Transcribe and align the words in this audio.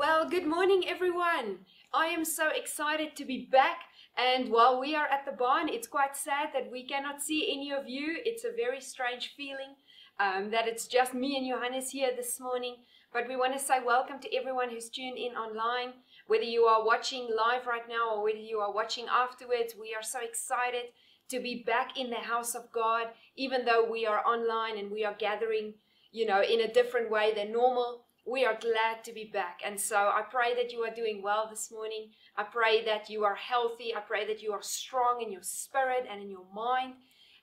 Well, 0.00 0.26
good 0.26 0.46
morning, 0.46 0.84
everyone. 0.88 1.58
I 1.92 2.06
am 2.06 2.24
so 2.24 2.48
excited 2.48 3.14
to 3.16 3.26
be 3.26 3.46
back. 3.52 3.80
And 4.16 4.48
while 4.48 4.80
we 4.80 4.96
are 4.96 5.06
at 5.06 5.26
the 5.26 5.32
barn, 5.32 5.68
it's 5.68 5.86
quite 5.86 6.16
sad 6.16 6.48
that 6.54 6.72
we 6.72 6.86
cannot 6.86 7.20
see 7.20 7.52
any 7.52 7.70
of 7.70 7.86
you. 7.86 8.16
It's 8.24 8.44
a 8.44 8.56
very 8.56 8.80
strange 8.80 9.34
feeling 9.36 9.74
um, 10.18 10.50
that 10.52 10.66
it's 10.66 10.86
just 10.86 11.12
me 11.12 11.36
and 11.36 11.46
Johannes 11.46 11.90
here 11.90 12.12
this 12.16 12.40
morning. 12.40 12.76
But 13.12 13.28
we 13.28 13.36
want 13.36 13.52
to 13.52 13.58
say 13.58 13.74
welcome 13.84 14.18
to 14.20 14.34
everyone 14.34 14.70
who's 14.70 14.88
tuned 14.88 15.18
in 15.18 15.32
online. 15.32 15.92
Whether 16.28 16.44
you 16.44 16.62
are 16.62 16.82
watching 16.82 17.28
live 17.36 17.66
right 17.66 17.86
now 17.86 18.14
or 18.14 18.24
whether 18.24 18.38
you 18.38 18.58
are 18.60 18.72
watching 18.72 19.04
afterwards, 19.06 19.74
we 19.78 19.94
are 19.94 20.02
so 20.02 20.20
excited 20.22 20.94
to 21.28 21.40
be 21.40 21.62
back 21.62 21.98
in 21.98 22.08
the 22.08 22.24
house 22.24 22.54
of 22.54 22.72
God, 22.72 23.08
even 23.36 23.66
though 23.66 23.84
we 23.84 24.06
are 24.06 24.24
online 24.24 24.78
and 24.78 24.90
we 24.90 25.04
are 25.04 25.14
gathering, 25.18 25.74
you 26.10 26.24
know, 26.24 26.40
in 26.40 26.62
a 26.62 26.72
different 26.72 27.10
way 27.10 27.34
than 27.34 27.52
normal 27.52 28.04
we 28.30 28.44
are 28.44 28.56
glad 28.60 29.02
to 29.04 29.12
be 29.12 29.24
back. 29.32 29.60
And 29.64 29.78
so 29.78 29.96
I 29.96 30.22
pray 30.30 30.54
that 30.54 30.72
you 30.72 30.80
are 30.80 30.94
doing 30.94 31.20
well 31.20 31.48
this 31.50 31.72
morning. 31.72 32.10
I 32.36 32.44
pray 32.44 32.84
that 32.84 33.10
you 33.10 33.24
are 33.24 33.34
healthy. 33.34 33.92
I 33.94 34.00
pray 34.00 34.24
that 34.26 34.40
you 34.40 34.52
are 34.52 34.62
strong 34.62 35.20
in 35.20 35.32
your 35.32 35.42
spirit 35.42 36.06
and 36.08 36.22
in 36.22 36.30
your 36.30 36.46
mind. 36.54 36.94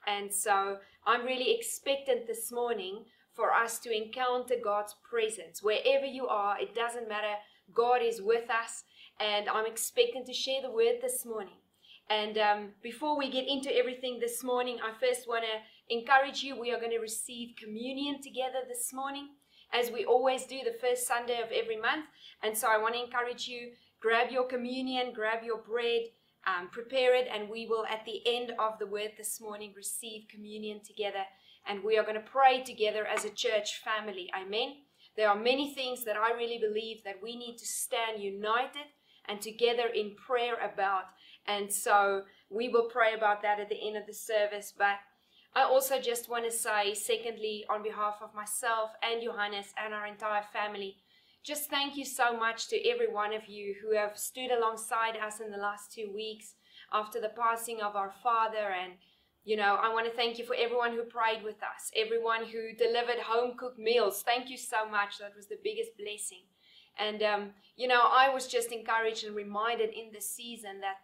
And 0.08 0.34
so 0.34 0.78
I'm 1.06 1.26
really 1.26 1.54
expectant 1.54 2.26
this 2.26 2.54
morning 2.54 3.04
for 3.34 3.52
us 3.54 3.80
to 3.80 3.96
encounter 3.96 4.56
God's 4.64 4.96
presence. 5.04 5.62
Wherever 5.62 6.06
you 6.06 6.28
are, 6.28 6.58
it 6.60 6.74
doesn't 6.74 7.10
matter. 7.10 7.36
God 7.74 8.02
is 8.02 8.22
with 8.22 8.50
us. 8.50 8.86
And 9.20 9.50
I'm 9.50 9.66
expecting 9.66 10.24
to 10.26 10.34
share 10.34 10.62
the 10.62 10.72
word 10.72 11.00
this 11.02 11.26
morning. 11.26 11.58
And 12.10 12.38
um, 12.38 12.70
before 12.82 13.18
we 13.18 13.30
get 13.30 13.46
into 13.46 13.76
everything 13.76 14.20
this 14.20 14.42
morning, 14.42 14.78
I 14.82 14.98
first 14.98 15.28
want 15.28 15.44
to 15.44 15.94
encourage 15.94 16.44
you. 16.44 16.58
We 16.58 16.72
are 16.72 16.80
going 16.80 16.92
to 16.92 17.00
receive 17.00 17.58
communion 17.62 18.22
together 18.22 18.60
this 18.70 18.94
morning 18.94 19.32
as 19.74 19.92
we 19.92 20.06
always 20.06 20.46
do 20.46 20.60
the 20.64 20.78
first 20.80 21.08
Sunday 21.08 21.42
of 21.42 21.52
every 21.52 21.78
month. 21.78 22.06
And 22.44 22.58
so 22.58 22.68
I 22.68 22.78
want 22.78 22.96
to 22.96 23.04
encourage 23.04 23.48
you 23.48 23.72
grab 24.00 24.32
your 24.32 24.46
communion, 24.46 25.12
grab 25.14 25.44
your 25.44 25.58
bread, 25.58 26.02
um, 26.46 26.70
prepare 26.72 27.16
it, 27.16 27.28
and 27.34 27.50
we 27.50 27.66
will, 27.66 27.86
at 27.88 28.06
the 28.06 28.22
end 28.26 28.54
of 28.60 28.80
the 28.80 28.86
word 28.86 29.12
this 29.18 29.42
morning, 29.42 29.74
receive 29.76 30.28
communion 30.30 30.82
together. 30.86 31.24
And 31.66 31.84
we 31.84 31.98
are 31.98 32.04
going 32.04 32.16
to 32.16 32.22
pray 32.22 32.64
together 32.64 33.06
as 33.06 33.26
a 33.26 33.30
church 33.30 33.82
family. 33.84 34.30
Amen. 34.40 34.76
There 35.18 35.30
are 35.30 35.36
many 35.36 35.74
things 35.74 36.06
that 36.06 36.16
I 36.16 36.32
really 36.32 36.60
believe 36.60 37.04
that 37.04 37.22
we 37.22 37.36
need 37.36 37.58
to 37.58 37.66
stand 37.66 38.22
united 38.22 38.86
and 39.28 39.42
together 39.42 39.88
in 39.94 40.16
prayer 40.16 40.56
about. 40.56 41.04
And 41.46 41.74
so 41.74 42.22
we 42.50 42.70
will 42.70 42.88
pray 42.90 43.14
about 43.14 43.42
that 43.42 43.60
at 43.60 43.68
the 43.68 43.88
end 43.88 43.98
of 43.98 44.06
the 44.06 44.14
service. 44.14 44.74
But 44.78 45.00
I 45.56 45.64
also 45.64 46.00
just 46.00 46.30
want 46.30 46.46
to 46.46 46.52
say, 46.52 46.94
secondly, 46.94 47.66
on 47.70 47.82
behalf 47.82 48.18
of 48.22 48.36
myself 48.36 48.92
and 49.02 49.24
Johannes 49.24 49.74
and 49.84 49.94
our 49.94 50.06
entire 50.06 50.44
family, 50.54 50.98
just 51.44 51.70
thank 51.70 51.96
you 51.96 52.06
so 52.06 52.38
much 52.38 52.68
to 52.68 52.90
every 52.90 53.08
one 53.08 53.34
of 53.34 53.48
you 53.48 53.76
who 53.82 53.96
have 53.96 54.18
stood 54.18 54.52
alongside 54.52 55.16
us 55.16 55.40
in 55.40 55.50
the 55.50 55.58
last 55.58 55.94
two 55.94 56.12
weeks 56.14 56.56
after 56.92 57.22
the 57.22 57.30
passing 57.30 57.82
of 57.82 57.96
our 57.96 58.12
father. 58.22 58.76
And, 58.84 58.94
you 59.46 59.56
know, 59.56 59.78
I 59.82 59.94
want 59.94 60.06
to 60.06 60.16
thank 60.16 60.38
you 60.38 60.46
for 60.46 60.56
everyone 60.56 60.92
who 60.92 61.04
prayed 61.04 61.44
with 61.44 61.64
us, 61.64 61.90
everyone 61.96 62.46
who 62.46 62.76
delivered 62.78 63.20
home 63.20 63.54
cooked 63.58 63.80
meals. 63.80 64.24
Thank 64.24 64.50
you 64.50 64.58
so 64.58 64.90
much. 64.90 65.20
That 65.20 65.36
was 65.36 65.48
the 65.48 65.58
biggest 65.64 65.92
blessing. 65.98 66.44
And, 67.00 67.24
um, 67.24 67.50
you 67.76 67.88
know, 67.88 68.02
I 68.12 68.34
was 68.34 68.48
just 68.48 68.72
encouraged 68.72 69.24
and 69.24 69.36
reminded 69.36 69.92
in 69.92 70.12
this 70.12 70.30
season 70.30 70.82
that 70.82 70.98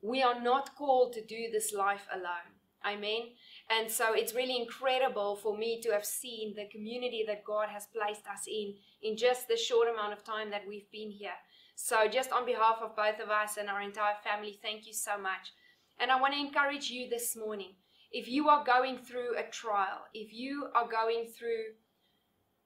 we 0.00 0.22
are 0.22 0.40
not 0.40 0.76
called 0.76 1.12
to 1.14 1.24
do 1.24 1.48
this 1.50 1.72
life 1.72 2.06
alone. 2.12 2.54
Amen. 2.86 3.30
And 3.70 3.90
so 3.90 4.14
it's 4.14 4.34
really 4.34 4.56
incredible 4.56 5.36
for 5.36 5.56
me 5.56 5.80
to 5.82 5.90
have 5.90 6.04
seen 6.04 6.54
the 6.54 6.68
community 6.72 7.24
that 7.26 7.44
God 7.44 7.68
has 7.68 7.86
placed 7.86 8.26
us 8.26 8.46
in 8.46 8.74
in 9.02 9.16
just 9.16 9.46
the 9.46 9.56
short 9.56 9.88
amount 9.88 10.14
of 10.14 10.24
time 10.24 10.50
that 10.50 10.66
we've 10.66 10.90
been 10.90 11.10
here. 11.10 11.36
So, 11.74 12.08
just 12.08 12.32
on 12.32 12.44
behalf 12.44 12.78
of 12.82 12.96
both 12.96 13.20
of 13.20 13.30
us 13.30 13.56
and 13.56 13.68
our 13.68 13.80
entire 13.80 14.16
family, 14.24 14.58
thank 14.60 14.86
you 14.86 14.92
so 14.92 15.16
much. 15.16 15.52
And 16.00 16.10
I 16.10 16.20
want 16.20 16.34
to 16.34 16.40
encourage 16.40 16.90
you 16.90 17.08
this 17.08 17.36
morning 17.36 17.74
if 18.10 18.26
you 18.26 18.48
are 18.48 18.64
going 18.64 18.98
through 18.98 19.36
a 19.36 19.44
trial, 19.44 20.06
if 20.14 20.32
you 20.32 20.68
are 20.74 20.88
going 20.88 21.26
through 21.26 21.76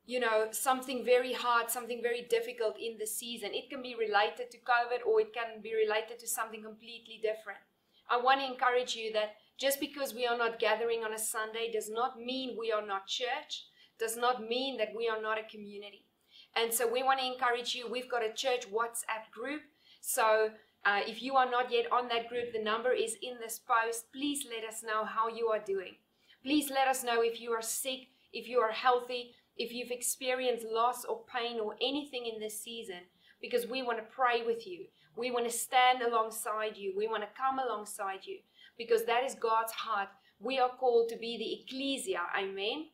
you 0.05 0.19
know, 0.19 0.49
something 0.51 1.05
very 1.05 1.33
hard, 1.33 1.71
something 1.71 2.03
very 2.03 2.27
difficult 2.29 2.77
in 2.79 2.99
the 2.99 3.07
season. 3.07 3.51
It 3.53 3.71
can 3.71 3.83
be 3.83 3.95
related 3.95 4.51
to 4.51 4.59
COVID 4.59 5.07
or 5.07 5.21
it 5.21 5.33
can 5.33 5.63
be 5.63 5.75
related 5.75 6.19
to 6.19 6.27
something 6.27 6.63
completely 6.63 7.21
different. 7.23 7.61
I 8.11 8.21
want 8.21 8.41
to 8.41 8.47
encourage 8.47 8.97
you 8.97 9.13
that 9.13 9.37
just 9.59 9.81
because 9.81 10.15
we 10.15 10.27
are 10.27 10.37
not 10.37 10.59
gathering 10.59 11.05
on 11.05 11.13
a 11.13 11.19
Sunday 11.19 11.71
does 11.73 11.91
not 11.91 12.19
mean 12.19 12.57
we 12.59 12.73
are 12.73 12.85
not 12.85 13.07
church, 13.07 13.67
does 13.99 14.17
not 14.17 14.43
mean 14.43 14.77
that 14.79 14.95
we 14.97 15.09
are 15.09 15.21
not 15.21 15.39
a 15.39 15.51
community. 15.51 16.07
And 16.57 16.73
so 16.73 16.91
we 16.91 17.03
want 17.03 17.21
to 17.21 17.27
encourage 17.27 17.75
you. 17.75 17.91
We've 17.91 18.11
got 18.11 18.25
a 18.25 18.33
church 18.33 18.67
WhatsApp 18.71 19.31
group. 19.33 19.63
So 20.01 20.51
uh, 20.85 21.01
if 21.07 21.23
you 21.23 21.37
are 21.37 21.51
not 21.51 21.71
yet 21.71 21.91
on 21.93 22.09
that 22.09 22.29
group, 22.29 22.53
the 22.53 22.63
number 22.63 22.93
is 22.93 23.17
in 23.23 23.39
this 23.41 23.61
post. 23.61 24.13
Please 24.13 24.45
let 24.51 24.69
us 24.69 24.83
know 24.83 25.05
how 25.05 25.29
you 25.29 25.47
are 25.49 25.61
doing. 25.61 25.95
Please 26.43 26.71
let 26.71 26.89
us 26.89 27.05
know 27.05 27.23
if 27.23 27.41
you 27.41 27.53
are 27.53 27.63
sick, 27.63 28.09
if 28.33 28.49
you 28.49 28.59
are 28.59 28.73
healthy, 28.73 29.35
if 29.57 29.73
you've 29.73 29.93
experienced 29.93 30.67
loss 30.67 31.05
or 31.05 31.23
pain 31.33 31.61
or 31.61 31.77
anything 31.81 32.27
in 32.27 32.41
this 32.41 32.61
season, 32.61 33.01
because 33.41 33.67
we 33.67 33.83
want 33.83 33.99
to 33.99 34.05
pray 34.05 34.43
with 34.45 34.67
you. 34.67 34.87
We 35.17 35.31
want 35.31 35.45
to 35.45 35.57
stand 35.57 36.03
alongside 36.03 36.77
you. 36.77 36.95
We 36.97 37.07
want 37.07 37.23
to 37.23 37.29
come 37.39 37.59
alongside 37.59 38.21
you 38.25 38.39
because 38.79 39.05
that 39.05 39.25
is 39.25 39.35
God's 39.35 39.73
heart. 39.73 40.09
We 40.39 40.59
are 40.59 40.71
called 40.71 41.09
to 41.11 41.17
be 41.17 41.37
the 41.39 41.63
ecclesia. 41.63 42.21
Amen. 42.37 42.87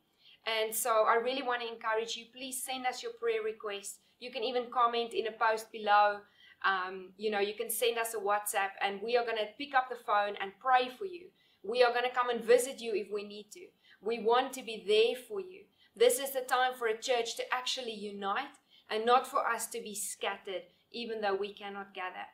And 0.46 0.74
so 0.74 1.04
I 1.08 1.14
really 1.16 1.42
want 1.42 1.62
to 1.62 1.68
encourage 1.68 2.16
you. 2.16 2.26
Please 2.34 2.62
send 2.62 2.86
us 2.86 3.02
your 3.02 3.12
prayer 3.20 3.42
requests. 3.42 3.98
You 4.20 4.30
can 4.30 4.44
even 4.44 4.66
comment 4.72 5.14
in 5.14 5.26
a 5.26 5.32
post 5.32 5.70
below. 5.72 6.18
Um, 6.64 7.10
you 7.16 7.30
know, 7.30 7.40
you 7.40 7.54
can 7.54 7.70
send 7.70 7.98
us 7.98 8.14
a 8.14 8.18
WhatsApp 8.18 8.70
and 8.82 9.00
we 9.02 9.16
are 9.16 9.24
going 9.24 9.36
to 9.36 9.46
pick 9.58 9.74
up 9.74 9.88
the 9.88 10.04
phone 10.04 10.34
and 10.40 10.52
pray 10.60 10.90
for 10.98 11.04
you. 11.04 11.26
We 11.62 11.82
are 11.82 11.92
going 11.92 12.04
to 12.04 12.14
come 12.14 12.30
and 12.30 12.42
visit 12.42 12.80
you 12.80 12.94
if 12.94 13.08
we 13.12 13.24
need 13.24 13.50
to. 13.52 13.66
We 14.00 14.20
want 14.20 14.52
to 14.54 14.62
be 14.62 14.84
there 14.86 15.22
for 15.28 15.40
you. 15.40 15.64
This 15.96 16.18
is 16.18 16.32
the 16.32 16.40
time 16.40 16.74
for 16.78 16.86
a 16.86 17.00
church 17.00 17.36
to 17.36 17.42
actually 17.52 17.94
unite 17.94 18.56
and 18.90 19.04
not 19.04 19.26
for 19.26 19.46
us 19.46 19.66
to 19.68 19.80
be 19.80 19.94
scattered, 19.94 20.62
even 20.92 21.20
though 21.20 21.34
we 21.34 21.52
cannot 21.52 21.94
gather. 21.94 22.26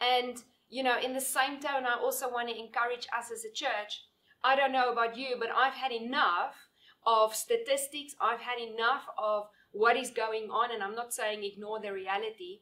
And 0.00 0.42
you 0.68 0.82
know, 0.82 0.98
in 0.98 1.14
the 1.14 1.20
same 1.20 1.60
tone, 1.60 1.84
I 1.86 1.98
also 2.00 2.30
want 2.30 2.48
to 2.48 2.58
encourage 2.58 3.06
us 3.16 3.30
as 3.32 3.44
a 3.44 3.52
church. 3.52 4.04
I 4.44 4.54
don't 4.54 4.72
know 4.72 4.92
about 4.92 5.16
you, 5.16 5.36
but 5.38 5.48
I've 5.54 5.74
had 5.74 5.92
enough 5.92 6.54
of 7.06 7.34
statistics. 7.34 8.14
I've 8.20 8.40
had 8.40 8.58
enough 8.60 9.02
of 9.16 9.48
what 9.72 9.96
is 9.96 10.10
going 10.10 10.50
on, 10.50 10.72
and 10.72 10.82
I'm 10.82 10.94
not 10.94 11.12
saying 11.12 11.42
ignore 11.42 11.80
the 11.80 11.92
reality. 11.92 12.60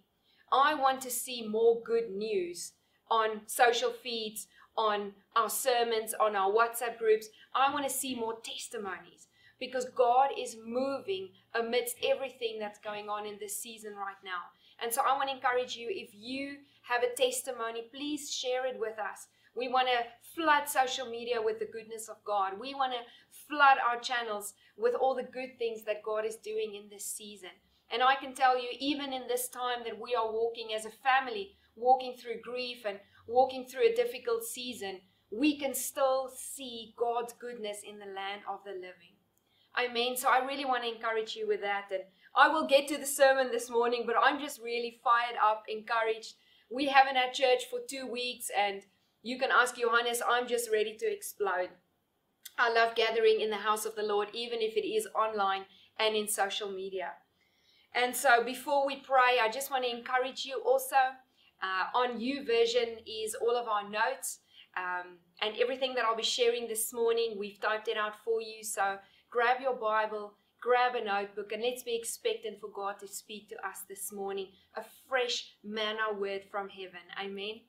I 0.52 0.74
want 0.74 1.00
to 1.02 1.10
see 1.10 1.46
more 1.46 1.82
good 1.84 2.10
news 2.10 2.72
on 3.10 3.42
social 3.46 3.90
feeds, 3.90 4.46
on 4.76 5.12
our 5.34 5.50
sermons, 5.50 6.14
on 6.20 6.36
our 6.36 6.50
WhatsApp 6.50 6.98
groups. 6.98 7.28
I 7.54 7.72
want 7.72 7.86
to 7.86 7.92
see 7.92 8.14
more 8.14 8.38
testimonies 8.40 9.28
because 9.58 9.86
God 9.86 10.30
is 10.38 10.56
moving 10.64 11.30
amidst 11.54 11.96
everything 12.04 12.58
that's 12.60 12.78
going 12.78 13.08
on 13.08 13.26
in 13.26 13.38
this 13.40 13.58
season 13.58 13.94
right 13.94 14.16
now. 14.24 14.50
And 14.82 14.92
so 14.92 15.00
I 15.06 15.16
want 15.16 15.30
to 15.30 15.34
encourage 15.34 15.76
you 15.76 15.88
if 15.90 16.10
you 16.12 16.58
have 16.88 17.02
a 17.02 17.14
testimony, 17.14 17.88
please 17.92 18.32
share 18.32 18.66
it 18.66 18.78
with 18.78 18.98
us. 18.98 19.28
We 19.54 19.68
want 19.68 19.88
to 19.88 20.04
flood 20.34 20.68
social 20.68 21.06
media 21.06 21.40
with 21.42 21.58
the 21.58 21.68
goodness 21.72 22.08
of 22.08 22.16
God. 22.24 22.60
We 22.60 22.74
want 22.74 22.92
to 22.92 22.98
flood 23.48 23.78
our 23.78 23.98
channels 23.98 24.54
with 24.76 24.94
all 24.94 25.14
the 25.14 25.22
good 25.22 25.58
things 25.58 25.84
that 25.84 26.02
God 26.04 26.24
is 26.26 26.36
doing 26.36 26.74
in 26.74 26.88
this 26.90 27.06
season. 27.06 27.50
And 27.90 28.02
I 28.02 28.16
can 28.16 28.34
tell 28.34 28.60
you, 28.60 28.68
even 28.78 29.12
in 29.12 29.28
this 29.28 29.48
time 29.48 29.84
that 29.84 30.00
we 30.00 30.14
are 30.14 30.30
walking 30.30 30.74
as 30.74 30.84
a 30.84 30.90
family, 30.90 31.56
walking 31.74 32.16
through 32.16 32.42
grief 32.42 32.84
and 32.86 32.98
walking 33.26 33.66
through 33.66 33.88
a 33.88 33.94
difficult 33.94 34.44
season, 34.44 35.00
we 35.30 35.58
can 35.58 35.74
still 35.74 36.30
see 36.34 36.94
God's 36.98 37.32
goodness 37.32 37.78
in 37.88 37.98
the 37.98 38.06
land 38.06 38.42
of 38.48 38.60
the 38.64 38.72
living. 38.72 39.16
I 39.74 39.88
mean, 39.88 40.16
So 40.16 40.28
I 40.28 40.44
really 40.44 40.64
want 40.64 40.84
to 40.84 40.94
encourage 40.94 41.36
you 41.36 41.46
with 41.46 41.60
that. 41.60 41.88
And 41.90 42.02
I 42.34 42.48
will 42.48 42.66
get 42.66 42.88
to 42.88 42.98
the 42.98 43.06
sermon 43.06 43.50
this 43.50 43.70
morning, 43.70 44.04
but 44.06 44.16
I'm 44.20 44.40
just 44.40 44.60
really 44.60 45.00
fired 45.04 45.36
up, 45.42 45.64
encouraged. 45.68 46.34
We 46.70 46.86
haven't 46.86 47.16
had 47.16 47.32
church 47.32 47.64
for 47.70 47.80
two 47.88 48.06
weeks, 48.06 48.50
and 48.56 48.82
you 49.22 49.38
can 49.38 49.50
ask 49.50 49.76
Johannes, 49.76 50.22
I'm 50.28 50.46
just 50.46 50.70
ready 50.70 50.96
to 50.96 51.06
explode. 51.12 51.70
I 52.58 52.72
love 52.72 52.94
gathering 52.94 53.40
in 53.40 53.50
the 53.50 53.56
house 53.56 53.84
of 53.84 53.94
the 53.94 54.02
Lord, 54.02 54.28
even 54.32 54.60
if 54.60 54.76
it 54.76 54.86
is 54.86 55.06
online 55.14 55.66
and 55.98 56.16
in 56.16 56.26
social 56.28 56.70
media. 56.70 57.12
And 57.94 58.14
so, 58.14 58.44
before 58.44 58.86
we 58.86 58.96
pray, 58.96 59.38
I 59.40 59.48
just 59.50 59.70
want 59.70 59.84
to 59.84 59.90
encourage 59.90 60.44
you 60.44 60.60
also. 60.64 60.96
Uh, 61.62 61.98
on 61.98 62.20
YouVersion 62.20 63.00
is 63.06 63.34
all 63.34 63.56
of 63.56 63.66
our 63.66 63.88
notes 63.88 64.40
um, 64.76 65.16
and 65.40 65.56
everything 65.58 65.94
that 65.94 66.04
I'll 66.04 66.14
be 66.14 66.22
sharing 66.22 66.68
this 66.68 66.92
morning. 66.92 67.36
We've 67.38 67.58
typed 67.58 67.88
it 67.88 67.96
out 67.96 68.12
for 68.22 68.42
you. 68.42 68.62
So, 68.62 68.98
grab 69.30 69.60
your 69.60 69.74
Bible 69.74 70.34
grab 70.60 70.94
a 70.94 71.04
notebook 71.04 71.52
and 71.52 71.62
let's 71.62 71.82
be 71.82 71.96
expectant 71.96 72.60
for 72.60 72.68
God 72.68 72.98
to 73.00 73.08
speak 73.08 73.48
to 73.50 73.66
us 73.66 73.82
this 73.88 74.12
morning 74.12 74.48
a 74.74 74.82
fresh 75.08 75.54
manna 75.62 76.12
word 76.18 76.42
from 76.50 76.68
heaven. 76.68 77.00
Amen. 77.22 77.60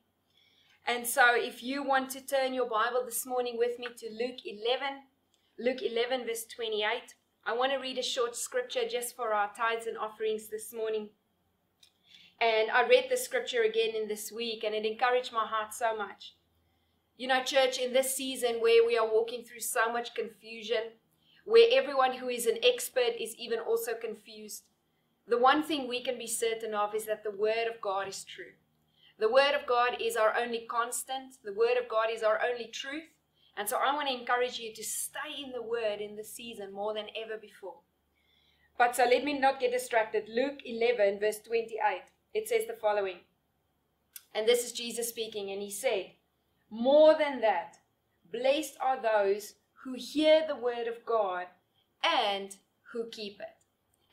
And 0.86 1.06
so, 1.06 1.36
if 1.36 1.62
you 1.62 1.84
want 1.84 2.10
to 2.12 2.26
turn 2.26 2.54
your 2.54 2.70
Bible 2.70 3.04
this 3.06 3.26
morning 3.26 3.58
with 3.58 3.78
me 3.78 3.88
to 3.98 4.10
Luke 4.10 4.40
11, 4.46 5.04
Luke 5.60 5.82
11, 5.82 6.26
verse 6.26 6.46
28, 6.46 7.14
I 7.46 7.54
want 7.54 7.74
to 7.74 7.78
read 7.78 7.98
a 7.98 8.04
short 8.04 8.38
scripture 8.38 8.88
just 8.90 9.16
for 9.16 9.34
our 9.34 9.52
tithes 9.54 9.88
and 9.88 9.98
offerings 9.98 10.48
this 10.48 10.74
morning. 10.74 11.10
And 12.40 12.72
I 12.72 12.88
read 12.88 13.08
the 13.10 13.18
scripture 13.18 13.64
again 13.64 13.96
in 13.96 14.08
this 14.08 14.32
week, 14.32 14.64
and 14.64 14.74
it 14.74 14.86
encouraged 14.86 15.34
my 15.34 15.46
heart 15.46 15.74
so 15.74 15.96
much. 15.98 16.36
You 17.18 17.28
know, 17.28 17.44
church, 17.44 17.80
in 17.80 17.92
this 17.92 18.16
season 18.16 18.62
where 18.62 18.86
we 18.86 18.98
are 18.98 19.12
walking 19.12 19.44
through 19.44 19.62
so 19.62 19.92
much 19.92 20.14
confusion, 20.14 20.92
where 21.48 21.70
everyone 21.72 22.16
who 22.16 22.28
is 22.28 22.46
an 22.46 22.58
expert 22.62 23.14
is 23.18 23.34
even 23.38 23.60
also 23.60 23.94
confused, 23.94 24.64
the 25.26 25.38
one 25.38 25.64
thing 25.64 25.88
we 25.88 26.04
can 26.04 26.18
be 26.18 26.28
certain 26.28 26.74
of 26.74 26.94
is 26.94 27.06
that 27.06 27.24
the 27.24 27.32
Word 27.32 27.68
of 27.74 27.80
God 27.80 28.06
is 28.10 28.26
true. 28.26 28.52
The 29.18 29.32
Word 29.32 29.56
of 29.56 29.66
God 29.66 29.96
is 30.02 30.18
our 30.18 30.36
only 30.38 30.68
constant, 30.70 31.36
the 31.46 31.54
Word 31.54 31.78
of 31.82 31.88
God 31.88 32.08
is 32.14 32.22
our 32.22 32.42
only 32.46 32.66
truth. 32.68 33.06
And 33.56 33.68
so 33.68 33.78
I 33.78 33.96
want 33.96 34.10
to 34.10 34.14
encourage 34.14 34.60
you 34.60 34.74
to 34.74 34.84
stay 34.84 35.42
in 35.42 35.54
the 35.54 35.62
Word 35.62 36.02
in 36.02 36.18
this 36.18 36.34
season 36.34 36.74
more 36.74 36.94
than 36.94 37.06
ever 37.16 37.38
before. 37.38 37.80
But 38.78 38.98
so 38.98 39.06
let 39.06 39.24
me 39.24 39.40
not 39.40 39.62
get 39.62 39.72
distracted. 39.72 40.28
Luke 40.28 40.60
11, 40.66 41.18
verse 41.22 41.40
28, 41.40 41.80
it 42.34 42.50
says 42.50 42.68
the 42.68 42.74
following. 42.74 43.20
And 44.36 44.46
this 44.46 44.66
is 44.66 44.74
Jesus 44.74 45.08
speaking, 45.08 45.50
and 45.52 45.62
he 45.62 45.72
said, 45.72 46.12
More 46.70 47.16
than 47.18 47.40
that, 47.40 47.78
blessed 48.34 48.76
are 48.82 49.02
those 49.02 49.54
who 49.88 49.94
hear 49.94 50.44
the 50.46 50.56
word 50.56 50.86
of 50.86 51.06
God 51.06 51.46
and 52.04 52.58
who 52.92 53.08
keep 53.10 53.40
it. 53.40 53.64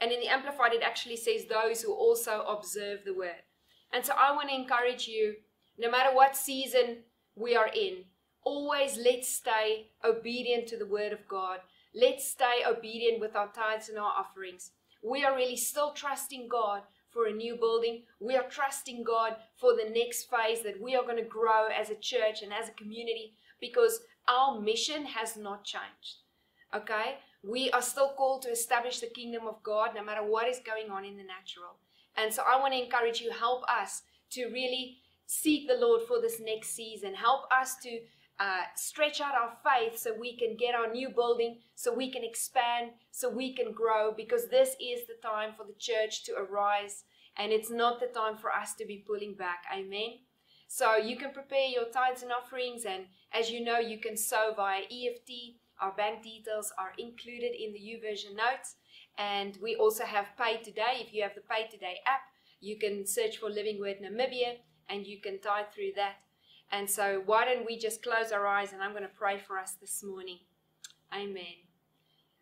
And 0.00 0.12
in 0.12 0.20
the 0.20 0.28
Amplified, 0.28 0.72
it 0.72 0.82
actually 0.84 1.16
says 1.16 1.46
those 1.46 1.82
who 1.82 1.92
also 1.92 2.42
observe 2.42 3.00
the 3.04 3.14
word. 3.14 3.42
And 3.92 4.04
so 4.04 4.12
I 4.16 4.32
want 4.36 4.50
to 4.50 4.54
encourage 4.54 5.08
you, 5.08 5.34
no 5.76 5.90
matter 5.90 6.14
what 6.14 6.36
season 6.36 6.98
we 7.34 7.56
are 7.56 7.70
in, 7.74 8.04
always 8.44 8.96
let's 8.96 9.28
stay 9.28 9.88
obedient 10.04 10.68
to 10.68 10.76
the 10.76 10.86
word 10.86 11.12
of 11.12 11.26
God. 11.26 11.58
Let's 11.92 12.24
stay 12.28 12.62
obedient 12.64 13.20
with 13.20 13.34
our 13.34 13.48
tithes 13.48 13.88
and 13.88 13.98
our 13.98 14.12
offerings. 14.16 14.70
We 15.02 15.24
are 15.24 15.34
really 15.34 15.56
still 15.56 15.90
trusting 15.92 16.46
God 16.48 16.82
for 17.10 17.26
a 17.26 17.32
new 17.32 17.56
building. 17.56 18.02
We 18.20 18.36
are 18.36 18.48
trusting 18.48 19.02
God 19.02 19.36
for 19.56 19.72
the 19.74 19.90
next 19.90 20.30
phase 20.30 20.62
that 20.62 20.80
we 20.80 20.94
are 20.94 21.02
going 21.02 21.16
to 21.16 21.24
grow 21.24 21.66
as 21.66 21.90
a 21.90 21.96
church 21.96 22.42
and 22.42 22.52
as 22.52 22.68
a 22.68 22.72
community 22.72 23.34
because 23.60 24.00
our 24.28 24.60
mission 24.60 25.04
has 25.04 25.36
not 25.36 25.64
changed. 25.64 26.22
Okay? 26.74 27.18
We 27.42 27.70
are 27.70 27.82
still 27.82 28.12
called 28.16 28.42
to 28.42 28.50
establish 28.50 29.00
the 29.00 29.06
kingdom 29.06 29.46
of 29.46 29.62
God 29.62 29.90
no 29.94 30.02
matter 30.02 30.24
what 30.24 30.48
is 30.48 30.60
going 30.64 30.90
on 30.90 31.04
in 31.04 31.16
the 31.16 31.22
natural. 31.22 31.76
And 32.16 32.32
so 32.32 32.42
I 32.46 32.58
want 32.58 32.72
to 32.72 32.82
encourage 32.82 33.20
you, 33.20 33.30
help 33.30 33.64
us 33.68 34.02
to 34.30 34.46
really 34.46 34.98
seek 35.26 35.68
the 35.68 35.76
Lord 35.76 36.02
for 36.02 36.20
this 36.20 36.40
next 36.40 36.70
season. 36.70 37.14
Help 37.14 37.42
us 37.52 37.76
to 37.82 38.00
uh, 38.40 38.62
stretch 38.74 39.20
out 39.20 39.34
our 39.34 39.52
faith 39.62 39.98
so 39.98 40.12
we 40.18 40.36
can 40.36 40.56
get 40.56 40.74
our 40.74 40.90
new 40.92 41.08
building, 41.10 41.58
so 41.74 41.92
we 41.92 42.10
can 42.10 42.24
expand, 42.24 42.90
so 43.10 43.28
we 43.28 43.54
can 43.54 43.72
grow, 43.72 44.12
because 44.16 44.48
this 44.48 44.70
is 44.80 45.06
the 45.06 45.14
time 45.22 45.50
for 45.56 45.64
the 45.64 45.78
church 45.78 46.24
to 46.24 46.32
arise 46.32 47.04
and 47.36 47.52
it's 47.52 47.70
not 47.70 48.00
the 48.00 48.06
time 48.06 48.36
for 48.36 48.52
us 48.52 48.74
to 48.74 48.86
be 48.86 49.04
pulling 49.06 49.34
back. 49.34 49.64
Amen. 49.72 50.18
So 50.66 50.96
you 50.96 51.16
can 51.16 51.32
prepare 51.32 51.68
your 51.68 51.84
tithes 51.84 52.22
and 52.22 52.32
offerings, 52.32 52.84
and 52.84 53.04
as 53.32 53.50
you 53.50 53.62
know, 53.62 53.78
you 53.78 53.98
can 53.98 54.16
sow 54.16 54.52
via 54.56 54.82
EFT. 54.82 55.56
Our 55.80 55.92
bank 55.92 56.22
details 56.22 56.72
are 56.78 56.92
included 56.98 57.52
in 57.54 57.72
the 57.72 57.78
YouVersion 57.78 58.36
notes, 58.36 58.76
and 59.18 59.58
we 59.62 59.76
also 59.76 60.04
have 60.04 60.36
Pay 60.36 60.62
Today. 60.62 60.98
If 61.00 61.12
you 61.12 61.22
have 61.22 61.34
the 61.34 61.42
Pay 61.42 61.68
Today 61.70 61.98
app, 62.06 62.22
you 62.60 62.78
can 62.78 63.06
search 63.06 63.38
for 63.38 63.50
Living 63.50 63.78
Word 63.78 63.96
Namibia, 64.02 64.58
and 64.88 65.06
you 65.06 65.20
can 65.20 65.40
tithe 65.40 65.66
through 65.74 65.92
that. 65.96 66.16
And 66.70 66.88
so, 66.88 67.22
why 67.26 67.44
don't 67.44 67.66
we 67.66 67.78
just 67.78 68.02
close 68.02 68.32
our 68.32 68.46
eyes 68.46 68.72
and 68.72 68.82
I'm 68.82 68.92
going 68.92 69.02
to 69.02 69.08
pray 69.08 69.38
for 69.38 69.58
us 69.58 69.76
this 69.80 70.02
morning? 70.02 70.38
Amen. 71.14 71.64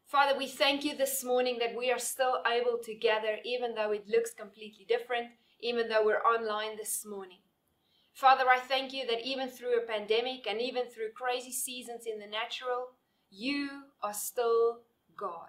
Father, 0.06 0.38
we 0.38 0.46
thank 0.46 0.84
you 0.84 0.96
this 0.96 1.24
morning 1.24 1.58
that 1.58 1.76
we 1.76 1.90
are 1.90 1.98
still 1.98 2.42
able 2.46 2.78
to 2.84 2.94
gather, 2.94 3.38
even 3.44 3.74
though 3.74 3.92
it 3.92 4.08
looks 4.08 4.32
completely 4.32 4.84
different, 4.86 5.28
even 5.60 5.88
though 5.88 6.04
we're 6.04 6.22
online 6.22 6.76
this 6.76 7.04
morning. 7.04 7.38
Father, 8.12 8.44
I 8.48 8.58
thank 8.58 8.92
you 8.92 9.06
that 9.06 9.26
even 9.26 9.48
through 9.48 9.78
a 9.78 9.86
pandemic 9.86 10.46
and 10.48 10.60
even 10.60 10.84
through 10.84 11.12
crazy 11.14 11.52
seasons 11.52 12.04
in 12.06 12.18
the 12.18 12.26
natural, 12.26 12.88
you 13.30 13.68
are 14.02 14.12
still 14.12 14.80
God. 15.16 15.48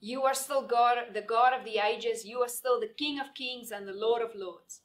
You 0.00 0.22
are 0.24 0.34
still 0.34 0.66
God, 0.66 0.98
the 1.14 1.22
God 1.22 1.52
of 1.58 1.64
the 1.64 1.78
ages. 1.78 2.24
You 2.24 2.40
are 2.40 2.48
still 2.48 2.78
the 2.78 2.92
King 2.98 3.18
of 3.18 3.34
kings 3.34 3.70
and 3.70 3.88
the 3.88 3.94
Lord 3.94 4.22
of 4.22 4.34
lords. 4.34 4.82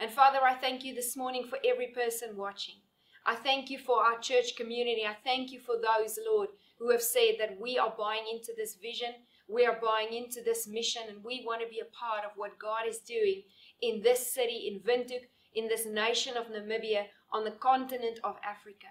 And 0.00 0.10
Father, 0.10 0.40
I 0.42 0.54
thank 0.54 0.84
you 0.84 0.94
this 0.94 1.16
morning 1.16 1.44
for 1.48 1.58
every 1.64 1.88
person 1.88 2.36
watching. 2.36 2.76
I 3.24 3.36
thank 3.36 3.70
you 3.70 3.78
for 3.78 4.02
our 4.02 4.18
church 4.18 4.56
community. 4.56 5.02
I 5.06 5.14
thank 5.24 5.52
you 5.52 5.60
for 5.60 5.76
those, 5.76 6.18
Lord, 6.26 6.48
who 6.78 6.90
have 6.90 7.02
said 7.02 7.34
that 7.38 7.60
we 7.60 7.78
are 7.78 7.94
buying 7.96 8.24
into 8.32 8.52
this 8.56 8.74
vision, 8.74 9.14
we 9.46 9.66
are 9.66 9.78
buying 9.80 10.14
into 10.14 10.42
this 10.42 10.66
mission, 10.66 11.02
and 11.08 11.22
we 11.22 11.44
want 11.46 11.60
to 11.60 11.68
be 11.68 11.80
a 11.80 11.96
part 11.96 12.24
of 12.24 12.32
what 12.36 12.58
God 12.58 12.88
is 12.88 12.98
doing 12.98 13.42
in 13.82 14.00
this 14.02 14.32
city, 14.32 14.68
in 14.68 14.80
Windhoek, 14.80 15.28
in 15.54 15.68
this 15.68 15.86
nation 15.86 16.36
of 16.36 16.46
Namibia, 16.46 17.06
on 17.32 17.44
the 17.44 17.50
continent 17.50 18.18
of 18.24 18.36
Africa. 18.44 18.86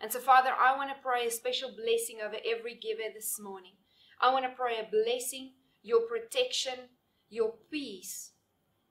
And 0.00 0.12
so, 0.12 0.18
Father, 0.18 0.50
I 0.58 0.76
want 0.76 0.90
to 0.90 1.02
pray 1.02 1.26
a 1.26 1.30
special 1.30 1.70
blessing 1.70 2.18
over 2.24 2.36
every 2.44 2.74
giver 2.74 3.12
this 3.14 3.38
morning. 3.40 3.72
I 4.20 4.32
want 4.32 4.44
to 4.44 4.50
pray 4.50 4.74
a 4.78 4.90
blessing, 4.90 5.52
your 5.82 6.02
protection, 6.02 6.90
your 7.28 7.54
peace, 7.70 8.32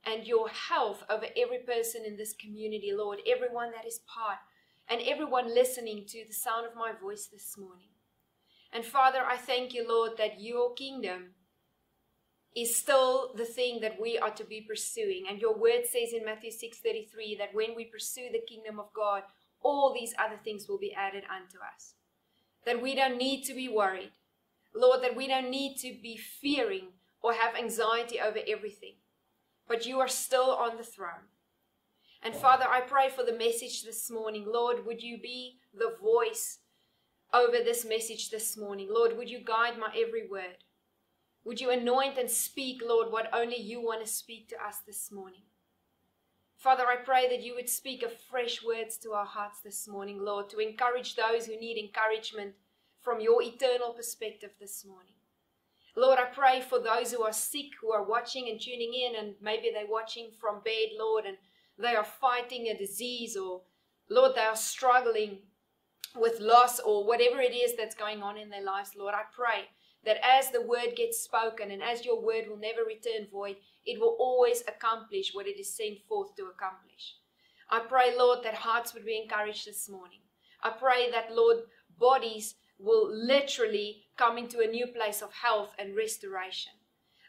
and 0.03 0.25
your 0.25 0.49
health 0.49 1.03
over 1.09 1.25
every 1.37 1.59
person 1.59 2.03
in 2.05 2.17
this 2.17 2.33
community, 2.33 2.91
Lord, 2.95 3.19
everyone 3.27 3.71
that 3.71 3.87
is 3.87 4.01
part, 4.07 4.37
and 4.87 5.01
everyone 5.01 5.53
listening 5.53 6.05
to 6.07 6.23
the 6.27 6.33
sound 6.33 6.65
of 6.65 6.75
my 6.75 6.91
voice 6.99 7.27
this 7.31 7.55
morning. 7.57 7.89
And 8.71 8.85
Father, 8.85 9.23
I 9.25 9.37
thank 9.37 9.73
you, 9.73 9.87
Lord, 9.87 10.11
that 10.17 10.41
your 10.41 10.73
kingdom 10.73 11.34
is 12.55 12.75
still 12.75 13.33
the 13.35 13.45
thing 13.45 13.81
that 13.81 13.99
we 13.99 14.17
are 14.17 14.31
to 14.31 14.45
be 14.45 14.61
pursuing. 14.61 15.25
And 15.29 15.39
your 15.41 15.55
word 15.55 15.85
says 15.85 16.13
in 16.13 16.23
Matthew 16.23 16.51
6:33 16.51 17.35
that 17.35 17.53
when 17.53 17.75
we 17.75 17.85
pursue 17.85 18.29
the 18.31 18.39
kingdom 18.39 18.79
of 18.79 18.93
God, 18.93 19.23
all 19.61 19.93
these 19.93 20.13
other 20.17 20.37
things 20.37 20.67
will 20.67 20.77
be 20.77 20.93
added 20.93 21.25
unto 21.25 21.57
us. 21.59 21.95
That 22.63 22.81
we 22.81 22.95
don't 22.95 23.17
need 23.17 23.43
to 23.45 23.53
be 23.53 23.67
worried. 23.67 24.13
Lord, 24.73 25.01
that 25.03 25.15
we 25.15 25.27
don't 25.27 25.49
need 25.49 25.77
to 25.77 25.93
be 25.93 26.17
fearing 26.17 26.93
or 27.21 27.33
have 27.33 27.55
anxiety 27.55 28.19
over 28.19 28.39
everything. 28.47 28.95
But 29.67 29.85
you 29.85 29.99
are 29.99 30.07
still 30.07 30.51
on 30.51 30.77
the 30.77 30.83
throne. 30.83 31.29
And 32.21 32.35
Father, 32.35 32.65
I 32.67 32.81
pray 32.81 33.09
for 33.09 33.23
the 33.23 33.37
message 33.37 33.83
this 33.83 34.09
morning. 34.09 34.45
Lord, 34.47 34.85
would 34.85 35.01
you 35.03 35.19
be 35.19 35.59
the 35.73 35.95
voice 36.01 36.59
over 37.33 37.57
this 37.63 37.85
message 37.85 38.29
this 38.29 38.55
morning? 38.55 38.87
Lord, 38.89 39.17
would 39.17 39.29
you 39.29 39.39
guide 39.43 39.77
my 39.77 39.93
every 39.95 40.27
word? 40.27 40.63
Would 41.45 41.61
you 41.61 41.69
anoint 41.69 42.17
and 42.17 42.29
speak, 42.29 42.81
Lord, 42.83 43.11
what 43.11 43.29
only 43.31 43.61
you 43.61 43.79
want 43.79 44.03
to 44.03 44.11
speak 44.11 44.49
to 44.49 44.55
us 44.55 44.77
this 44.85 45.11
morning? 45.11 45.43
Father, 46.57 46.87
I 46.87 46.95
pray 46.95 47.29
that 47.29 47.43
you 47.43 47.53
would 47.53 47.69
speak 47.69 48.01
of 48.01 48.11
fresh 48.11 48.63
words 48.63 48.97
to 48.97 49.11
our 49.11 49.27
hearts 49.27 49.59
this 49.63 49.87
morning, 49.87 50.19
Lord, 50.19 50.49
to 50.49 50.57
encourage 50.57 51.15
those 51.15 51.45
who 51.45 51.59
need 51.59 51.77
encouragement 51.77 52.53
from 52.99 53.19
your 53.19 53.43
eternal 53.43 53.93
perspective 53.93 54.49
this 54.59 54.83
morning. 54.83 55.13
Lord, 55.95 56.17
I 56.17 56.25
pray 56.25 56.61
for 56.61 56.79
those 56.79 57.11
who 57.11 57.21
are 57.21 57.31
sick, 57.31 57.67
who 57.79 57.91
are 57.91 58.03
watching 58.03 58.49
and 58.49 58.59
tuning 58.59 58.93
in, 58.95 59.15
and 59.15 59.35
maybe 59.39 59.69
they're 59.71 59.85
watching 59.87 60.31
from 60.41 60.61
bed, 60.65 60.89
Lord, 60.97 61.25
and 61.25 61.37
they 61.77 61.95
are 61.95 62.03
fighting 62.03 62.67
a 62.67 62.77
disease, 62.77 63.37
or 63.37 63.61
Lord, 64.09 64.31
they 64.35 64.41
are 64.41 64.55
struggling 64.55 65.37
with 66.15 66.39
loss 66.39 66.79
or 66.79 67.05
whatever 67.05 67.39
it 67.39 67.53
is 67.53 67.75
that's 67.77 67.93
going 67.93 68.23
on 68.23 68.35
in 68.35 68.49
their 68.49 68.63
lives, 68.63 68.93
Lord. 68.97 69.13
I 69.13 69.23
pray 69.31 69.69
that 70.05 70.17
as 70.23 70.51
the 70.51 70.61
word 70.61 70.95
gets 70.95 71.19
spoken 71.19 71.71
and 71.71 71.81
as 71.81 72.05
your 72.05 72.21
word 72.21 72.45
will 72.47 72.57
never 72.57 72.83
return 72.85 73.27
void, 73.31 73.57
it 73.85 73.99
will 73.99 74.15
always 74.19 74.63
accomplish 74.67 75.31
what 75.33 75.47
it 75.47 75.59
is 75.59 75.75
sent 75.75 75.99
forth 76.07 76.35
to 76.35 76.45
accomplish. 76.45 77.15
I 77.69 77.79
pray, 77.79 78.15
Lord, 78.17 78.43
that 78.43 78.53
hearts 78.53 78.93
would 78.93 79.05
be 79.05 79.19
encouraged 79.21 79.67
this 79.67 79.89
morning. 79.89 80.19
I 80.61 80.69
pray 80.69 81.09
that, 81.11 81.33
Lord, 81.33 81.57
bodies 81.99 82.55
will 82.79 83.09
literally 83.11 84.03
come 84.17 84.37
into 84.37 84.59
a 84.59 84.67
new 84.67 84.87
place 84.87 85.21
of 85.21 85.33
health 85.33 85.73
and 85.79 85.95
restoration. 85.95 86.73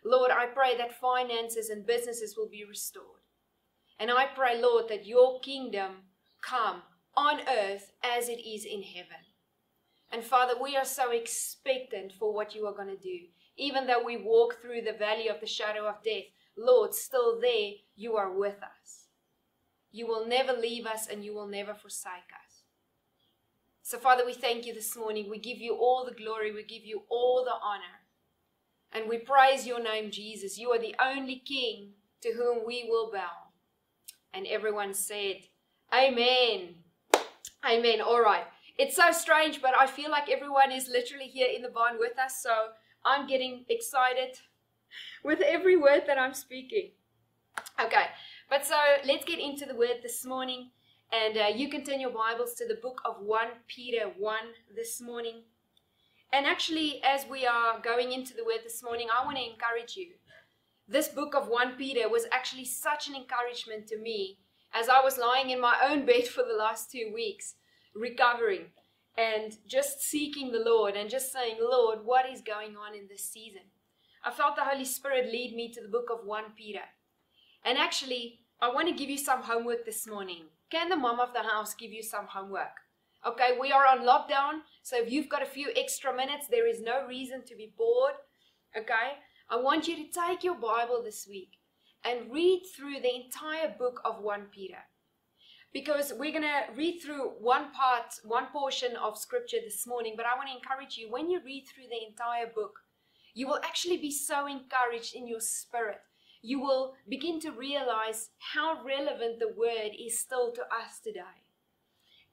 Lord, 0.04 0.30
I 0.30 0.46
pray 0.46 0.76
that 0.76 1.00
finances 1.00 1.70
and 1.70 1.86
businesses 1.86 2.36
will 2.36 2.48
be 2.48 2.64
restored. 2.64 3.22
And 3.98 4.10
I 4.10 4.26
pray, 4.26 4.60
Lord, 4.60 4.88
that 4.88 5.06
your 5.06 5.40
kingdom 5.40 6.02
come 6.42 6.82
on 7.16 7.40
earth 7.48 7.92
as 8.04 8.28
it 8.28 8.40
is 8.46 8.64
in 8.64 8.82
heaven. 8.82 9.25
And 10.12 10.24
Father, 10.24 10.54
we 10.60 10.76
are 10.76 10.84
so 10.84 11.10
expectant 11.10 12.12
for 12.12 12.32
what 12.32 12.54
you 12.54 12.66
are 12.66 12.74
going 12.74 12.88
to 12.88 12.96
do. 12.96 13.20
Even 13.56 13.86
though 13.86 14.04
we 14.04 14.16
walk 14.16 14.60
through 14.60 14.82
the 14.82 14.92
valley 14.92 15.28
of 15.28 15.40
the 15.40 15.46
shadow 15.46 15.86
of 15.86 16.02
death, 16.02 16.24
Lord, 16.56 16.94
still 16.94 17.40
there 17.40 17.72
you 17.96 18.16
are 18.16 18.32
with 18.32 18.56
us. 18.62 19.06
You 19.90 20.06
will 20.06 20.26
never 20.26 20.52
leave 20.52 20.86
us 20.86 21.06
and 21.08 21.24
you 21.24 21.34
will 21.34 21.46
never 21.46 21.74
forsake 21.74 22.30
us. 22.44 22.62
So, 23.82 23.98
Father, 23.98 24.26
we 24.26 24.34
thank 24.34 24.66
you 24.66 24.74
this 24.74 24.96
morning. 24.96 25.30
We 25.30 25.38
give 25.38 25.58
you 25.58 25.74
all 25.74 26.04
the 26.04 26.14
glory, 26.14 26.52
we 26.52 26.64
give 26.64 26.84
you 26.84 27.02
all 27.08 27.44
the 27.44 27.54
honor. 27.62 28.02
And 28.92 29.08
we 29.08 29.18
praise 29.18 29.66
your 29.66 29.82
name, 29.82 30.10
Jesus. 30.10 30.58
You 30.58 30.70
are 30.70 30.78
the 30.78 30.94
only 31.02 31.36
King 31.36 31.90
to 32.22 32.32
whom 32.32 32.66
we 32.66 32.86
will 32.88 33.10
bow. 33.12 33.52
And 34.32 34.46
everyone 34.46 34.94
said, 34.94 35.36
Amen. 35.94 36.76
Amen. 37.64 38.00
All 38.00 38.20
right. 38.20 38.44
It's 38.78 38.96
so 38.96 39.10
strange, 39.10 39.62
but 39.62 39.72
I 39.78 39.86
feel 39.86 40.10
like 40.10 40.28
everyone 40.30 40.70
is 40.70 40.88
literally 40.88 41.28
here 41.28 41.48
in 41.54 41.62
the 41.62 41.68
barn 41.68 41.96
with 41.98 42.18
us. 42.18 42.42
So 42.42 42.52
I'm 43.04 43.26
getting 43.26 43.64
excited 43.68 44.38
with 45.24 45.40
every 45.40 45.76
word 45.76 46.02
that 46.06 46.18
I'm 46.18 46.34
speaking. 46.34 46.90
Okay. 47.80 48.06
But 48.50 48.66
so 48.66 48.76
let's 49.06 49.24
get 49.24 49.38
into 49.38 49.64
the 49.64 49.74
word 49.74 49.98
this 50.02 50.24
morning. 50.24 50.70
And 51.12 51.38
uh, 51.38 51.46
you 51.54 51.68
can 51.68 51.84
turn 51.84 52.00
your 52.00 52.10
Bibles 52.10 52.54
to 52.54 52.66
the 52.66 52.78
book 52.82 53.00
of 53.04 53.20
1 53.20 53.46
Peter 53.66 54.10
1 54.18 54.38
this 54.74 55.00
morning. 55.00 55.42
And 56.32 56.46
actually, 56.46 57.00
as 57.04 57.24
we 57.30 57.46
are 57.46 57.80
going 57.80 58.12
into 58.12 58.34
the 58.34 58.44
word 58.44 58.60
this 58.64 58.82
morning, 58.82 59.08
I 59.10 59.24
want 59.24 59.38
to 59.38 59.44
encourage 59.44 59.96
you. 59.96 60.08
This 60.88 61.08
book 61.08 61.34
of 61.34 61.48
1 61.48 61.76
Peter 61.76 62.08
was 62.08 62.26
actually 62.30 62.64
such 62.64 63.08
an 63.08 63.14
encouragement 63.14 63.86
to 63.88 63.98
me 63.98 64.38
as 64.74 64.88
I 64.88 65.00
was 65.00 65.18
lying 65.18 65.50
in 65.50 65.60
my 65.60 65.76
own 65.88 66.04
bed 66.04 66.26
for 66.34 66.42
the 66.42 66.56
last 66.56 66.90
two 66.90 67.10
weeks, 67.14 67.54
recovering 67.98 68.66
and 69.16 69.56
just 69.66 70.02
seeking 70.02 70.52
the 70.52 70.58
Lord 70.64 70.94
and 70.94 71.08
just 71.08 71.32
saying, 71.32 71.56
Lord, 71.60 72.00
what 72.04 72.28
is 72.28 72.40
going 72.42 72.76
on 72.76 72.94
in 72.94 73.08
this 73.08 73.24
season? 73.24 73.62
I 74.24 74.30
felt 74.30 74.56
the 74.56 74.64
Holy 74.64 74.84
Spirit 74.84 75.32
lead 75.32 75.54
me 75.54 75.72
to 75.72 75.80
the 75.80 75.88
book 75.88 76.08
of 76.12 76.26
1 76.26 76.44
Peter. 76.56 76.84
And 77.64 77.78
actually, 77.78 78.40
I 78.60 78.72
want 78.72 78.88
to 78.88 78.94
give 78.94 79.10
you 79.10 79.18
some 79.18 79.42
homework 79.42 79.84
this 79.84 80.06
morning. 80.06 80.44
Can 80.70 80.88
the 80.88 80.96
mom 80.96 81.20
of 81.20 81.32
the 81.32 81.42
house 81.42 81.74
give 81.74 81.92
you 81.92 82.02
some 82.02 82.26
homework? 82.26 82.80
Okay, 83.26 83.56
we 83.60 83.72
are 83.72 83.86
on 83.86 84.06
lockdown, 84.06 84.60
so 84.82 84.96
if 84.96 85.10
you've 85.10 85.28
got 85.28 85.42
a 85.42 85.46
few 85.46 85.70
extra 85.76 86.14
minutes, 86.14 86.46
there 86.48 86.68
is 86.68 86.80
no 86.80 87.06
reason 87.06 87.42
to 87.46 87.56
be 87.56 87.72
bored. 87.76 88.14
Okay, 88.76 89.18
I 89.48 89.56
want 89.56 89.88
you 89.88 89.96
to 89.96 90.12
take 90.12 90.44
your 90.44 90.54
Bible 90.54 91.02
this 91.02 91.26
week 91.28 91.58
and 92.04 92.30
read 92.32 92.62
through 92.76 93.00
the 93.00 93.14
entire 93.14 93.74
book 93.76 94.00
of 94.04 94.20
1 94.20 94.46
Peter 94.52 94.78
because 95.76 96.10
we're 96.16 96.32
going 96.32 96.40
to 96.40 96.72
read 96.74 97.00
through 97.02 97.32
one 97.38 97.70
part, 97.72 98.14
one 98.24 98.46
portion 98.46 98.96
of 98.96 99.18
scripture 99.18 99.58
this 99.62 99.86
morning. 99.86 100.14
But 100.16 100.24
I 100.24 100.34
want 100.34 100.48
to 100.48 100.56
encourage 100.56 100.96
you 100.96 101.10
when 101.10 101.28
you 101.28 101.38
read 101.44 101.66
through 101.66 101.88
the 101.90 102.08
entire 102.08 102.46
book, 102.46 102.80
you 103.34 103.46
will 103.46 103.60
actually 103.62 103.98
be 103.98 104.10
so 104.10 104.46
encouraged 104.46 105.14
in 105.14 105.28
your 105.28 105.40
spirit. 105.40 106.00
You 106.40 106.60
will 106.60 106.94
begin 107.10 107.40
to 107.40 107.50
realize 107.50 108.30
how 108.38 108.82
relevant 108.86 109.38
the 109.38 109.52
word 109.54 109.90
is 110.00 110.18
still 110.18 110.50
to 110.52 110.62
us 110.62 110.98
today. 111.04 111.44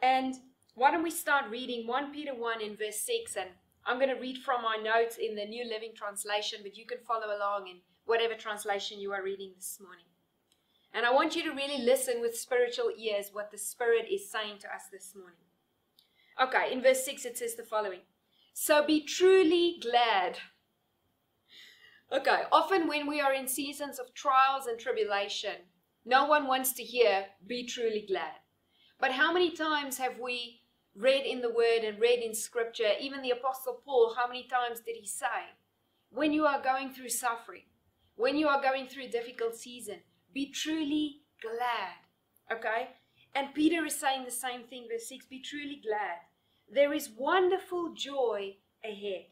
And 0.01 0.35
why 0.75 0.91
don't 0.91 1.03
we 1.03 1.11
start 1.11 1.51
reading 1.51 1.85
1 1.85 2.13
Peter 2.13 2.33
1 2.33 2.61
in 2.61 2.77
verse 2.77 3.01
6? 3.01 3.35
And 3.35 3.49
I'm 3.85 3.97
going 3.97 4.15
to 4.15 4.21
read 4.21 4.37
from 4.37 4.61
my 4.61 4.77
notes 4.77 5.17
in 5.17 5.35
the 5.35 5.43
New 5.43 5.65
Living 5.65 5.91
Translation, 5.93 6.59
but 6.63 6.77
you 6.77 6.85
can 6.85 6.99
follow 7.05 7.35
along 7.35 7.67
in 7.67 7.81
whatever 8.05 8.35
translation 8.35 9.01
you 9.01 9.11
are 9.11 9.21
reading 9.21 9.51
this 9.57 9.79
morning. 9.83 10.05
And 10.93 11.05
I 11.05 11.11
want 11.11 11.35
you 11.35 11.43
to 11.43 11.55
really 11.55 11.83
listen 11.83 12.21
with 12.21 12.37
spiritual 12.37 12.91
ears 12.97 13.29
what 13.33 13.51
the 13.51 13.57
Spirit 13.57 14.05
is 14.11 14.29
saying 14.29 14.59
to 14.59 14.67
us 14.67 14.83
this 14.91 15.13
morning. 15.15 15.39
Okay, 16.41 16.71
in 16.71 16.81
verse 16.81 17.03
6 17.03 17.25
it 17.25 17.37
says 17.37 17.55
the 17.55 17.63
following 17.63 18.01
So 18.53 18.85
be 18.85 19.03
truly 19.03 19.79
glad. 19.81 20.37
Okay, 22.11 22.43
often 22.51 22.87
when 22.87 23.07
we 23.07 23.19
are 23.19 23.33
in 23.33 23.47
seasons 23.47 23.97
of 23.97 24.13
trials 24.13 24.67
and 24.67 24.79
tribulation, 24.79 25.55
no 26.05 26.25
one 26.25 26.47
wants 26.47 26.73
to 26.73 26.83
hear, 26.83 27.25
be 27.47 27.65
truly 27.65 28.05
glad. 28.07 28.35
But 28.99 29.13
how 29.13 29.33
many 29.33 29.51
times 29.51 29.97
have 29.97 30.19
we 30.19 30.61
read 30.95 31.25
in 31.25 31.41
the 31.41 31.49
Word 31.49 31.83
and 31.83 31.99
read 31.99 32.19
in 32.19 32.35
Scripture, 32.35 32.91
even 33.01 33.23
the 33.23 33.31
Apostle 33.31 33.81
Paul, 33.83 34.13
how 34.15 34.27
many 34.27 34.43
times 34.43 34.79
did 34.79 34.95
he 34.95 35.07
say, 35.07 35.55
when 36.11 36.31
you 36.31 36.45
are 36.45 36.61
going 36.61 36.91
through 36.91 37.09
suffering, 37.09 37.63
when 38.15 38.37
you 38.37 38.47
are 38.47 38.61
going 38.61 38.87
through 38.87 39.05
a 39.05 39.09
difficult 39.09 39.55
season, 39.55 39.97
be 40.33 40.51
truly 40.51 41.21
glad. 41.41 41.93
Okay? 42.51 42.89
And 43.35 43.53
Peter 43.53 43.85
is 43.85 43.95
saying 43.95 44.25
the 44.25 44.31
same 44.31 44.63
thing, 44.63 44.87
verse 44.91 45.07
6 45.09 45.25
be 45.25 45.41
truly 45.41 45.81
glad. 45.83 46.19
There 46.71 46.93
is 46.93 47.09
wonderful 47.17 47.93
joy 47.93 48.57
ahead, 48.83 49.25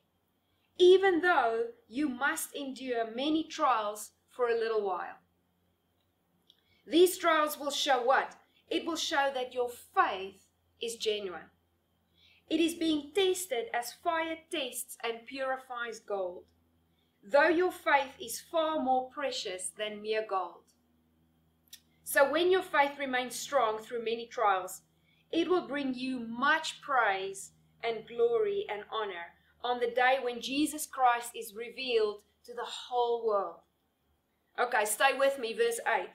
even 0.77 1.22
though 1.22 1.67
you 1.88 2.10
must 2.10 2.55
endure 2.55 3.10
many 3.13 3.43
trials 3.43 4.12
for 4.29 4.50
a 4.50 4.58
little 4.58 4.86
while. 4.86 5.17
These 6.86 7.17
trials 7.17 7.60
will 7.60 7.72
show 7.72 8.03
what? 8.03 8.36
It 8.70 8.86
will 8.86 8.96
show 8.96 9.31
that 9.34 9.53
your 9.53 9.70
faith 9.70 10.48
is 10.81 10.96
genuine. 10.96 11.50
It 12.50 12.60
is 12.60 12.74
being 12.74 13.12
tested 13.13 13.67
as 13.74 13.93
fire 13.93 14.38
tests 14.51 14.98
and 15.03 15.25
purifies 15.25 16.00
gold, 16.00 16.46
though 17.24 17.48
your 17.48 17.72
faith 17.72 18.13
is 18.20 18.41
far 18.41 18.81
more 18.81 19.10
precious 19.10 19.72
than 19.77 20.01
mere 20.01 20.25
gold. 20.27 20.71
So 22.12 22.30
when 22.30 22.51
your 22.51 22.62
faith 22.62 23.00
remains 23.00 23.38
strong 23.38 23.77
through 23.77 24.03
many 24.03 24.27
trials, 24.27 24.82
it 25.32 25.50
will 25.50 25.65
bring 25.65 25.94
you 25.94 26.20
much 26.20 26.82
praise 26.82 27.51
and 27.86 28.06
glory 28.06 28.65
and 28.70 28.84
honor 28.91 29.32
on 29.63 29.80
the 29.80 29.91
day 29.91 30.18
when 30.22 30.41
Jesus 30.41 30.86
Christ 30.86 31.32
is 31.38 31.56
revealed 31.56 32.18
to 32.44 32.53
the 32.53 32.65
whole 32.65 33.25
world. 33.25 33.62
Okay, 34.60 34.84
stay 34.84 35.18
with 35.18 35.39
me, 35.39 35.53
verse 35.53 35.80
8. 35.88 36.10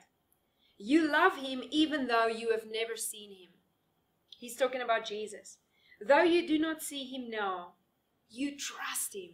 You 0.77 1.11
love 1.11 1.37
him 1.37 1.63
even 1.71 2.05
though 2.05 2.27
you 2.27 2.51
have 2.51 2.65
never 2.71 2.95
seen 2.95 3.31
him. 3.31 3.49
He's 4.37 4.55
talking 4.55 4.83
about 4.83 5.03
Jesus. 5.03 5.57
Though 5.99 6.21
you 6.21 6.47
do 6.47 6.59
not 6.59 6.83
see 6.83 7.05
him 7.05 7.27
now, 7.27 7.73
you 8.29 8.55
trust 8.55 9.15
him 9.15 9.31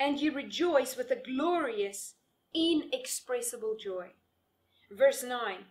and 0.00 0.18
you 0.18 0.32
rejoice 0.32 0.96
with 0.96 1.12
a 1.12 1.22
glorious, 1.24 2.14
inexpressible 2.52 3.76
joy. 3.80 4.14
Verse 4.90 5.22
9 5.22 5.66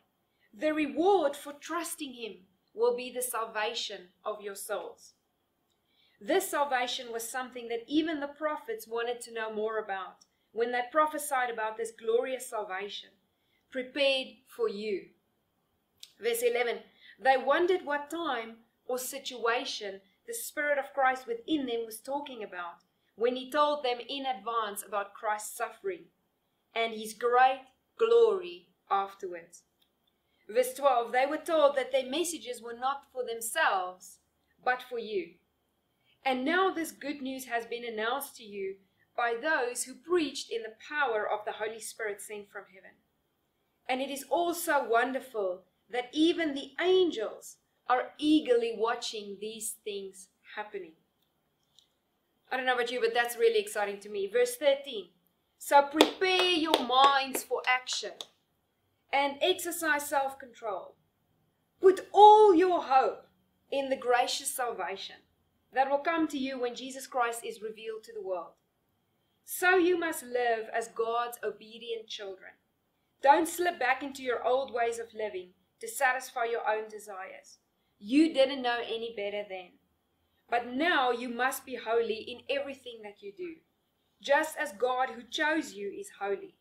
The 0.54 0.74
reward 0.74 1.36
for 1.36 1.54
trusting 1.54 2.14
Him 2.14 2.46
will 2.74 2.96
be 2.96 3.12
the 3.12 3.22
salvation 3.22 4.10
of 4.24 4.42
your 4.42 4.56
souls. 4.56 5.14
This 6.22 6.50
salvation 6.50 7.12
was 7.12 7.30
something 7.30 7.68
that 7.68 7.84
even 7.88 8.20
the 8.20 8.28
prophets 8.28 8.88
wanted 8.88 9.22
to 9.22 9.34
know 9.34 9.54
more 9.54 9.78
about 9.78 10.26
when 10.52 10.72
they 10.72 10.82
prophesied 10.92 11.50
about 11.50 11.78
this 11.78 11.92
glorious 11.92 12.50
salvation 12.50 13.10
prepared 13.72 14.28
for 14.48 14.70
you. 14.70 15.08
Verse 16.22 16.42
11 16.42 16.80
They 17.20 17.36
wondered 17.38 17.86
what 17.86 18.10
time 18.10 18.58
or 18.86 18.98
situation 18.98 20.02
the 20.28 20.34
Spirit 20.34 20.78
of 20.78 20.94
Christ 20.94 21.28
within 21.28 21.66
them 21.66 21.86
was 21.86 22.00
talking 22.00 22.44
about 22.44 22.84
when 23.16 23.36
He 23.36 23.52
told 23.52 23.84
them 23.84 23.98
in 24.08 24.26
advance 24.26 24.84
about 24.86 25.14
Christ's 25.14 25.58
suffering 25.58 26.06
and 26.74 26.94
His 26.94 27.14
great 27.14 27.62
glory 27.98 28.69
afterwards. 28.89 29.63
Verse 30.50 30.74
12 30.74 31.12
They 31.12 31.25
were 31.25 31.38
told 31.38 31.75
that 31.75 31.91
their 31.91 32.10
messages 32.10 32.62
were 32.62 32.77
not 32.77 33.03
for 33.13 33.24
themselves, 33.24 34.17
but 34.63 34.81
for 34.81 35.00
you. 35.00 35.31
And 36.25 36.43
now 36.43 36.72
this 36.72 36.91
good 36.91 37.22
news 37.22 37.46
has 37.46 37.65
been 37.65 37.86
announced 37.86 38.36
to 38.38 38.43
you 38.43 38.75
by 39.15 39.36
those 39.41 39.84
who 39.84 39.93
preached 39.93 40.51
in 40.51 40.63
the 40.63 40.74
power 40.88 41.27
of 41.29 41.46
the 41.46 41.53
Holy 41.53 41.79
Spirit 41.79 42.22
sent 42.22 42.50
from 42.50 42.63
heaven. 42.74 42.91
And 43.88 44.01
it 44.01 44.10
is 44.10 44.25
also 44.29 44.86
wonderful 44.88 45.63
that 45.91 46.10
even 46.13 46.53
the 46.53 46.72
angels 46.79 47.58
are 47.88 48.12
eagerly 48.17 48.74
watching 48.77 49.38
these 49.41 49.75
things 49.84 50.27
happening. 50.55 50.93
I 52.51 52.58
don't 52.58 52.65
know 52.65 52.75
about 52.75 52.91
you, 52.91 53.00
but 53.00 53.13
that's 53.13 53.38
really 53.38 53.60
exciting 53.60 54.00
to 54.01 54.10
me. 54.10 54.27
Verse 54.27 54.55
13. 54.55 55.10
So 55.58 55.81
prepare 55.84 56.51
your 56.51 56.79
minds 56.86 57.43
for 57.43 57.62
action 57.67 58.12
and 59.12 59.38
exercise 59.42 60.08
self 60.08 60.38
control. 60.39 60.96
Put 61.82 62.08
all 62.12 62.54
your 62.54 62.84
hope 62.84 63.28
in 63.72 63.89
the 63.89 63.96
gracious 63.96 64.54
salvation 64.54 65.18
that 65.74 65.89
will 65.89 66.00
come 66.00 66.28
to 66.28 66.38
you 66.38 66.60
when 66.60 66.75
Jesus 66.75 67.08
Christ 67.08 67.46
is 67.46 67.62
revealed 67.62 68.04
to 68.04 68.13
the 68.13 68.25
world. 68.25 68.54
So 69.46 69.78
you 69.78 70.00
must 70.00 70.24
live 70.24 70.68
as 70.74 70.89
God's 70.89 71.39
obedient 71.44 72.08
children. 72.08 72.51
Don't 73.22 73.48
slip 73.48 73.80
back 73.80 74.04
into 74.04 74.24
your 74.24 74.46
old 74.46 74.74
ways 74.74 75.00
of 75.00 75.13
living 75.13 75.50
to 75.80 75.88
satisfy 75.88 76.46
your 76.46 76.68
own 76.70 76.88
desires. 76.89 77.58
You 77.98 78.34
didn't 78.34 78.62
know 78.62 78.80
any 78.86 79.13
better 79.16 79.44
then. 79.48 79.72
But 80.50 80.74
now 80.74 81.12
you 81.12 81.30
must 81.30 81.66
be 81.66 81.75
holy 81.75 82.16
in 82.16 82.39
everything 82.50 83.01
that 83.04 83.22
you 83.22 83.32
do, 83.36 83.56
just 84.22 84.58
as 84.58 84.72
God 84.72 85.10
who 85.10 85.22
chose 85.30 85.74
you 85.74 85.89
is 85.92 86.10
holy. 86.20 86.56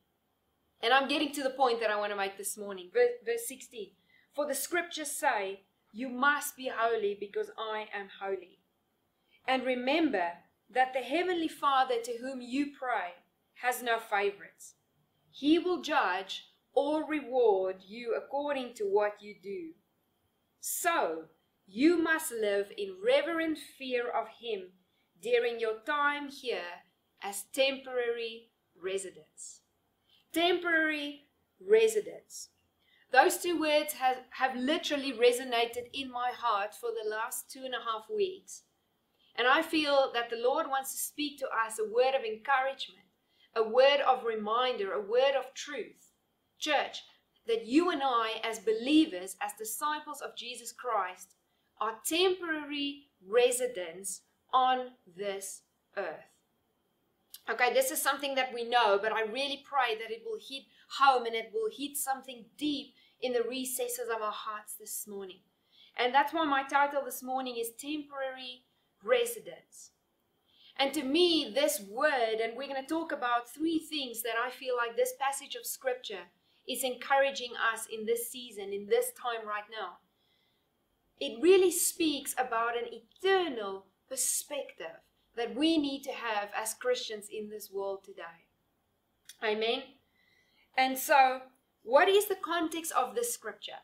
And 0.81 0.93
I'm 0.93 1.09
getting 1.09 1.33
to 1.33 1.43
the 1.43 1.51
point 1.51 1.81
that 1.81 1.91
I 1.91 1.97
want 1.97 2.13
to 2.13 2.17
make 2.17 2.39
this 2.39 2.57
morning. 2.57 2.91
Verse, 2.93 3.11
verse 3.25 3.49
16. 3.49 3.89
For 4.35 4.47
the 4.47 4.55
scriptures 4.55 5.11
say, 5.11 5.63
You 5.93 6.09
must 6.09 6.57
be 6.57 6.71
holy 6.75 7.17
because 7.19 7.51
I 7.59 7.87
am 7.93 8.09
holy. 8.21 8.61
And 9.47 9.65
remember 9.65 10.31
that 10.71 10.93
the 10.93 11.01
Heavenly 11.01 11.49
Father 11.49 11.97
to 12.05 12.19
whom 12.21 12.41
you 12.41 12.67
pray 12.79 13.15
has 13.55 13.83
no 13.83 13.99
favorites. 13.99 14.75
He 15.31 15.59
will 15.59 15.83
judge 15.83 16.45
or 16.75 17.05
reward 17.05 17.77
you 17.85 18.15
according 18.15 18.75
to 18.75 18.85
what 18.85 19.21
you 19.21 19.35
do. 19.43 19.71
So, 20.61 21.25
you 21.67 22.01
must 22.01 22.31
live 22.31 22.73
in 22.77 22.97
reverent 23.05 23.59
fear 23.59 24.09
of 24.09 24.29
Him 24.41 24.69
during 25.21 25.59
your 25.59 25.81
time 25.85 26.29
here 26.29 26.83
as 27.23 27.45
temporary 27.53 28.51
residents 28.81 29.63
temporary 30.33 31.27
residence. 31.61 32.49
Those 33.11 33.39
two 33.39 33.59
words 33.59 33.95
have, 33.95 34.19
have 34.31 34.55
literally 34.55 35.13
resonated 35.13 35.89
in 35.95 36.11
my 36.11 36.31
heart 36.35 36.75
for 36.75 36.91
the 36.91 37.09
last 37.09 37.51
two 37.51 37.65
and 37.65 37.75
a 37.75 37.91
half 37.91 38.05
weeks. 38.15 38.63
And 39.37 39.47
I 39.47 39.63
feel 39.63 40.11
that 40.15 40.31
the 40.31 40.37
Lord 40.37 40.67
wants 40.67 40.93
to 40.93 40.99
speak 40.99 41.39
to 41.39 41.47
us 41.47 41.79
a 41.79 41.85
word 41.85 42.15
of 42.15 42.25
encouragement, 42.25 43.07
a 43.55 43.63
word 43.63 44.01
of 44.07 44.25
reminder, 44.25 44.93
a 44.93 45.01
word 45.01 45.35
of 45.39 45.55
truth. 45.55 46.13
Church, 46.59 47.03
that 47.47 47.67
you 47.67 47.91
and 47.91 48.03
I, 48.05 48.41
as 48.45 48.59
believers, 48.59 49.37
as 49.41 49.53
disciples 49.59 50.21
of 50.21 50.37
Jesus 50.37 50.73
Christ, 50.73 51.35
are 51.81 51.95
temporary 52.05 53.05
residents 53.27 54.23
on 54.53 54.89
this 55.17 55.63
earth. 55.97 56.38
Okay, 57.51 57.73
this 57.73 57.91
is 57.91 58.03
something 58.03 58.35
that 58.35 58.53
we 58.53 58.65
know, 58.65 58.99
but 59.01 59.11
I 59.11 59.23
really 59.23 59.65
pray 59.65 59.97
that 59.99 60.11
it 60.11 60.23
will 60.23 60.39
hit 60.39 60.65
home 60.99 61.25
and 61.25 61.35
it 61.35 61.51
will 61.53 61.71
hit 61.75 61.97
something 61.97 62.45
deep 62.59 62.93
in 63.23 63.33
the 63.33 63.43
recesses 63.43 64.11
of 64.15 64.21
our 64.21 64.33
hearts 64.33 64.75
this 64.75 65.07
morning. 65.07 65.39
And 65.97 66.15
that's 66.15 66.35
why 66.35 66.45
my 66.45 66.63
title 66.63 67.03
this 67.05 67.23
morning 67.23 67.57
is 67.57 67.71
Temporary 67.71 68.65
Residence. 69.03 69.93
And 70.77 70.93
to 70.93 71.03
me, 71.03 71.51
this 71.55 71.81
word, 71.81 72.41
and 72.43 72.55
we're 72.55 72.69
going 72.69 72.83
to 72.83 72.87
talk 72.87 73.13
about 73.13 73.49
three 73.49 73.79
things 73.79 74.23
that 74.23 74.35
I 74.41 74.51
feel 74.51 74.77
like 74.77 74.95
this 74.95 75.15
passage 75.19 75.55
of 75.55 75.65
scripture 75.67 76.29
is 76.69 76.85
encouraging 76.85 77.53
us 77.73 77.87
in 77.91 78.05
this 78.05 78.31
season, 78.31 78.75
in 78.75 78.87
this 78.89 79.07
time 79.21 79.49
right 79.49 79.65
now. 79.73 79.97
It 81.19 81.43
really 81.43 81.73
speaks 81.73 82.35
about 82.39 82.77
an 82.77 82.91
eternal 82.93 83.87
perspective 84.09 85.01
that 85.39 85.57
we 85.57 85.79
need 85.79 86.03
to 86.03 86.13
have 86.13 86.51
as 86.55 86.75
Christians 86.75 87.29
in 87.33 87.49
this 87.49 87.71
world 87.73 88.05
today. 88.05 88.47
Amen. 89.43 89.83
And 90.77 90.99
so, 90.99 91.41
what 91.83 92.09
is 92.09 92.27
the 92.27 92.37
context 92.37 92.93
of 92.93 93.15
this 93.15 93.33
scripture? 93.33 93.81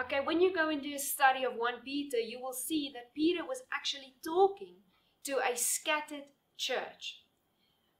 Okay, 0.00 0.20
when 0.24 0.40
you 0.40 0.54
go 0.54 0.70
into 0.70 0.94
a 0.94 0.98
study 0.98 1.44
of 1.44 1.52
1 1.56 1.74
Peter, 1.84 2.18
you 2.18 2.40
will 2.40 2.54
see 2.54 2.90
that 2.94 3.14
Peter 3.14 3.44
was 3.44 3.62
actually 3.74 4.14
talking 4.24 4.76
to 5.24 5.38
a 5.38 5.56
scattered 5.56 6.24
church. 6.56 7.24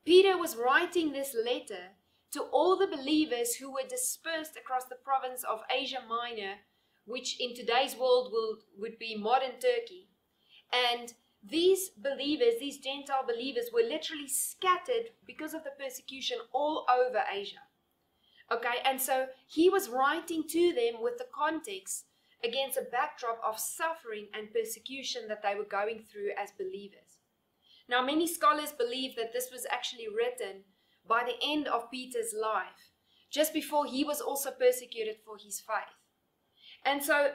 Peter 0.04 0.38
was 0.38 0.56
writing 0.56 1.12
this 1.12 1.34
letter 1.34 1.90
to 2.32 2.42
all 2.44 2.76
the 2.78 2.86
believers 2.86 3.56
who 3.56 3.72
were 3.72 3.86
dispersed 3.88 4.56
across 4.56 4.84
the 4.86 4.96
province 5.04 5.44
of 5.44 5.60
Asia 5.70 6.02
Minor, 6.08 6.54
which 7.04 7.38
in 7.38 7.54
today's 7.54 7.94
world 7.94 8.30
will, 8.32 8.58
would 8.78 8.98
be 8.98 9.16
modern 9.16 9.60
Turkey. 9.60 10.08
And 10.72 11.12
these 11.42 11.90
believers, 11.90 12.54
these 12.60 12.78
Gentile 12.78 13.24
believers, 13.26 13.70
were 13.72 13.82
literally 13.82 14.28
scattered 14.28 15.10
because 15.26 15.54
of 15.54 15.64
the 15.64 15.72
persecution 15.78 16.38
all 16.52 16.86
over 16.88 17.22
Asia. 17.32 17.62
Okay, 18.52 18.78
and 18.84 19.00
so 19.00 19.26
he 19.48 19.68
was 19.68 19.88
writing 19.88 20.44
to 20.48 20.72
them 20.72 21.02
with 21.02 21.18
the 21.18 21.26
context 21.34 22.04
against 22.44 22.76
a 22.76 22.86
backdrop 22.90 23.40
of 23.44 23.58
suffering 23.58 24.26
and 24.34 24.52
persecution 24.52 25.22
that 25.28 25.42
they 25.42 25.54
were 25.54 25.64
going 25.64 26.00
through 26.00 26.30
as 26.40 26.50
believers. 26.58 27.20
Now, 27.88 28.04
many 28.04 28.26
scholars 28.26 28.72
believe 28.72 29.16
that 29.16 29.32
this 29.32 29.50
was 29.50 29.66
actually 29.70 30.06
written 30.08 30.62
by 31.06 31.24
the 31.24 31.36
end 31.42 31.66
of 31.66 31.90
Peter's 31.90 32.34
life, 32.38 32.92
just 33.30 33.52
before 33.52 33.86
he 33.86 34.04
was 34.04 34.20
also 34.20 34.50
persecuted 34.50 35.16
for 35.24 35.36
his 35.36 35.60
faith. 35.60 35.96
And 36.84 37.02
so, 37.02 37.32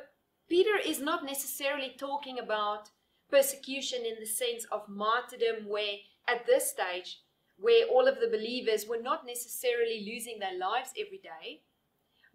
Peter 0.50 0.78
is 0.84 1.00
not 1.00 1.26
necessarily 1.26 1.94
talking 1.98 2.40
about 2.40 2.90
persecution 3.30 4.06
in 4.06 4.16
the 4.20 4.26
sense 4.26 4.66
of 4.72 4.88
martyrdom, 4.90 5.68
where 5.68 5.96
at 6.28 6.46
this 6.46 6.72
stage, 6.72 7.22
where 7.58 7.88
all 7.88 8.08
of 8.08 8.20
the 8.20 8.28
believers 8.28 8.86
were 8.88 9.02
not 9.02 9.26
necessarily 9.26 10.06
losing 10.06 10.40
their 10.40 10.58
lives 10.58 10.92
every 11.00 11.18
day, 11.18 11.62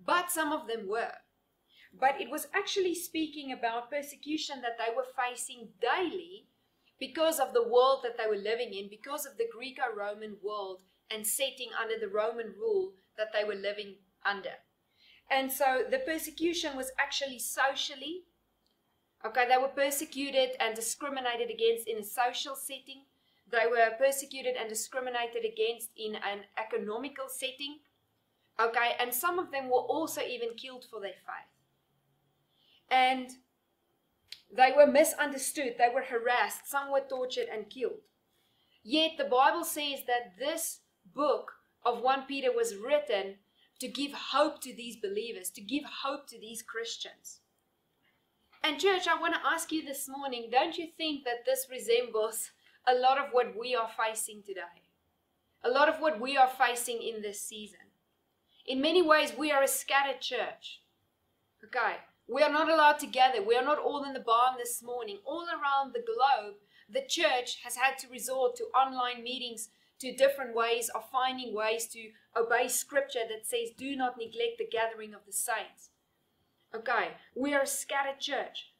but 0.05 0.31
some 0.31 0.53
of 0.53 0.67
them 0.67 0.89
were. 0.89 1.15
But 1.99 2.21
it 2.21 2.31
was 2.31 2.49
actually 2.55 2.95
speaking 2.95 3.53
about 3.53 3.91
persecution 3.91 4.63
that 4.63 4.79
they 4.79 4.95
were 4.95 5.07
facing 5.17 5.69
daily 5.81 6.47
because 6.99 7.39
of 7.39 7.53
the 7.53 7.69
world 7.69 8.01
that 8.03 8.17
they 8.17 8.29
were 8.29 8.43
living 8.43 8.73
in, 8.73 8.89
because 8.89 9.27
of 9.27 9.37
the 9.37 9.49
Greco 9.53 9.95
Roman 9.95 10.37
world 10.43 10.83
and 11.11 11.27
setting 11.27 11.69
under 11.81 11.99
the 11.99 12.09
Roman 12.09 12.55
rule 12.59 12.93
that 13.17 13.29
they 13.33 13.45
were 13.45 13.55
living 13.55 13.97
under. 14.25 14.55
And 15.31 15.53
so 15.53 15.83
the 15.91 15.99
persecution 15.99 16.77
was 16.77 16.93
actually 16.99 17.39
socially. 17.39 18.25
Okay, 19.25 19.47
they 19.49 19.57
were 19.57 19.69
persecuted 19.69 20.51
and 20.59 20.75
discriminated 20.75 21.51
against 21.51 21.87
in 21.87 21.99
a 21.99 22.05
social 22.05 22.57
setting. 22.57 23.03
They 23.51 23.67
were 23.71 23.91
persecuted 23.99 24.57
and 24.59 24.69
discriminated 24.69 25.45
against 25.45 25.91
in 25.97 26.17
an 26.17 26.41
economical 26.59 27.29
setting. 27.29 27.79
Okay, 28.61 28.93
and 28.99 29.15
some 29.15 29.39
of 29.39 29.53
them 29.53 29.67
were 29.67 29.87
also 29.87 30.21
even 30.23 30.55
killed 30.57 30.87
for 30.91 31.01
their 31.01 31.11
faith. 31.11 31.53
And 32.91 33.31
they 34.55 34.73
were 34.77 34.87
misunderstood, 34.87 35.77
they 35.79 35.89
were 35.93 36.03
harassed, 36.03 36.69
some 36.69 36.91
were 36.91 37.01
tortured 37.09 37.47
and 37.53 37.71
killed. 37.71 38.01
Yet 38.83 39.13
the 39.17 39.25
Bible 39.25 39.65
says 39.65 40.01
that 40.07 40.37
this 40.39 40.81
book 41.15 41.53
of 41.85 42.03
1 42.03 42.25
Peter 42.27 42.53
was 42.53 42.75
written 42.75 43.37
to 43.79 43.89
give 43.89 44.13
hope 44.13 44.61
to 44.63 44.75
these 44.75 44.97
believers, 44.97 45.51
to 45.51 45.61
give 45.61 45.85
hope 46.03 46.29
to 46.29 46.39
these 46.39 46.63
Christians. 46.63 47.41
And, 48.65 48.79
church, 48.79 49.09
I 49.09 49.21
want 49.21 49.35
to 49.35 49.41
ask 49.45 49.73
you 49.73 49.85
this 49.85 50.09
morning 50.09 50.49
don't 50.51 50.79
you 50.79 50.87
think 50.97 51.25
that 51.25 51.45
this 51.45 51.67
resembles 51.69 52.53
a 52.87 52.95
lot 52.95 53.19
of 53.19 53.33
what 53.33 53.59
we 53.59 53.75
are 53.75 53.89
facing 53.89 54.43
today. 54.43 54.87
A 55.65 55.69
lot 55.69 55.89
of 55.89 56.01
what 56.01 56.21
we 56.21 56.37
are 56.37 56.49
facing 56.49 57.03
in 57.03 57.23
this 57.23 57.41
season. 57.41 57.81
In 58.65 58.81
many 58.81 59.03
ways, 59.03 59.33
we 59.37 59.51
are 59.51 59.65
a 59.65 59.69
scattered 59.69 60.21
church. 60.21 60.81
Okay, 61.65 61.97
we 62.29 62.43
are 62.43 62.53
not 62.53 62.69
allowed 62.69 63.01
to 63.01 63.07
gather. 63.07 63.43
We 63.43 63.57
are 63.57 63.65
not 63.65 63.79
all 63.79 64.05
in 64.05 64.13
the 64.13 64.21
barn 64.21 64.55
this 64.59 64.81
morning. 64.81 65.19
All 65.25 65.47
around 65.47 65.93
the 65.93 66.05
globe, 66.05 66.55
the 66.89 67.05
church 67.09 67.59
has 67.65 67.75
had 67.75 67.99
to 67.99 68.09
resort 68.09 68.55
to 68.57 68.65
online 68.77 69.25
meetings, 69.25 69.71
to 69.99 70.15
different 70.15 70.55
ways 70.55 70.89
of 70.95 71.11
finding 71.11 71.53
ways 71.53 71.87
to 71.89 72.11
obey 72.37 72.69
scripture 72.69 73.27
that 73.29 73.47
says, 73.47 73.71
do 73.77 73.97
not 73.97 74.19
neglect 74.19 74.59
the 74.59 74.69
gathering 74.71 75.15
of 75.15 75.27
the 75.27 75.33
saints. 75.33 75.91
Okay, 76.75 77.11
we 77.35 77.53
are 77.53 77.63
a 77.63 77.67
scattered 77.67 78.19
church. 78.19 78.73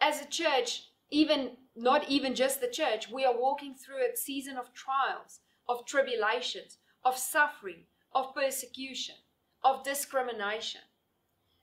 As 0.00 0.22
a 0.22 0.26
church, 0.26 0.84
even 1.10 1.58
not 1.74 2.08
even 2.08 2.34
just 2.34 2.60
the 2.60 2.68
church, 2.68 3.10
we 3.10 3.24
are 3.24 3.38
walking 3.38 3.74
through 3.74 3.98
a 3.98 4.16
season 4.16 4.56
of 4.56 4.72
trials, 4.72 5.40
of 5.68 5.84
tribulations, 5.84 6.78
of 7.04 7.18
suffering, 7.18 7.84
of 8.14 8.34
persecution, 8.34 9.16
of 9.62 9.84
discrimination. 9.84 10.80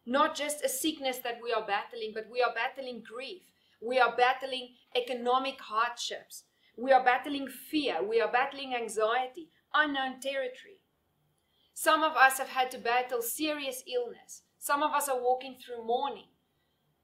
Not 0.05 0.35
just 0.35 0.63
a 0.63 0.69
sickness 0.69 1.17
that 1.19 1.39
we 1.41 1.51
are 1.51 1.65
battling, 1.65 2.11
but 2.13 2.27
we 2.31 2.41
are 2.43 2.53
battling 2.53 3.01
grief. 3.01 3.41
We 3.81 3.99
are 3.99 4.15
battling 4.15 4.75
economic 4.95 5.59
hardships. 5.59 6.43
We 6.77 6.91
are 6.91 7.03
battling 7.03 7.47
fear. 7.47 8.03
We 8.03 8.21
are 8.21 8.31
battling 8.31 8.75
anxiety, 8.75 9.49
unknown 9.73 10.19
territory. 10.19 10.81
Some 11.73 12.03
of 12.03 12.15
us 12.15 12.37
have 12.37 12.49
had 12.49 12.69
to 12.71 12.77
battle 12.77 13.23
serious 13.23 13.83
illness. 13.87 14.43
Some 14.63 14.81
of 14.81 14.93
us 14.93 15.09
are 15.09 15.21
walking 15.21 15.57
through 15.57 15.83
mourning. 15.85 16.29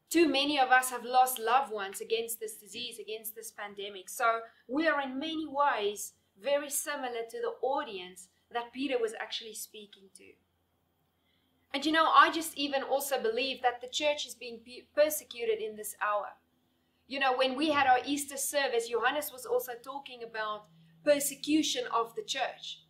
Too 0.09 0.29
many 0.29 0.57
of 0.57 0.69
us 0.71 0.91
have 0.91 1.03
lost 1.03 1.39
loved 1.39 1.73
ones 1.73 1.99
against 1.99 2.39
this 2.39 2.55
disease, 2.55 2.99
against 2.99 3.35
this 3.35 3.51
pandemic. 3.51 4.07
So 4.07 4.39
we 4.69 4.87
are 4.87 5.01
in 5.01 5.19
many 5.19 5.45
ways 5.45 6.13
very 6.41 6.69
similar 6.69 7.23
to 7.29 7.37
the 7.41 7.55
audience 7.61 8.29
that 8.53 8.71
Peter 8.71 8.97
was 8.97 9.13
actually 9.19 9.55
speaking 9.55 10.03
to. 10.15 10.23
And 11.73 11.85
you 11.85 11.91
know, 11.91 12.09
I 12.15 12.31
just 12.31 12.57
even 12.57 12.81
also 12.81 13.21
believe 13.21 13.61
that 13.61 13.81
the 13.81 13.89
church 13.89 14.25
is 14.25 14.35
being 14.35 14.61
persecuted 14.95 15.59
in 15.59 15.75
this 15.75 15.97
hour. 16.01 16.27
You 17.09 17.19
know, 17.19 17.35
when 17.35 17.57
we 17.57 17.71
had 17.71 17.87
our 17.87 17.99
Easter 18.05 18.37
service, 18.37 18.87
Johannes 18.87 19.33
was 19.33 19.45
also 19.45 19.73
talking 19.83 20.23
about 20.23 20.67
persecution 21.03 21.83
of 21.93 22.15
the 22.15 22.23
church. 22.23 22.85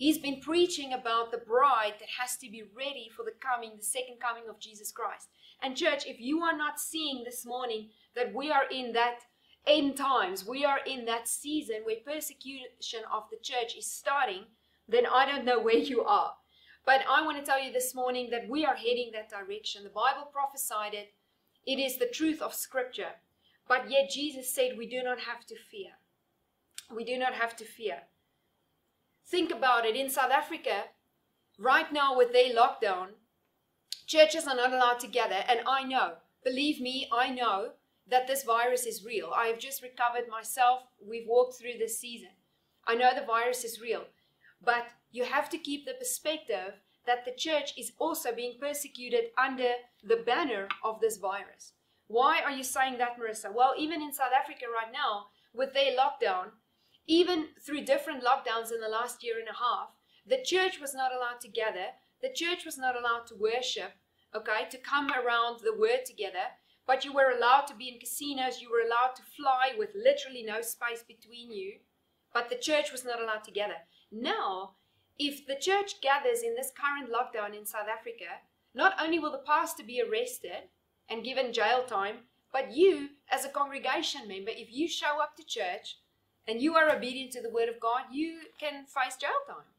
He's 0.00 0.16
been 0.16 0.40
preaching 0.40 0.94
about 0.94 1.30
the 1.30 1.36
bride 1.36 1.96
that 1.98 2.08
has 2.18 2.38
to 2.38 2.50
be 2.50 2.62
ready 2.74 3.10
for 3.14 3.22
the 3.22 3.34
coming, 3.38 3.72
the 3.76 3.84
second 3.84 4.16
coming 4.18 4.44
of 4.48 4.58
Jesus 4.58 4.90
Christ. 4.90 5.28
And, 5.62 5.76
church, 5.76 6.06
if 6.06 6.18
you 6.18 6.40
are 6.40 6.56
not 6.56 6.80
seeing 6.80 7.22
this 7.22 7.44
morning 7.44 7.90
that 8.16 8.34
we 8.34 8.50
are 8.50 8.62
in 8.72 8.94
that 8.94 9.18
end 9.66 9.98
times, 9.98 10.46
we 10.46 10.64
are 10.64 10.78
in 10.86 11.04
that 11.04 11.28
season 11.28 11.82
where 11.84 11.96
persecution 12.02 13.00
of 13.12 13.24
the 13.30 13.36
church 13.42 13.76
is 13.76 13.92
starting, 13.92 14.44
then 14.88 15.04
I 15.04 15.26
don't 15.26 15.44
know 15.44 15.60
where 15.60 15.76
you 15.76 16.02
are. 16.02 16.32
But 16.86 17.02
I 17.06 17.22
want 17.22 17.36
to 17.36 17.44
tell 17.44 17.62
you 17.62 17.70
this 17.70 17.94
morning 17.94 18.30
that 18.30 18.48
we 18.48 18.64
are 18.64 18.76
heading 18.76 19.10
that 19.12 19.28
direction. 19.28 19.84
The 19.84 19.90
Bible 19.90 20.30
prophesied 20.32 20.94
it, 20.94 21.12
it 21.66 21.78
is 21.78 21.98
the 21.98 22.06
truth 22.06 22.40
of 22.40 22.54
Scripture. 22.54 23.16
But 23.68 23.90
yet, 23.90 24.08
Jesus 24.08 24.48
said 24.48 24.78
we 24.78 24.86
do 24.86 25.02
not 25.02 25.20
have 25.20 25.44
to 25.44 25.56
fear. 25.70 25.90
We 26.90 27.04
do 27.04 27.18
not 27.18 27.34
have 27.34 27.54
to 27.56 27.66
fear. 27.66 28.04
Think 29.30 29.52
about 29.52 29.86
it. 29.86 29.94
In 29.94 30.10
South 30.10 30.32
Africa, 30.32 30.84
right 31.56 31.92
now 31.92 32.16
with 32.16 32.32
their 32.32 32.52
lockdown, 32.52 33.10
churches 34.06 34.48
are 34.48 34.56
not 34.56 34.72
allowed 34.72 34.98
to 35.00 35.06
gather. 35.06 35.44
And 35.48 35.60
I 35.68 35.84
know, 35.84 36.14
believe 36.44 36.80
me, 36.80 37.08
I 37.12 37.30
know 37.30 37.72
that 38.08 38.26
this 38.26 38.42
virus 38.42 38.86
is 38.86 39.04
real. 39.04 39.30
I 39.34 39.46
have 39.46 39.60
just 39.60 39.82
recovered 39.82 40.28
myself. 40.28 40.80
We've 41.00 41.28
walked 41.28 41.56
through 41.56 41.78
this 41.78 42.00
season. 42.00 42.30
I 42.88 42.96
know 42.96 43.10
the 43.14 43.24
virus 43.24 43.62
is 43.62 43.80
real. 43.80 44.02
But 44.64 44.88
you 45.12 45.24
have 45.24 45.48
to 45.50 45.58
keep 45.58 45.86
the 45.86 45.94
perspective 45.94 46.80
that 47.06 47.24
the 47.24 47.32
church 47.36 47.72
is 47.78 47.92
also 47.98 48.34
being 48.34 48.58
persecuted 48.60 49.26
under 49.38 49.74
the 50.02 50.22
banner 50.26 50.66
of 50.82 51.00
this 51.00 51.18
virus. 51.18 51.74
Why 52.08 52.40
are 52.44 52.50
you 52.50 52.64
saying 52.64 52.98
that, 52.98 53.16
Marissa? 53.16 53.54
Well, 53.54 53.74
even 53.78 54.02
in 54.02 54.12
South 54.12 54.32
Africa 54.36 54.66
right 54.74 54.92
now, 54.92 55.26
with 55.54 55.72
their 55.72 55.96
lockdown, 55.96 56.50
even 57.06 57.48
through 57.60 57.84
different 57.84 58.22
lockdowns 58.22 58.72
in 58.72 58.80
the 58.80 58.88
last 58.88 59.22
year 59.24 59.38
and 59.38 59.48
a 59.48 59.58
half, 59.58 59.90
the 60.26 60.42
church 60.42 60.80
was 60.80 60.94
not 60.94 61.12
allowed 61.12 61.40
to 61.40 61.48
gather. 61.48 61.88
the 62.22 62.32
church 62.32 62.66
was 62.66 62.76
not 62.76 62.96
allowed 62.96 63.26
to 63.26 63.34
worship, 63.34 63.92
okay, 64.34 64.68
to 64.70 64.76
come 64.76 65.10
around 65.10 65.60
the 65.60 65.74
word 65.74 66.04
together, 66.04 66.52
but 66.86 67.04
you 67.04 67.12
were 67.12 67.30
allowed 67.30 67.66
to 67.66 67.74
be 67.74 67.88
in 67.88 67.98
casinos, 67.98 68.60
you 68.60 68.70
were 68.70 68.86
allowed 68.86 69.14
to 69.16 69.22
fly 69.22 69.72
with 69.78 69.94
literally 69.94 70.42
no 70.42 70.60
space 70.60 71.02
between 71.02 71.50
you, 71.50 71.78
but 72.34 72.50
the 72.50 72.56
church 72.56 72.92
was 72.92 73.04
not 73.04 73.20
allowed 73.22 73.44
to 73.44 73.50
gather. 73.50 73.80
Now, 74.12 74.74
if 75.18 75.46
the 75.46 75.56
church 75.56 76.00
gathers 76.00 76.42
in 76.42 76.54
this 76.54 76.72
current 76.76 77.10
lockdown 77.10 77.56
in 77.58 77.64
South 77.64 77.88
Africa, 77.88 78.40
not 78.74 78.94
only 79.00 79.18
will 79.18 79.32
the 79.32 79.38
pastor 79.38 79.82
be 79.82 80.02
arrested 80.02 80.68
and 81.08 81.24
given 81.24 81.52
jail 81.52 81.84
time, 81.84 82.16
but 82.52 82.74
you, 82.74 83.10
as 83.30 83.44
a 83.44 83.48
congregation 83.48 84.26
member, 84.26 84.50
if 84.50 84.72
you 84.72 84.88
show 84.88 85.20
up 85.20 85.36
to 85.36 85.44
church 85.44 85.98
and 86.50 86.60
you 86.60 86.74
are 86.74 86.90
obedient 86.90 87.30
to 87.30 87.40
the 87.40 87.48
word 87.48 87.68
of 87.68 87.78
God, 87.78 88.02
you 88.10 88.40
can 88.58 88.84
face 88.84 89.16
jail 89.16 89.30
time. 89.46 89.70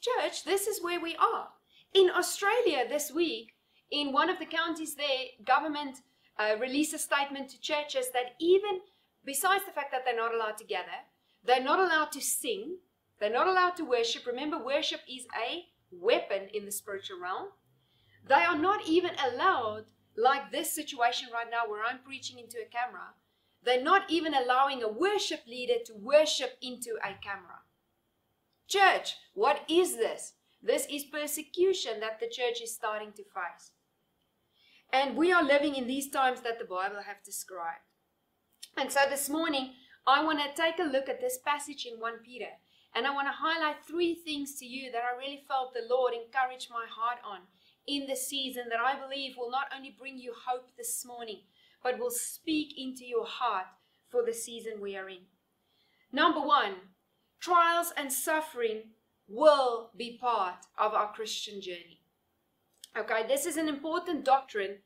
Church, 0.00 0.44
this 0.44 0.68
is 0.68 0.80
where 0.80 1.00
we 1.00 1.16
are. 1.16 1.48
In 1.92 2.10
Australia 2.10 2.84
this 2.88 3.10
week, 3.10 3.54
in 3.90 4.12
one 4.12 4.30
of 4.30 4.38
the 4.38 4.46
counties 4.46 4.94
there, 4.94 5.24
government 5.44 5.98
uh, 6.38 6.54
released 6.60 6.94
a 6.94 6.98
statement 6.98 7.48
to 7.50 7.60
churches 7.60 8.06
that 8.12 8.36
even 8.38 8.78
besides 9.24 9.64
the 9.64 9.72
fact 9.72 9.90
that 9.90 10.04
they're 10.04 10.16
not 10.16 10.32
allowed 10.32 10.58
to 10.58 10.64
gather, 10.64 11.00
they're 11.44 11.62
not 11.62 11.80
allowed 11.80 12.12
to 12.12 12.20
sing, 12.20 12.76
they're 13.18 13.32
not 13.32 13.48
allowed 13.48 13.76
to 13.76 13.84
worship. 13.84 14.24
Remember, 14.26 14.64
worship 14.64 15.00
is 15.08 15.26
a 15.36 15.64
weapon 15.90 16.48
in 16.54 16.64
the 16.66 16.72
spiritual 16.72 17.20
realm. 17.20 17.48
They 18.28 18.44
are 18.44 18.58
not 18.58 18.86
even 18.86 19.10
allowed, 19.26 19.86
like 20.16 20.52
this 20.52 20.72
situation 20.72 21.28
right 21.32 21.50
now 21.50 21.68
where 21.68 21.82
I'm 21.82 21.98
preaching 21.98 22.38
into 22.38 22.58
a 22.58 22.70
camera, 22.70 23.14
they're 23.64 23.82
not 23.82 24.10
even 24.10 24.34
allowing 24.34 24.82
a 24.82 24.88
worship 24.88 25.40
leader 25.46 25.78
to 25.86 25.94
worship 25.94 26.58
into 26.60 26.96
a 27.02 27.14
camera. 27.22 27.60
Church, 28.68 29.16
what 29.34 29.60
is 29.68 29.96
this? 29.96 30.34
This 30.62 30.86
is 30.90 31.04
persecution 31.04 32.00
that 32.00 32.20
the 32.20 32.28
church 32.28 32.60
is 32.62 32.74
starting 32.74 33.12
to 33.12 33.22
face. 33.22 33.72
And 34.92 35.16
we 35.16 35.32
are 35.32 35.42
living 35.42 35.74
in 35.74 35.86
these 35.86 36.10
times 36.10 36.42
that 36.42 36.58
the 36.58 36.64
Bible 36.64 37.02
have 37.06 37.24
described. 37.24 37.80
And 38.76 38.90
so 38.90 39.00
this 39.08 39.28
morning, 39.28 39.72
I 40.06 40.24
want 40.24 40.40
to 40.40 40.62
take 40.62 40.78
a 40.78 40.90
look 40.90 41.08
at 41.08 41.20
this 41.20 41.38
passage 41.44 41.86
in 41.86 42.00
1 42.00 42.12
Peter. 42.24 42.50
And 42.94 43.06
I 43.06 43.14
want 43.14 43.26
to 43.28 43.32
highlight 43.32 43.84
three 43.84 44.14
things 44.14 44.58
to 44.58 44.66
you 44.66 44.92
that 44.92 45.02
I 45.02 45.16
really 45.16 45.44
felt 45.48 45.72
the 45.72 45.86
Lord 45.88 46.12
encourage 46.12 46.68
my 46.70 46.84
heart 46.88 47.18
on 47.24 47.40
in 47.86 48.06
the 48.06 48.16
season 48.16 48.64
that 48.68 48.80
I 48.80 48.98
believe 48.98 49.34
will 49.36 49.50
not 49.50 49.66
only 49.74 49.96
bring 49.98 50.18
you 50.18 50.32
hope 50.46 50.68
this 50.76 51.04
morning, 51.04 51.40
but 51.82 51.98
will 51.98 52.10
speak 52.10 52.74
into 52.76 53.04
your 53.04 53.26
heart 53.26 53.66
for 54.08 54.24
the 54.24 54.34
season 54.34 54.80
we 54.80 54.96
are 54.96 55.08
in. 55.08 55.26
Number 56.12 56.40
one, 56.40 56.74
trials 57.40 57.92
and 57.96 58.12
suffering 58.12 58.90
will 59.28 59.90
be 59.96 60.18
part 60.20 60.66
of 60.78 60.92
our 60.92 61.12
Christian 61.12 61.60
journey. 61.60 62.00
Okay, 62.96 63.26
this 63.26 63.46
is 63.46 63.56
an 63.56 63.68
important 63.68 64.24
doctrine. 64.24 64.78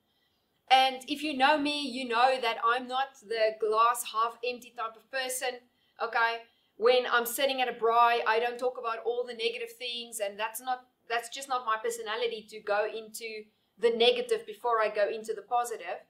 And 0.71 1.03
if 1.09 1.23
you 1.23 1.37
know 1.37 1.59
me, 1.59 1.87
you 1.87 2.09
know 2.09 2.41
that 2.41 2.59
I'm 2.65 2.87
not 2.87 3.09
the 3.27 3.57
glass 3.61 4.05
half 4.13 4.39
empty 4.49 4.73
type 4.77 4.97
of 4.97 5.11
person. 5.11 5.61
Okay, 6.03 6.43
when 6.77 7.05
I'm 7.11 7.27
sitting 7.27 7.61
at 7.61 7.69
a 7.69 7.73
braai, 7.73 8.21
I 8.27 8.39
don't 8.39 8.59
talk 8.59 8.77
about 8.79 8.99
all 9.05 9.25
the 9.27 9.35
negative 9.35 9.73
things, 9.79 10.21
and 10.21 10.39
that's 10.39 10.61
not 10.61 10.87
that's 11.09 11.29
just 11.29 11.49
not 11.49 11.67
my 11.67 11.77
personality 11.83 12.47
to 12.51 12.61
go 12.61 12.87
into 12.87 13.45
the 13.79 13.91
negative 13.91 14.47
before 14.47 14.81
I 14.83 14.89
go 14.89 15.09
into 15.09 15.35
the 15.35 15.43
positive. 15.43 16.03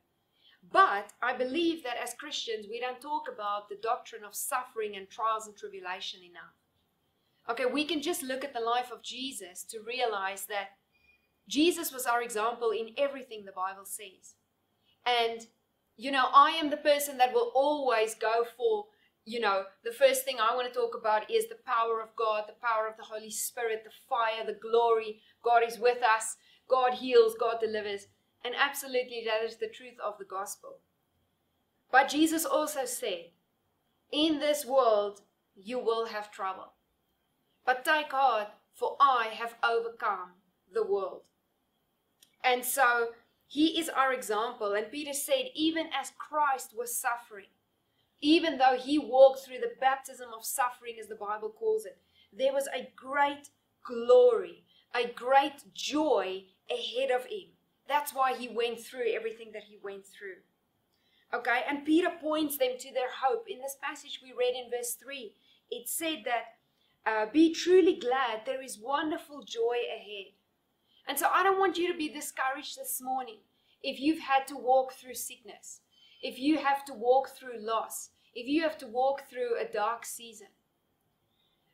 But 0.72 1.12
I 1.22 1.36
believe 1.36 1.84
that 1.84 1.96
as 2.02 2.14
Christians, 2.14 2.66
we 2.68 2.80
don't 2.80 3.00
talk 3.00 3.28
about 3.32 3.68
the 3.68 3.78
doctrine 3.82 4.24
of 4.24 4.34
suffering 4.34 4.96
and 4.96 5.08
trials 5.08 5.46
and 5.46 5.56
tribulation 5.56 6.20
enough. 6.22 6.54
Okay, 7.48 7.66
we 7.66 7.84
can 7.84 8.02
just 8.02 8.22
look 8.22 8.42
at 8.44 8.52
the 8.52 8.60
life 8.60 8.90
of 8.92 9.02
Jesus 9.02 9.62
to 9.64 9.78
realize 9.80 10.46
that 10.46 10.70
Jesus 11.48 11.92
was 11.92 12.06
our 12.06 12.22
example 12.22 12.70
in 12.70 12.90
everything 12.98 13.44
the 13.44 13.52
Bible 13.52 13.84
says. 13.84 14.34
And, 15.06 15.46
you 15.96 16.10
know, 16.10 16.26
I 16.34 16.50
am 16.52 16.70
the 16.70 16.76
person 16.76 17.18
that 17.18 17.32
will 17.32 17.52
always 17.54 18.16
go 18.16 18.44
for, 18.56 18.86
you 19.24 19.38
know, 19.38 19.62
the 19.84 19.92
first 19.92 20.24
thing 20.24 20.38
I 20.40 20.56
want 20.56 20.66
to 20.66 20.74
talk 20.78 20.96
about 20.98 21.30
is 21.30 21.46
the 21.46 21.58
power 21.64 22.02
of 22.02 22.16
God, 22.16 22.44
the 22.48 22.66
power 22.66 22.88
of 22.88 22.96
the 22.96 23.04
Holy 23.04 23.30
Spirit, 23.30 23.84
the 23.84 23.90
fire, 24.08 24.44
the 24.44 24.58
glory. 24.60 25.20
God 25.44 25.62
is 25.64 25.78
with 25.78 26.02
us, 26.02 26.36
God 26.68 26.94
heals, 26.94 27.36
God 27.38 27.58
delivers. 27.60 28.08
And 28.46 28.54
absolutely, 28.54 29.24
that 29.26 29.44
is 29.44 29.56
the 29.56 29.66
truth 29.66 29.98
of 29.98 30.18
the 30.18 30.24
gospel. 30.24 30.78
But 31.90 32.08
Jesus 32.08 32.44
also 32.44 32.84
said, 32.84 33.30
In 34.12 34.38
this 34.38 34.64
world 34.64 35.22
you 35.56 35.80
will 35.80 36.06
have 36.06 36.30
trouble. 36.30 36.74
But 37.64 37.84
take 37.84 38.12
heart, 38.12 38.50
for 38.72 38.96
I 39.00 39.30
have 39.36 39.56
overcome 39.64 40.34
the 40.72 40.86
world. 40.86 41.22
And 42.44 42.64
so 42.64 43.08
he 43.48 43.80
is 43.80 43.88
our 43.88 44.12
example. 44.12 44.74
And 44.74 44.92
Peter 44.92 45.12
said, 45.12 45.46
even 45.56 45.88
as 45.98 46.12
Christ 46.16 46.70
was 46.76 46.96
suffering, 46.96 47.50
even 48.20 48.58
though 48.58 48.78
he 48.78 48.96
walked 48.96 49.40
through 49.40 49.58
the 49.58 49.72
baptism 49.80 50.28
of 50.32 50.44
suffering, 50.44 50.98
as 51.00 51.08
the 51.08 51.16
Bible 51.16 51.50
calls 51.50 51.84
it, 51.84 51.98
there 52.32 52.52
was 52.52 52.68
a 52.68 52.92
great 52.94 53.50
glory, 53.84 54.62
a 54.94 55.08
great 55.08 55.74
joy 55.74 56.44
ahead 56.70 57.10
of 57.10 57.26
him. 57.26 57.55
That's 57.88 58.14
why 58.14 58.34
he 58.34 58.48
went 58.48 58.80
through 58.80 59.12
everything 59.14 59.52
that 59.52 59.64
he 59.64 59.78
went 59.82 60.04
through. 60.06 60.42
Okay, 61.34 61.62
and 61.68 61.84
Peter 61.84 62.10
points 62.20 62.56
them 62.56 62.78
to 62.78 62.92
their 62.92 63.10
hope. 63.22 63.46
In 63.48 63.58
this 63.58 63.76
passage 63.80 64.20
we 64.22 64.32
read 64.32 64.54
in 64.54 64.70
verse 64.70 64.94
3, 64.94 65.32
it 65.70 65.88
said 65.88 66.24
that, 66.24 66.44
uh, 67.04 67.26
Be 67.32 67.52
truly 67.52 67.96
glad, 67.96 68.42
there 68.46 68.62
is 68.62 68.78
wonderful 68.78 69.42
joy 69.42 69.76
ahead. 69.94 70.32
And 71.08 71.18
so 71.18 71.28
I 71.32 71.42
don't 71.42 71.58
want 71.58 71.78
you 71.78 71.90
to 71.90 71.98
be 71.98 72.08
discouraged 72.08 72.78
this 72.78 73.00
morning 73.00 73.38
if 73.82 74.00
you've 74.00 74.20
had 74.20 74.46
to 74.48 74.56
walk 74.56 74.94
through 74.94 75.14
sickness, 75.14 75.80
if 76.22 76.38
you 76.38 76.58
have 76.58 76.84
to 76.86 76.92
walk 76.92 77.30
through 77.36 77.60
loss, 77.60 78.10
if 78.34 78.46
you 78.46 78.62
have 78.62 78.78
to 78.78 78.86
walk 78.86 79.28
through 79.28 79.58
a 79.60 79.72
dark 79.72 80.04
season. 80.04 80.48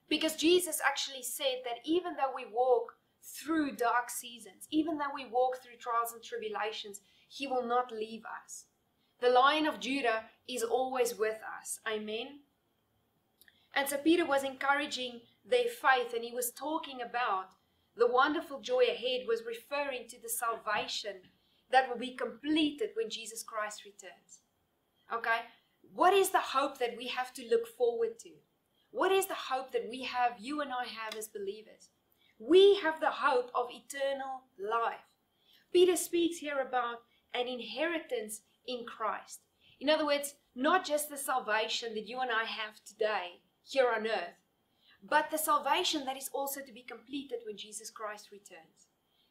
Because 0.09 0.37
Jesus 0.37 0.81
actually 0.87 1.22
said 1.22 1.62
that 1.64 1.79
even 1.85 2.16
though 2.16 2.33
we 2.35 2.44
walk 2.53 2.96
through 3.22 3.76
dark 3.76 4.11
seasons, 4.11 4.66
even 4.70 4.98
though 4.98 5.14
we 5.14 5.24
walk 5.24 5.62
through 5.62 5.76
trials 5.78 6.12
and 6.12 6.22
tribulations, 6.22 7.00
He 7.28 7.46
will 7.46 7.64
not 7.64 7.92
leave 7.92 8.22
us. 8.24 8.64
The 9.20 9.30
Lion 9.30 9.66
of 9.66 9.78
Judah 9.78 10.24
is 10.48 10.64
always 10.64 11.16
with 11.16 11.38
us. 11.61 11.78
Amen. 11.88 12.40
And 13.74 13.88
so 13.88 13.96
Peter 13.96 14.26
was 14.26 14.42
encouraging 14.42 15.20
their 15.44 15.64
faith 15.64 16.12
and 16.14 16.24
he 16.24 16.32
was 16.32 16.50
talking 16.50 17.00
about 17.00 17.50
the 17.96 18.06
wonderful 18.06 18.61
joy 18.61 18.85
ahead 18.85 19.26
was 19.28 19.42
referring 19.46 20.08
to 20.08 20.20
the 20.20 20.28
salvation 20.28 21.16
that 21.70 21.88
will 21.88 21.98
be 21.98 22.14
completed 22.14 22.90
when 22.94 23.11
Jesus 23.11 23.42
Christ 23.42 23.85
returns. 23.85 24.40
Okay? 25.12 25.40
What 25.94 26.14
is 26.14 26.30
the 26.30 26.38
hope 26.38 26.78
that 26.78 26.96
we 26.96 27.08
have 27.08 27.32
to 27.35 27.48
look 27.48 27.66
forward 27.66 28.18
to? 28.20 28.30
What 28.90 29.12
is 29.12 29.26
the 29.26 29.35
hope 29.35 29.72
that 29.72 29.88
we 29.88 30.02
have, 30.02 30.32
you 30.38 30.61
and 30.61 30.70
I 30.72 30.85
have 30.85 31.16
as 31.16 31.28
believers? 31.28 31.88
We 32.44 32.74
have 32.83 32.98
the 32.98 33.11
hope 33.11 33.52
of 33.55 33.68
eternal 33.70 34.42
life. 34.59 35.07
Peter 35.72 35.94
speaks 35.94 36.38
here 36.38 36.59
about 36.59 37.02
an 37.33 37.46
inheritance 37.46 38.40
in 38.66 38.85
Christ. 38.85 39.42
In 39.78 39.88
other 39.88 40.05
words, 40.05 40.35
not 40.57 40.85
just 40.85 41.09
the 41.09 41.16
salvation 41.16 41.94
that 41.94 42.09
you 42.09 42.18
and 42.18 42.33
I 42.33 42.42
have 42.42 42.83
today 42.85 43.42
here 43.62 43.88
on 43.94 44.09
earth, 44.09 44.42
but 45.09 45.31
the 45.31 45.38
salvation 45.38 46.05
that 46.05 46.16
is 46.16 46.31
also 46.33 46.61
to 46.61 46.72
be 46.72 46.83
completed 46.83 47.38
when 47.46 47.57
Jesus 47.57 47.90
Christ 47.90 48.33
returns. 48.33 48.88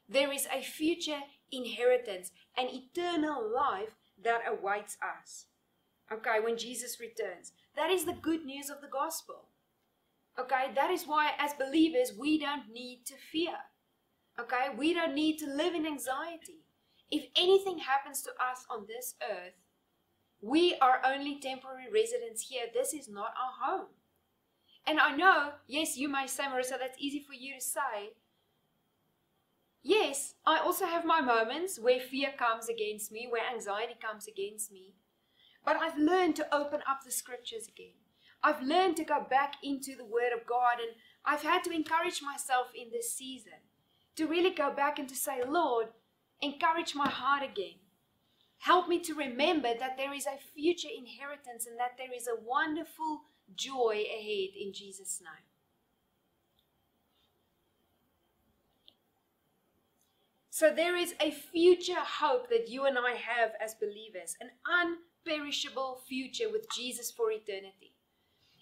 There 0.07 0.31
is 0.31 0.47
a 0.51 0.61
future 0.61 1.19
inheritance, 1.51 2.31
an 2.57 2.69
eternal 2.69 3.45
life 3.53 3.97
that 4.23 4.41
awaits 4.47 4.97
us. 5.01 5.47
Okay, 6.09 6.39
when 6.41 6.57
Jesus 6.57 6.99
returns. 6.99 7.51
That 7.75 7.89
is 7.89 8.05
the 8.05 8.13
good 8.13 8.45
news 8.45 8.69
of 8.69 8.79
the 8.79 8.87
gospel. 8.87 9.50
Okay, 10.39 10.71
that 10.75 10.89
is 10.89 11.05
why 11.05 11.31
as 11.37 11.53
believers 11.53 12.13
we 12.17 12.39
don't 12.39 12.69
need 12.71 13.05
to 13.05 13.15
fear. 13.31 13.55
Okay, 14.39 14.67
we 14.77 14.93
don't 14.93 15.13
need 15.13 15.37
to 15.39 15.45
live 15.45 15.75
in 15.75 15.85
anxiety. 15.85 16.63
If 17.09 17.25
anything 17.35 17.79
happens 17.79 18.21
to 18.23 18.31
us 18.31 18.65
on 18.69 18.85
this 18.87 19.15
earth, 19.21 19.53
we 20.41 20.75
are 20.81 21.01
only 21.05 21.39
temporary 21.39 21.91
residents 21.93 22.47
here. 22.49 22.63
This 22.73 22.93
is 22.93 23.09
not 23.09 23.33
our 23.37 23.69
home. 23.69 23.87
And 24.87 24.99
I 24.99 25.15
know, 25.15 25.51
yes, 25.67 25.97
you 25.97 26.09
may 26.09 26.25
say, 26.25 26.45
Marissa, 26.45 26.79
that's 26.79 26.97
easy 26.97 27.19
for 27.19 27.33
you 27.33 27.55
to 27.55 27.61
say. 27.61 28.13
Yes, 29.83 30.35
I 30.45 30.59
also 30.59 30.85
have 30.85 31.05
my 31.05 31.21
moments 31.21 31.79
where 31.79 31.99
fear 31.99 32.29
comes 32.37 32.69
against 32.69 33.11
me, 33.11 33.27
where 33.29 33.43
anxiety 33.53 33.95
comes 34.01 34.27
against 34.27 34.71
me. 34.71 34.93
But 35.65 35.75
I've 35.77 35.97
learned 35.97 36.35
to 36.37 36.55
open 36.55 36.81
up 36.89 36.99
the 37.05 37.11
scriptures 37.11 37.67
again. 37.67 38.00
I've 38.43 38.61
learned 38.61 38.97
to 38.97 39.03
go 39.03 39.25
back 39.29 39.55
into 39.63 39.95
the 39.95 40.05
Word 40.05 40.33
of 40.33 40.47
God, 40.47 40.79
and 40.79 40.91
I've 41.25 41.43
had 41.43 41.63
to 41.65 41.71
encourage 41.71 42.21
myself 42.21 42.67
in 42.75 42.89
this 42.91 43.13
season 43.13 43.53
to 44.15 44.27
really 44.27 44.49
go 44.49 44.71
back 44.71 44.99
and 44.99 45.07
to 45.09 45.15
say, 45.15 45.41
Lord, 45.47 45.87
encourage 46.41 46.95
my 46.95 47.09
heart 47.09 47.43
again. 47.43 47.75
Help 48.57 48.87
me 48.87 48.99
to 48.99 49.13
remember 49.13 49.69
that 49.79 49.97
there 49.97 50.13
is 50.13 50.25
a 50.25 50.39
future 50.55 50.87
inheritance 50.95 51.65
and 51.65 51.79
that 51.79 51.93
there 51.97 52.15
is 52.15 52.27
a 52.27 52.43
wonderful 52.43 53.21
joy 53.55 54.03
ahead 54.17 54.49
in 54.59 54.73
Jesus' 54.73 55.19
name. 55.21 55.45
So 60.49 60.71
there 60.71 60.95
is 60.95 61.15
a 61.19 61.31
future 61.31 61.95
hope 61.95 62.49
that 62.49 62.69
you 62.69 62.85
and 62.85 62.97
I 62.97 63.13
have 63.13 63.53
as 63.59 63.73
believers, 63.73 64.35
an 64.39 64.51
unperishable 64.67 66.01
future 66.07 66.51
with 66.51 66.67
Jesus 66.69 67.09
for 67.09 67.31
eternity. 67.31 67.95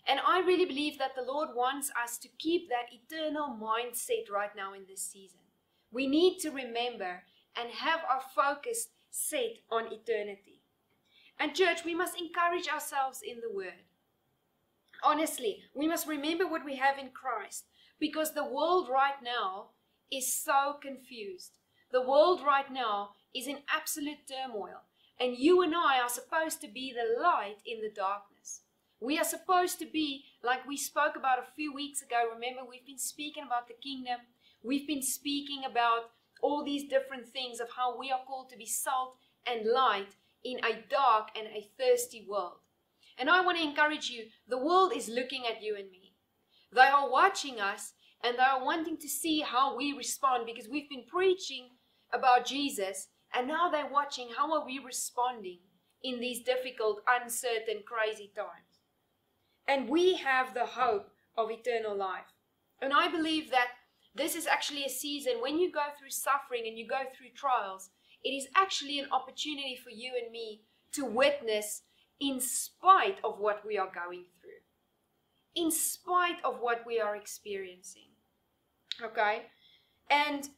And 0.09 0.19
I 0.25 0.39
really 0.39 0.65
believe 0.65 0.97
that 0.97 1.15
the 1.15 1.21
Lord 1.21 1.49
wants 1.55 1.91
us 2.03 2.17
to 2.17 2.27
keep 2.39 2.67
that 2.67 2.91
eternal 2.91 3.55
mindset 3.61 4.31
right 4.33 4.49
now 4.55 4.73
in 4.73 4.81
this 4.89 5.03
season. 5.03 5.41
We 5.91 6.07
need 6.07 6.39
to 6.39 6.49
remember 6.49 7.21
and 7.55 7.69
have 7.69 7.99
our 8.09 8.21
focus 8.35 8.87
set 9.11 9.59
on 9.69 9.93
eternity. 9.93 10.61
And, 11.39 11.53
church, 11.53 11.85
we 11.85 11.93
must 11.93 12.19
encourage 12.19 12.67
ourselves 12.67 13.21
in 13.23 13.39
the 13.39 13.55
Word. 13.55 13.85
Honestly, 15.03 15.59
we 15.75 15.87
must 15.87 16.07
remember 16.07 16.47
what 16.47 16.65
we 16.65 16.77
have 16.77 16.97
in 16.97 17.09
Christ 17.09 17.65
because 17.99 18.33
the 18.33 18.43
world 18.43 18.89
right 18.89 19.21
now 19.23 19.69
is 20.11 20.33
so 20.33 20.77
confused. 20.81 21.59
The 21.91 22.01
world 22.01 22.41
right 22.43 22.71
now 22.71 23.11
is 23.35 23.45
in 23.45 23.59
absolute 23.73 24.27
turmoil, 24.27 24.81
and 25.19 25.37
you 25.37 25.61
and 25.61 25.75
I 25.75 25.99
are 26.01 26.09
supposed 26.09 26.61
to 26.61 26.67
be 26.67 26.93
the 26.93 27.21
light 27.21 27.57
in 27.63 27.81
the 27.81 27.91
darkness. 27.91 28.28
We 29.01 29.17
are 29.17 29.23
supposed 29.23 29.79
to 29.79 29.85
be 29.85 30.25
like 30.43 30.67
we 30.67 30.75
spoke 30.75 31.15
about 31.15 31.39
a 31.39 31.53
few 31.55 31.73
weeks 31.73 32.01
ago. 32.01 32.25
Remember, 32.33 32.69
we've 32.69 32.85
been 32.85 32.97
speaking 32.97 33.43
about 33.45 33.67
the 33.67 33.75
kingdom, 33.81 34.19
we've 34.61 34.87
been 34.87 35.01
speaking 35.01 35.63
about 35.69 36.11
all 36.41 36.63
these 36.63 36.89
different 36.89 37.27
things 37.27 37.59
of 37.59 37.69
how 37.75 37.97
we 37.97 38.11
are 38.11 38.23
called 38.27 38.49
to 38.49 38.57
be 38.57 38.65
salt 38.65 39.15
and 39.45 39.65
light 39.65 40.15
in 40.43 40.59
a 40.59 40.83
dark 40.89 41.29
and 41.37 41.47
a 41.47 41.69
thirsty 41.77 42.25
world. 42.27 42.59
And 43.17 43.29
I 43.29 43.41
want 43.41 43.57
to 43.57 43.63
encourage 43.63 44.09
you 44.09 44.25
the 44.47 44.57
world 44.57 44.93
is 44.95 45.07
looking 45.07 45.45
at 45.45 45.61
you 45.61 45.75
and 45.77 45.89
me. 45.89 46.13
They 46.73 46.81
are 46.81 47.09
watching 47.09 47.59
us 47.59 47.93
and 48.23 48.37
they 48.37 48.43
are 48.43 48.63
wanting 48.63 48.97
to 48.97 49.07
see 49.07 49.41
how 49.41 49.77
we 49.77 49.93
respond 49.93 50.45
because 50.45 50.69
we've 50.69 50.89
been 50.89 51.05
preaching 51.07 51.69
about 52.13 52.45
Jesus 52.45 53.07
and 53.33 53.47
now 53.47 53.69
they're 53.69 53.91
watching 53.91 54.29
how 54.35 54.53
are 54.53 54.65
we 54.65 54.79
responding 54.79 55.59
in 56.03 56.19
these 56.19 56.41
difficult, 56.43 57.01
uncertain, 57.07 57.83
crazy 57.85 58.31
times. 58.35 58.78
And 59.69 59.87
we 59.87 60.15
have 60.15 60.55
the 60.55 60.65
hope 60.65 61.11
of 61.37 61.51
eternal 61.51 61.95
life. 61.95 62.33
And 62.81 62.91
I 62.91 63.07
believe 63.07 63.51
that 63.51 63.67
this 64.15 64.35
is 64.35 64.47
actually 64.47 64.83
a 64.83 64.89
season 64.89 65.33
when 65.41 65.59
you 65.59 65.71
go 65.71 65.83
through 65.97 66.09
suffering 66.09 66.63
and 66.65 66.75
you 66.75 66.87
go 66.87 67.03
through 67.15 67.29
trials, 67.35 67.91
it 68.23 68.31
is 68.31 68.47
actually 68.55 68.97
an 68.97 69.05
opportunity 69.11 69.77
for 69.81 69.91
you 69.91 70.11
and 70.21 70.31
me 70.31 70.63
to 70.93 71.05
witness 71.05 71.83
in 72.19 72.41
spite 72.41 73.19
of 73.23 73.37
what 73.37 73.63
we 73.65 73.77
are 73.77 73.91
going 73.93 74.25
through, 74.41 75.61
in 75.63 75.69
spite 75.69 76.43
of 76.43 76.57
what 76.59 76.83
we 76.87 76.99
are 76.99 77.15
experiencing. 77.15 78.09
Okay? 79.03 79.43
And 80.09 80.49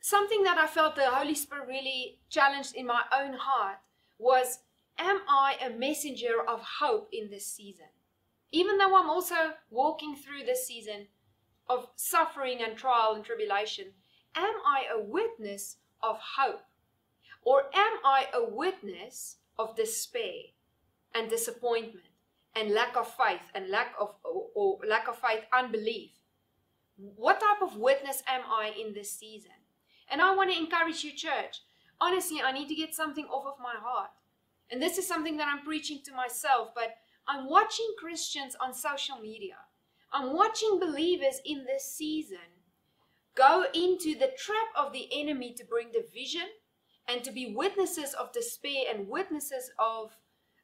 something 0.00 0.42
that 0.44 0.58
I 0.58 0.66
felt 0.66 0.94
the 0.94 1.10
Holy 1.10 1.34
Spirit 1.34 1.66
really 1.66 2.20
challenged 2.28 2.74
in 2.74 2.86
my 2.86 3.02
own 3.18 3.32
heart 3.32 3.78
was 4.18 4.58
Am 4.98 5.20
I 5.28 5.56
a 5.64 5.70
messenger 5.70 6.42
of 6.46 6.60
hope 6.80 7.08
in 7.12 7.30
this 7.30 7.46
season? 7.46 7.86
Even 8.50 8.78
though 8.78 8.96
I'm 8.96 9.10
also 9.10 9.54
walking 9.70 10.16
through 10.16 10.44
this 10.44 10.66
season 10.66 11.06
of 11.68 11.88
suffering 11.96 12.58
and 12.62 12.76
trial 12.76 13.14
and 13.14 13.24
tribulation, 13.24 13.92
am 14.34 14.54
I 14.66 14.84
a 14.92 15.00
witness 15.00 15.76
of 16.02 16.18
hope? 16.36 16.62
Or 17.42 17.64
am 17.74 17.98
I 18.04 18.26
a 18.34 18.44
witness 18.44 19.36
of 19.58 19.76
despair 19.76 20.52
and 21.14 21.28
disappointment 21.28 22.06
and 22.54 22.72
lack 22.72 22.96
of 22.96 23.08
faith 23.08 23.50
and 23.54 23.68
lack 23.68 23.94
of 24.00 24.14
or, 24.24 24.46
or 24.54 24.78
lack 24.86 25.08
of 25.08 25.16
faith 25.18 25.44
unbelief 25.52 26.10
what 26.96 27.40
type 27.40 27.62
of 27.62 27.76
witness 27.76 28.22
am 28.26 28.42
i 28.48 28.72
in 28.80 28.92
this 28.94 29.12
season 29.12 29.50
and 30.10 30.20
i 30.20 30.34
want 30.34 30.50
to 30.50 30.56
encourage 30.56 31.04
you 31.04 31.12
church 31.12 31.62
honestly 32.00 32.40
i 32.44 32.52
need 32.52 32.68
to 32.68 32.74
get 32.74 32.94
something 32.94 33.24
off 33.26 33.46
of 33.46 33.62
my 33.62 33.74
heart 33.80 34.10
and 34.70 34.82
this 34.82 34.98
is 34.98 35.06
something 35.06 35.36
that 35.36 35.48
i'm 35.48 35.64
preaching 35.64 36.00
to 36.04 36.12
myself 36.12 36.68
but 36.74 36.96
i'm 37.26 37.48
watching 37.48 37.86
christians 37.98 38.56
on 38.60 38.72
social 38.72 39.18
media 39.18 39.56
i'm 40.12 40.34
watching 40.34 40.78
believers 40.80 41.40
in 41.44 41.64
this 41.64 41.84
season 41.84 42.38
go 43.34 43.64
into 43.72 44.18
the 44.18 44.32
trap 44.36 44.68
of 44.76 44.92
the 44.92 45.08
enemy 45.12 45.52
to 45.52 45.64
bring 45.64 45.90
division 45.92 46.48
and 47.08 47.24
to 47.24 47.32
be 47.32 47.54
witnesses 47.54 48.14
of 48.14 48.32
despair 48.32 48.84
and 48.92 49.08
witnesses 49.08 49.70
of 49.78 50.12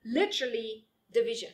literally 0.04 0.86
division. 1.12 1.50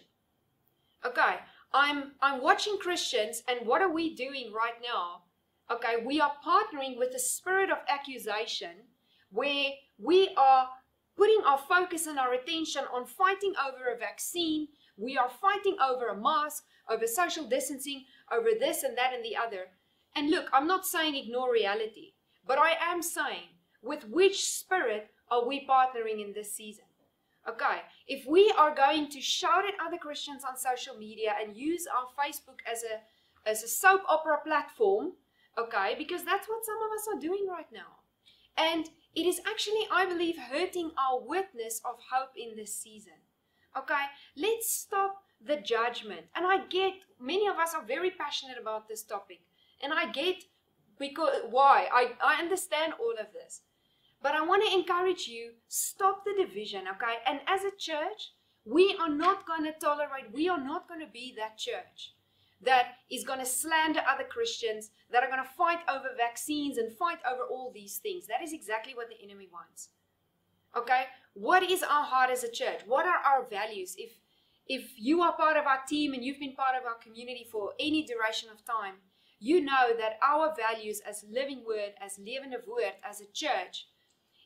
Okay, 1.06 1.36
I'm 1.72 2.12
I'm 2.20 2.42
watching 2.42 2.76
Christians 2.78 3.42
and 3.48 3.66
what 3.66 3.80
are 3.80 3.92
we 3.92 4.14
doing 4.14 4.52
right 4.52 4.74
now? 4.82 5.22
Okay, 5.70 6.02
we 6.04 6.20
are 6.20 6.32
partnering 6.44 6.98
with 6.98 7.12
the 7.12 7.18
spirit 7.18 7.70
of 7.70 7.78
accusation 7.88 8.88
where 9.30 9.70
we 9.98 10.30
are 10.36 10.68
putting 11.20 11.42
our 11.44 11.58
focus 11.58 12.06
and 12.06 12.18
our 12.18 12.32
attention 12.32 12.82
on 12.94 13.04
fighting 13.04 13.52
over 13.68 13.92
a 13.92 13.98
vaccine, 13.98 14.66
we 14.96 15.18
are 15.18 15.28
fighting 15.28 15.76
over 15.78 16.08
a 16.08 16.16
mask, 16.18 16.64
over 16.88 17.06
social 17.06 17.46
distancing, 17.46 18.06
over 18.32 18.48
this 18.58 18.84
and 18.84 18.96
that 18.96 19.12
and 19.12 19.22
the 19.22 19.36
other. 19.36 19.66
And 20.16 20.30
look, 20.30 20.46
I'm 20.50 20.66
not 20.66 20.86
saying 20.86 21.14
ignore 21.14 21.52
reality, 21.52 22.14
but 22.46 22.56
I 22.58 22.70
am 22.80 23.02
saying 23.02 23.52
with 23.82 24.08
which 24.08 24.46
spirit 24.46 25.10
are 25.30 25.46
we 25.46 25.66
partnering 25.66 26.24
in 26.24 26.32
this 26.32 26.54
season? 26.54 26.86
Okay, 27.46 27.80
if 28.08 28.26
we 28.26 28.50
are 28.56 28.74
going 28.74 29.10
to 29.10 29.20
shout 29.20 29.64
at 29.66 29.74
other 29.86 29.98
Christians 29.98 30.42
on 30.48 30.56
social 30.56 30.96
media 30.96 31.34
and 31.38 31.54
use 31.54 31.84
our 31.86 32.06
Facebook 32.16 32.60
as 32.70 32.82
a 32.82 33.48
as 33.48 33.62
a 33.62 33.68
soap 33.68 34.02
opera 34.08 34.38
platform, 34.42 35.12
okay, 35.58 35.94
because 35.98 36.24
that's 36.24 36.48
what 36.48 36.64
some 36.64 36.76
of 36.76 36.90
us 36.96 37.08
are 37.12 37.20
doing 37.20 37.46
right 37.46 37.70
now. 37.72 38.00
And 38.56 38.88
it 39.14 39.26
is 39.26 39.40
actually, 39.46 39.86
I 39.92 40.06
believe, 40.06 40.36
hurting 40.38 40.92
our 40.98 41.20
witness 41.20 41.80
of 41.84 41.96
hope 42.12 42.30
in 42.36 42.56
this 42.56 42.74
season. 42.74 43.14
Okay, 43.76 44.04
let's 44.36 44.70
stop 44.72 45.22
the 45.44 45.56
judgment. 45.56 46.26
And 46.34 46.46
I 46.46 46.66
get 46.66 46.94
many 47.20 47.46
of 47.46 47.56
us 47.56 47.74
are 47.74 47.84
very 47.84 48.10
passionate 48.10 48.58
about 48.60 48.88
this 48.88 49.02
topic. 49.02 49.40
And 49.82 49.92
I 49.92 50.10
get 50.10 50.44
because 50.98 51.34
why? 51.48 51.88
I, 51.92 52.12
I 52.22 52.40
understand 52.40 52.92
all 53.00 53.14
of 53.18 53.32
this. 53.32 53.62
But 54.22 54.34
I 54.34 54.44
want 54.44 54.62
to 54.64 54.74
encourage 54.74 55.26
you 55.26 55.52
stop 55.66 56.24
the 56.24 56.44
division, 56.44 56.82
okay? 56.88 57.16
And 57.26 57.40
as 57.46 57.62
a 57.64 57.76
church, 57.76 58.32
we 58.66 58.94
are 59.00 59.08
not 59.08 59.46
going 59.46 59.64
to 59.64 59.72
tolerate, 59.72 60.32
we 60.32 60.48
are 60.48 60.62
not 60.62 60.86
going 60.86 61.00
to 61.00 61.10
be 61.10 61.34
that 61.38 61.56
church 61.56 62.14
that 62.62 62.96
is 63.10 63.24
going 63.24 63.38
to 63.38 63.46
slander 63.46 64.00
other 64.06 64.24
Christians, 64.24 64.90
that 65.10 65.22
are 65.22 65.30
going 65.30 65.42
to 65.42 65.56
fight 65.56 65.80
over 65.88 66.08
vaccines 66.16 66.78
and 66.78 66.92
fight 66.92 67.18
over 67.30 67.42
all 67.42 67.70
these 67.74 67.98
things. 67.98 68.26
That 68.26 68.42
is 68.42 68.52
exactly 68.52 68.94
what 68.94 69.08
the 69.08 69.22
enemy 69.22 69.48
wants. 69.50 69.88
Okay? 70.76 71.04
What 71.34 71.62
is 71.62 71.82
our 71.82 72.04
heart 72.04 72.30
as 72.30 72.44
a 72.44 72.50
church? 72.50 72.80
What 72.86 73.06
are 73.06 73.18
our 73.18 73.46
values? 73.48 73.94
If 73.98 74.12
if 74.66 74.92
you 74.96 75.20
are 75.20 75.32
part 75.32 75.56
of 75.56 75.66
our 75.66 75.80
team 75.88 76.12
and 76.12 76.24
you've 76.24 76.38
been 76.38 76.54
part 76.54 76.76
of 76.80 76.86
our 76.86 76.94
community 76.94 77.44
for 77.50 77.72
any 77.80 78.04
duration 78.04 78.48
of 78.50 78.64
time, 78.64 78.94
you 79.40 79.60
know 79.60 79.90
that 79.98 80.18
our 80.22 80.54
values 80.54 81.00
as 81.00 81.24
living 81.28 81.64
word, 81.66 81.94
as 82.00 82.18
levende 82.18 82.64
woord, 82.68 82.92
as 83.02 83.20
a 83.20 83.32
church, 83.32 83.88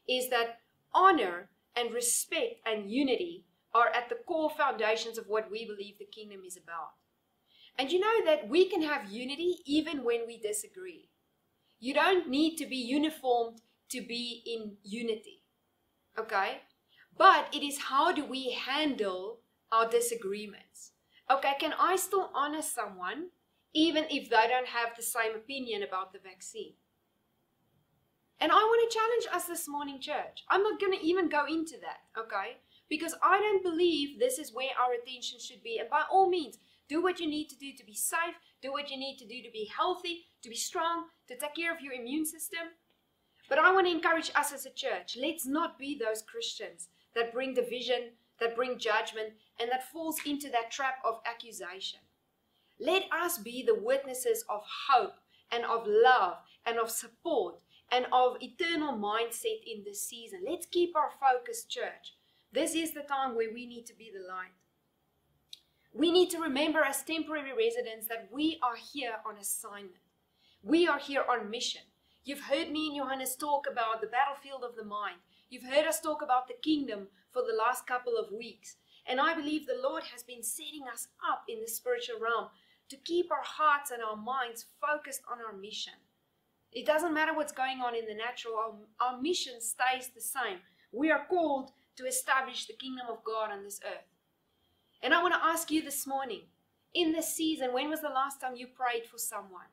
is 0.08 0.30
that 0.30 0.60
honor 0.94 1.50
and 1.76 1.92
respect 1.92 2.60
and 2.64 2.90
unity 2.90 3.44
are 3.74 3.88
at 3.88 4.08
the 4.08 4.14
core 4.26 4.50
foundations 4.50 5.18
of 5.18 5.26
what 5.26 5.50
we 5.50 5.66
believe 5.66 5.98
the 5.98 6.06
kingdom 6.06 6.40
is 6.46 6.56
about. 6.56 6.92
And 7.78 7.90
you 7.90 7.98
know 7.98 8.24
that 8.24 8.48
we 8.48 8.68
can 8.68 8.82
have 8.82 9.10
unity 9.10 9.58
even 9.66 10.04
when 10.04 10.26
we 10.26 10.38
disagree. 10.38 11.08
You 11.80 11.94
don't 11.94 12.28
need 12.28 12.56
to 12.56 12.66
be 12.66 12.76
uniformed 12.76 13.60
to 13.90 14.00
be 14.00 14.42
in 14.46 14.76
unity. 14.82 15.42
Okay? 16.18 16.62
But 17.16 17.48
it 17.52 17.64
is 17.64 17.78
how 17.78 18.12
do 18.12 18.24
we 18.24 18.52
handle 18.52 19.40
our 19.72 19.88
disagreements? 19.88 20.92
Okay, 21.30 21.54
can 21.58 21.74
I 21.78 21.96
still 21.96 22.30
honor 22.34 22.62
someone 22.62 23.28
even 23.72 24.04
if 24.10 24.30
they 24.30 24.46
don't 24.48 24.68
have 24.68 24.96
the 24.96 25.02
same 25.02 25.34
opinion 25.34 25.82
about 25.82 26.12
the 26.12 26.18
vaccine? 26.18 26.74
And 28.40 28.52
I 28.52 28.56
want 28.56 28.90
to 28.90 28.98
challenge 28.98 29.36
us 29.36 29.46
this 29.46 29.68
morning, 29.68 30.00
church. 30.00 30.44
I'm 30.48 30.62
not 30.62 30.80
going 30.80 30.92
to 30.92 31.04
even 31.04 31.28
go 31.28 31.46
into 31.46 31.76
that, 31.80 32.02
okay? 32.18 32.58
Because 32.90 33.14
I 33.22 33.38
don't 33.38 33.62
believe 33.62 34.18
this 34.18 34.38
is 34.38 34.52
where 34.52 34.70
our 34.78 34.92
attention 34.92 35.38
should 35.38 35.62
be. 35.62 35.78
And 35.78 35.88
by 35.88 36.02
all 36.10 36.28
means, 36.28 36.58
do 36.88 37.02
what 37.02 37.20
you 37.20 37.28
need 37.28 37.48
to 37.48 37.56
do 37.56 37.72
to 37.76 37.84
be 37.84 37.94
safe, 37.94 38.34
do 38.62 38.72
what 38.72 38.90
you 38.90 38.96
need 38.96 39.16
to 39.18 39.26
do 39.26 39.42
to 39.42 39.50
be 39.50 39.70
healthy, 39.76 40.26
to 40.42 40.48
be 40.48 40.56
strong, 40.56 41.06
to 41.28 41.36
take 41.36 41.54
care 41.54 41.74
of 41.74 41.80
your 41.80 41.94
immune 41.94 42.26
system. 42.26 42.60
But 43.48 43.58
I 43.58 43.72
want 43.72 43.86
to 43.86 43.92
encourage 43.92 44.30
us 44.34 44.52
as 44.52 44.66
a 44.66 44.70
church 44.70 45.16
let's 45.20 45.46
not 45.46 45.78
be 45.78 45.98
those 45.98 46.22
Christians 46.22 46.88
that 47.14 47.32
bring 47.32 47.54
division, 47.54 48.10
that 48.40 48.56
bring 48.56 48.78
judgment, 48.78 49.34
and 49.60 49.70
that 49.70 49.90
falls 49.90 50.18
into 50.26 50.50
that 50.50 50.70
trap 50.70 50.96
of 51.04 51.20
accusation. 51.26 52.00
Let 52.80 53.04
us 53.12 53.38
be 53.38 53.62
the 53.62 53.74
witnesses 53.74 54.44
of 54.48 54.62
hope 54.88 55.14
and 55.52 55.64
of 55.64 55.86
love 55.86 56.38
and 56.66 56.78
of 56.78 56.90
support 56.90 57.60
and 57.90 58.06
of 58.12 58.36
eternal 58.40 58.94
mindset 58.94 59.60
in 59.66 59.84
this 59.84 60.02
season. 60.02 60.40
Let's 60.48 60.66
keep 60.66 60.96
our 60.96 61.10
focus, 61.20 61.64
church. 61.64 62.14
This 62.52 62.74
is 62.74 62.92
the 62.92 63.02
time 63.02 63.36
where 63.36 63.52
we 63.52 63.66
need 63.66 63.86
to 63.86 63.94
be 63.94 64.10
the 64.12 64.26
light. 64.26 64.52
We 65.96 66.10
need 66.10 66.28
to 66.30 66.40
remember 66.40 66.80
as 66.80 67.04
temporary 67.04 67.52
residents 67.56 68.08
that 68.08 68.28
we 68.32 68.58
are 68.64 68.74
here 68.74 69.14
on 69.24 69.36
assignment. 69.36 69.94
We 70.60 70.88
are 70.88 70.98
here 70.98 71.24
on 71.30 71.48
mission. 71.48 71.82
You've 72.24 72.40
heard 72.40 72.72
me 72.72 72.88
and 72.88 72.96
Johannes 72.96 73.36
talk 73.36 73.66
about 73.70 74.00
the 74.00 74.08
battlefield 74.08 74.64
of 74.64 74.74
the 74.74 74.82
mind. 74.84 75.18
You've 75.50 75.62
heard 75.72 75.86
us 75.86 76.00
talk 76.00 76.20
about 76.20 76.48
the 76.48 76.54
kingdom 76.60 77.06
for 77.32 77.42
the 77.42 77.56
last 77.56 77.86
couple 77.86 78.16
of 78.16 78.32
weeks. 78.32 78.74
And 79.06 79.20
I 79.20 79.34
believe 79.34 79.66
the 79.66 79.80
Lord 79.80 80.02
has 80.12 80.24
been 80.24 80.42
setting 80.42 80.82
us 80.92 81.06
up 81.30 81.44
in 81.48 81.60
the 81.60 81.68
spiritual 81.68 82.18
realm 82.20 82.48
to 82.88 82.96
keep 82.96 83.30
our 83.30 83.44
hearts 83.44 83.92
and 83.92 84.02
our 84.02 84.16
minds 84.16 84.66
focused 84.80 85.22
on 85.30 85.38
our 85.46 85.56
mission. 85.56 85.92
It 86.72 86.86
doesn't 86.86 87.14
matter 87.14 87.36
what's 87.36 87.52
going 87.52 87.78
on 87.78 87.94
in 87.94 88.06
the 88.06 88.16
natural, 88.16 88.56
our, 88.56 88.72
our 89.12 89.20
mission 89.20 89.60
stays 89.60 90.10
the 90.12 90.20
same. 90.20 90.58
We 90.90 91.12
are 91.12 91.24
called 91.28 91.70
to 91.96 92.06
establish 92.06 92.66
the 92.66 92.72
kingdom 92.72 93.06
of 93.08 93.22
God 93.22 93.52
on 93.52 93.62
this 93.62 93.78
earth. 93.84 94.13
And 95.04 95.12
I 95.12 95.22
want 95.22 95.34
to 95.34 95.44
ask 95.44 95.70
you 95.70 95.82
this 95.82 96.06
morning 96.06 96.40
in 96.94 97.12
this 97.12 97.36
season, 97.36 97.74
when 97.74 97.90
was 97.90 98.00
the 98.00 98.08
last 98.08 98.40
time 98.40 98.56
you 98.56 98.66
prayed 98.66 99.04
for 99.04 99.18
someone? 99.18 99.68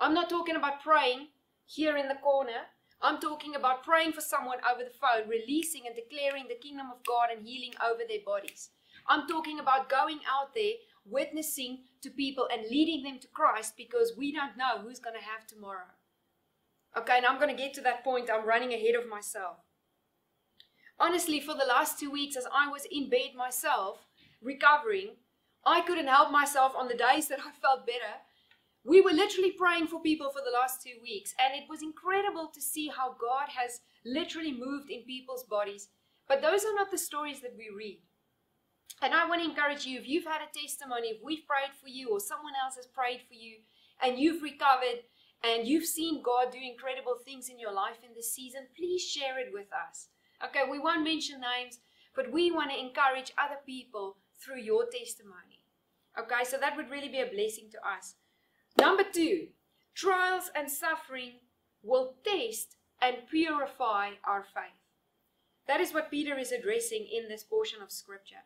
I'm 0.00 0.12
not 0.12 0.28
talking 0.28 0.56
about 0.56 0.82
praying 0.82 1.28
here 1.66 1.96
in 1.96 2.08
the 2.08 2.16
corner. 2.16 2.66
I'm 3.00 3.20
talking 3.20 3.54
about 3.54 3.84
praying 3.84 4.12
for 4.12 4.20
someone 4.20 4.58
over 4.68 4.82
the 4.82 4.90
phone, 4.90 5.28
releasing 5.28 5.82
and 5.86 5.94
declaring 5.94 6.46
the 6.48 6.56
kingdom 6.56 6.88
of 6.90 7.06
God 7.06 7.28
and 7.30 7.46
healing 7.46 7.74
over 7.80 8.00
their 8.08 8.26
bodies. 8.26 8.70
I'm 9.06 9.28
talking 9.28 9.60
about 9.60 9.88
going 9.88 10.18
out 10.28 10.52
there, 10.52 10.72
witnessing 11.06 11.84
to 12.02 12.10
people 12.10 12.48
and 12.52 12.62
leading 12.68 13.04
them 13.04 13.20
to 13.20 13.28
Christ 13.28 13.74
because 13.76 14.14
we 14.18 14.32
don't 14.32 14.56
know 14.56 14.80
who's 14.82 14.98
going 14.98 15.14
to 15.14 15.22
have 15.22 15.46
tomorrow. 15.46 15.94
Okay, 16.98 17.18
and 17.18 17.26
I'm 17.26 17.38
going 17.38 17.56
to 17.56 17.62
get 17.62 17.72
to 17.74 17.82
that 17.82 18.02
point. 18.02 18.30
I'm 18.34 18.48
running 18.48 18.74
ahead 18.74 18.96
of 18.96 19.08
myself. 19.08 19.58
Honestly, 20.98 21.38
for 21.38 21.54
the 21.54 21.66
last 21.66 22.00
two 22.00 22.10
weeks, 22.10 22.36
as 22.36 22.46
I 22.52 22.68
was 22.68 22.84
in 22.90 23.08
bed 23.08 23.34
myself, 23.36 24.06
recovering, 24.42 25.16
I 25.64 25.80
couldn't 25.80 26.08
help 26.08 26.30
myself 26.30 26.72
on 26.76 26.88
the 26.88 26.94
days 26.94 27.28
that 27.28 27.40
I 27.40 27.52
felt 27.60 27.86
better. 27.86 28.20
We 28.84 29.00
were 29.00 29.12
literally 29.12 29.52
praying 29.52 29.86
for 29.86 30.00
people 30.00 30.30
for 30.30 30.42
the 30.44 30.50
last 30.50 30.82
two 30.82 31.00
weeks, 31.00 31.34
and 31.38 31.54
it 31.54 31.68
was 31.68 31.82
incredible 31.82 32.50
to 32.52 32.60
see 32.60 32.88
how 32.88 33.10
God 33.20 33.48
has 33.48 33.80
literally 34.04 34.52
moved 34.52 34.90
in 34.90 35.02
people's 35.02 35.44
bodies. 35.44 35.88
But 36.26 36.42
those 36.42 36.64
are 36.64 36.74
not 36.74 36.90
the 36.90 36.98
stories 36.98 37.40
that 37.42 37.54
we 37.56 37.70
read. 37.76 38.00
And 39.00 39.14
I 39.14 39.28
want 39.28 39.42
to 39.42 39.48
encourage 39.48 39.86
you 39.86 39.98
if 39.98 40.08
you've 40.08 40.24
had 40.24 40.42
a 40.42 40.58
testimony, 40.58 41.08
if 41.08 41.22
we've 41.22 41.46
prayed 41.46 41.74
for 41.80 41.88
you, 41.88 42.10
or 42.10 42.20
someone 42.20 42.54
else 42.62 42.76
has 42.76 42.86
prayed 42.86 43.20
for 43.28 43.34
you, 43.34 43.58
and 44.02 44.18
you've 44.18 44.42
recovered, 44.42 45.06
and 45.44 45.66
you've 45.66 45.86
seen 45.86 46.22
God 46.22 46.52
do 46.52 46.58
incredible 46.58 47.16
things 47.24 47.48
in 47.48 47.58
your 47.58 47.72
life 47.72 47.98
in 48.02 48.14
this 48.14 48.32
season, 48.32 48.62
please 48.76 49.02
share 49.02 49.38
it 49.38 49.52
with 49.52 49.68
us. 49.72 50.08
Okay, 50.44 50.62
we 50.68 50.78
won't 50.78 51.04
mention 51.04 51.40
names, 51.40 51.78
but 52.14 52.32
we 52.32 52.50
want 52.50 52.70
to 52.70 52.78
encourage 52.78 53.32
other 53.38 53.58
people 53.64 54.16
through 54.42 54.60
your 54.60 54.86
testimony. 54.86 55.62
Okay, 56.18 56.44
so 56.44 56.58
that 56.58 56.76
would 56.76 56.90
really 56.90 57.08
be 57.08 57.20
a 57.20 57.26
blessing 57.26 57.68
to 57.72 57.78
us. 57.78 58.14
Number 58.78 59.04
two, 59.04 59.48
trials 59.94 60.50
and 60.54 60.70
suffering 60.70 61.32
will 61.82 62.14
test 62.24 62.76
and 63.00 63.28
purify 63.30 64.10
our 64.24 64.42
faith. 64.42 64.82
That 65.66 65.80
is 65.80 65.94
what 65.94 66.10
Peter 66.10 66.38
is 66.38 66.52
addressing 66.52 67.06
in 67.10 67.28
this 67.28 67.44
portion 67.44 67.80
of 67.82 67.90
scripture. 67.90 68.44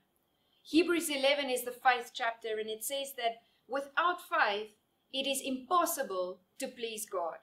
Hebrews 0.63 1.09
11 1.09 1.51
is 1.51 1.65
the 1.65 1.71
faith 1.71 2.11
chapter, 2.13 2.59
and 2.59 2.69
it 2.69 2.85
says 2.85 3.13
that 3.17 3.43
without 3.69 4.19
faith, 4.21 4.71
it 5.13 5.27
is 5.27 5.41
impossible 5.45 6.41
to 6.59 6.69
please 6.69 7.07
God. 7.07 7.37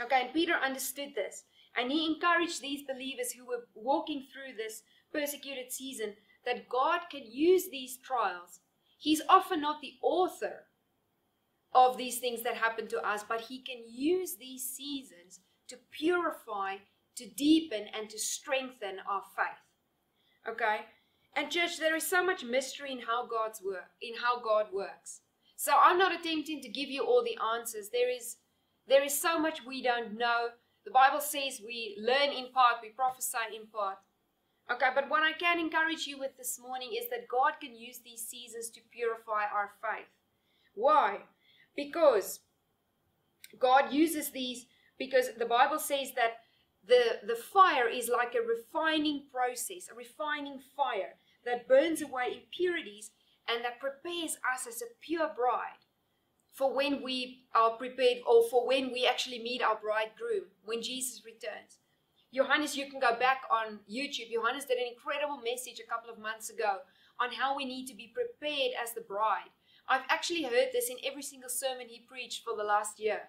Okay, 0.00 0.22
and 0.24 0.32
Peter 0.32 0.54
understood 0.54 1.14
this, 1.14 1.44
and 1.76 1.90
he 1.90 2.06
encouraged 2.06 2.60
these 2.60 2.86
believers 2.86 3.32
who 3.32 3.46
were 3.46 3.66
walking 3.74 4.26
through 4.32 4.56
this 4.56 4.82
persecuted 5.12 5.72
season 5.72 6.14
that 6.46 6.68
God 6.68 7.00
can 7.10 7.22
use 7.24 7.68
these 7.68 7.98
trials. 7.98 8.60
He's 8.98 9.20
often 9.28 9.60
not 9.60 9.82
the 9.82 9.94
author 10.02 10.64
of 11.74 11.98
these 11.98 12.18
things 12.18 12.42
that 12.42 12.56
happen 12.56 12.88
to 12.88 13.06
us, 13.06 13.22
but 13.28 13.42
He 13.42 13.58
can 13.58 13.82
use 13.86 14.36
these 14.36 14.64
seasons 14.64 15.40
to 15.68 15.76
purify, 15.90 16.76
to 17.16 17.28
deepen, 17.28 17.86
and 17.94 18.08
to 18.08 18.18
strengthen 18.18 18.96
our 19.08 19.22
faith. 19.36 20.48
Okay? 20.48 20.86
And 21.34 21.50
church, 21.50 21.78
there 21.78 21.94
is 21.94 22.06
so 22.06 22.24
much 22.24 22.42
mystery 22.42 22.92
in 22.92 23.00
how 23.00 23.26
God's 23.26 23.60
work, 23.62 23.90
in 24.00 24.14
how 24.14 24.40
God 24.40 24.66
works. 24.72 25.20
So 25.56 25.72
I'm 25.78 25.98
not 25.98 26.18
attempting 26.18 26.62
to 26.62 26.68
give 26.68 26.88
you 26.88 27.02
all 27.02 27.22
the 27.22 27.38
answers. 27.54 27.90
There 27.90 28.10
is 28.10 28.36
there 28.88 29.02
is 29.02 29.20
so 29.20 29.38
much 29.38 29.64
we 29.66 29.82
don't 29.82 30.16
know. 30.16 30.48
The 30.84 30.92
Bible 30.92 31.20
says 31.20 31.60
we 31.64 31.96
learn 32.00 32.30
in 32.30 32.52
part, 32.52 32.76
we 32.80 32.90
prophesy 32.90 33.38
in 33.54 33.66
part. 33.66 33.98
Okay, 34.70 34.88
but 34.94 35.08
what 35.08 35.22
I 35.22 35.32
can 35.32 35.60
encourage 35.60 36.06
you 36.06 36.18
with 36.18 36.36
this 36.36 36.58
morning 36.60 36.90
is 36.98 37.08
that 37.10 37.28
God 37.28 37.54
can 37.60 37.76
use 37.76 37.98
these 37.98 38.26
seasons 38.26 38.68
to 38.70 38.80
purify 38.90 39.44
our 39.54 39.70
faith. 39.80 40.08
Why? 40.74 41.18
Because 41.76 42.40
God 43.58 43.92
uses 43.92 44.30
these 44.30 44.66
because 44.98 45.30
the 45.38 45.46
Bible 45.46 45.78
says 45.78 46.12
that 46.16 46.38
the, 46.86 47.20
the 47.26 47.36
fire 47.36 47.88
is 47.88 48.08
like 48.08 48.34
a 48.34 48.46
refining 48.46 49.24
process, 49.32 49.88
a 49.90 49.94
refining 49.94 50.58
fire 50.76 51.14
that 51.44 51.68
burns 51.68 52.02
away 52.02 52.42
impurities 52.42 53.10
and 53.48 53.64
that 53.64 53.78
prepares 53.78 54.36
us 54.52 54.66
as 54.66 54.82
a 54.82 54.86
pure 55.00 55.30
bride 55.36 55.84
for 56.52 56.74
when 56.74 57.02
we 57.02 57.44
are 57.54 57.70
prepared 57.70 58.18
or 58.26 58.48
for 58.48 58.66
when 58.66 58.92
we 58.92 59.06
actually 59.06 59.42
meet 59.42 59.62
our 59.62 59.76
bridegroom, 59.76 60.44
when 60.64 60.82
Jesus 60.82 61.22
returns. 61.24 61.78
Johannes, 62.36 62.76
you 62.76 62.90
can 62.90 63.00
go 63.00 63.16
back 63.18 63.44
on 63.50 63.80
YouTube. 63.90 64.30
Johannes 64.30 64.66
did 64.66 64.76
an 64.76 64.92
incredible 64.92 65.40
message 65.42 65.80
a 65.80 65.90
couple 65.90 66.10
of 66.10 66.18
months 66.18 66.50
ago 66.50 66.80
on 67.18 67.32
how 67.32 67.56
we 67.56 67.64
need 67.64 67.86
to 67.86 67.94
be 67.94 68.12
prepared 68.12 68.72
as 68.82 68.92
the 68.92 69.00
bride. 69.00 69.48
I've 69.88 70.04
actually 70.10 70.42
heard 70.42 70.68
this 70.70 70.90
in 70.90 70.96
every 71.02 71.22
single 71.22 71.48
sermon 71.48 71.86
he 71.88 72.04
preached 72.06 72.44
for 72.44 72.54
the 72.54 72.62
last 72.62 73.00
year. 73.00 73.20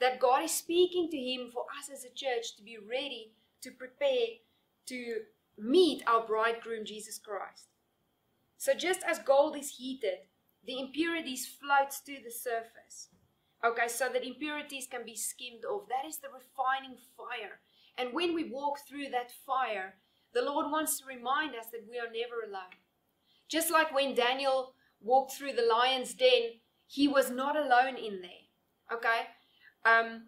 That 0.00 0.18
God 0.18 0.42
is 0.42 0.50
speaking 0.50 1.08
to 1.10 1.16
him 1.16 1.50
for 1.52 1.66
us 1.78 1.88
as 1.88 2.04
a 2.04 2.12
church 2.12 2.56
to 2.56 2.64
be 2.64 2.78
ready 2.78 3.32
to 3.62 3.70
prepare 3.70 4.42
to 4.86 5.18
meet 5.56 6.02
our 6.08 6.26
bridegroom, 6.26 6.84
Jesus 6.84 7.18
Christ. 7.18 7.68
So, 8.58 8.74
just 8.74 9.02
as 9.04 9.20
gold 9.20 9.56
is 9.56 9.76
heated, 9.76 10.18
the 10.66 10.80
impurities 10.80 11.46
floats 11.46 12.00
to 12.00 12.16
the 12.24 12.30
surface. 12.30 13.08
Okay, 13.64 13.88
so 13.88 14.08
that 14.12 14.26
impurities 14.26 14.86
can 14.86 15.04
be 15.04 15.14
skimmed 15.14 15.64
off. 15.64 15.88
That 15.88 16.08
is 16.08 16.18
the 16.18 16.28
refining 16.28 16.96
fire 17.16 17.60
and 17.98 18.12
when 18.12 18.34
we 18.34 18.50
walk 18.50 18.78
through 18.86 19.08
that 19.10 19.30
fire, 19.46 19.94
the 20.34 20.42
Lord 20.42 20.70
wants 20.70 20.98
to 20.98 21.06
remind 21.06 21.54
us 21.54 21.66
that 21.72 21.86
we 21.88 21.98
are 21.98 22.12
never 22.12 22.42
alone. 22.46 22.76
Just 23.48 23.70
like 23.70 23.94
when 23.94 24.14
Daniel 24.14 24.74
walked 25.00 25.32
through 25.32 25.52
the 25.52 25.66
lion's 25.66 26.14
den, 26.14 26.60
he 26.86 27.08
was 27.08 27.30
not 27.30 27.56
alone 27.56 27.96
in 27.96 28.20
there. 28.20 28.92
Okay? 28.92 29.28
Um, 29.84 30.26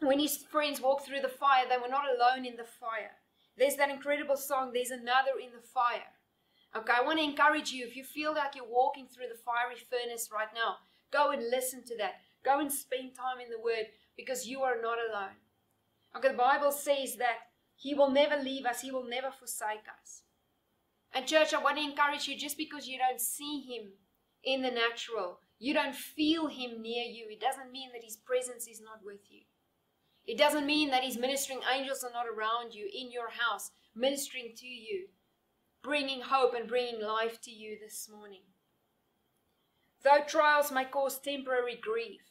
when 0.00 0.18
his 0.18 0.38
friends 0.50 0.80
walked 0.80 1.06
through 1.06 1.20
the 1.20 1.28
fire, 1.28 1.64
they 1.68 1.76
were 1.76 1.88
not 1.88 2.04
alone 2.06 2.44
in 2.44 2.56
the 2.56 2.64
fire. 2.64 3.12
There's 3.56 3.76
that 3.76 3.90
incredible 3.90 4.36
song, 4.36 4.72
There's 4.72 4.90
Another 4.90 5.32
in 5.42 5.50
the 5.52 5.66
Fire. 5.66 6.08
Okay, 6.74 6.92
I 6.96 7.04
want 7.04 7.18
to 7.18 7.24
encourage 7.24 7.72
you 7.72 7.84
if 7.84 7.96
you 7.96 8.04
feel 8.04 8.32
like 8.32 8.54
you're 8.54 8.64
walking 8.64 9.06
through 9.06 9.26
the 9.28 9.38
fiery 9.44 9.76
furnace 9.90 10.30
right 10.32 10.48
now, 10.54 10.76
go 11.12 11.30
and 11.30 11.50
listen 11.50 11.84
to 11.84 11.96
that. 11.98 12.14
Go 12.44 12.60
and 12.60 12.72
spend 12.72 13.14
time 13.14 13.40
in 13.44 13.50
the 13.50 13.60
Word 13.62 13.86
because 14.16 14.46
you 14.46 14.62
are 14.62 14.80
not 14.80 14.98
alone. 15.10 15.36
Okay, 16.16 16.28
the 16.28 16.34
Bible 16.34 16.72
says 16.72 17.16
that 17.16 17.38
He 17.76 17.94
will 17.94 18.10
never 18.10 18.36
leave 18.36 18.66
us, 18.66 18.80
He 18.80 18.90
will 18.90 19.08
never 19.08 19.30
forsake 19.30 19.86
us. 20.00 20.22
And, 21.12 21.26
church, 21.26 21.52
I 21.54 21.62
want 21.62 21.76
to 21.76 21.84
encourage 21.84 22.28
you 22.28 22.36
just 22.36 22.56
because 22.56 22.86
you 22.86 22.98
don't 22.98 23.20
see 23.20 23.60
Him 23.60 23.92
in 24.44 24.62
the 24.62 24.70
natural, 24.70 25.40
you 25.58 25.74
don't 25.74 25.94
feel 25.94 26.46
Him 26.48 26.82
near 26.82 27.04
you, 27.04 27.26
it 27.30 27.40
doesn't 27.40 27.72
mean 27.72 27.90
that 27.92 28.04
His 28.04 28.16
presence 28.16 28.66
is 28.66 28.80
not 28.80 29.04
with 29.04 29.20
you. 29.28 29.42
It 30.26 30.38
doesn't 30.38 30.66
mean 30.66 30.90
that 30.90 31.04
His 31.04 31.18
ministering 31.18 31.60
angels 31.72 32.04
are 32.04 32.12
not 32.12 32.26
around 32.26 32.74
you 32.74 32.88
in 32.92 33.10
your 33.10 33.30
house, 33.30 33.70
ministering 33.94 34.52
to 34.56 34.66
you, 34.66 35.08
bringing 35.82 36.20
hope 36.20 36.54
and 36.54 36.68
bringing 36.68 37.02
life 37.02 37.40
to 37.42 37.50
you 37.50 37.78
this 37.80 38.08
morning. 38.12 38.42
Though 40.02 40.24
trials 40.26 40.72
may 40.72 40.84
cause 40.84 41.18
temporary 41.18 41.78
grief, 41.80 42.22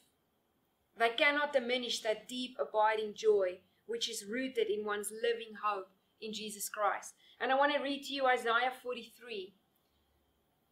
they 0.97 1.09
cannot 1.09 1.53
diminish 1.53 2.01
that 2.01 2.27
deep, 2.27 2.57
abiding 2.59 3.13
joy 3.15 3.59
which 3.89 4.09
is 4.09 4.25
rooted 4.25 4.69
in 4.69 4.85
one's 4.85 5.11
living 5.11 5.55
hope 5.63 5.89
in 6.21 6.31
Jesus 6.31 6.69
Christ. 6.69 7.15
And 7.39 7.51
I 7.51 7.55
want 7.55 7.73
to 7.73 7.81
read 7.81 8.03
to 8.03 8.13
you 8.13 8.25
Isaiah 8.25 8.71
43 8.81 9.53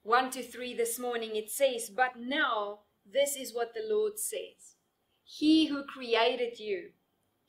1 0.04 0.32
to 0.32 0.42
3 0.42 0.74
this 0.74 0.98
morning. 0.98 1.36
It 1.36 1.50
says, 1.50 1.90
But 1.90 2.18
now 2.18 2.80
this 3.12 3.36
is 3.36 3.54
what 3.54 3.74
the 3.74 3.84
Lord 3.94 4.18
says 4.18 4.76
He 5.26 5.66
who 5.66 5.84
created 5.84 6.60
you, 6.60 6.92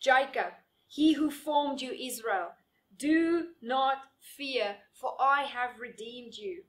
Jacob, 0.00 0.54
he 0.88 1.12
who 1.12 1.30
formed 1.30 1.82
you, 1.82 1.92
Israel, 1.92 2.52
do 2.96 3.48
not 3.60 3.98
fear, 4.20 4.76
for 4.92 5.12
I 5.20 5.42
have 5.42 5.78
redeemed 5.78 6.34
you. 6.34 6.62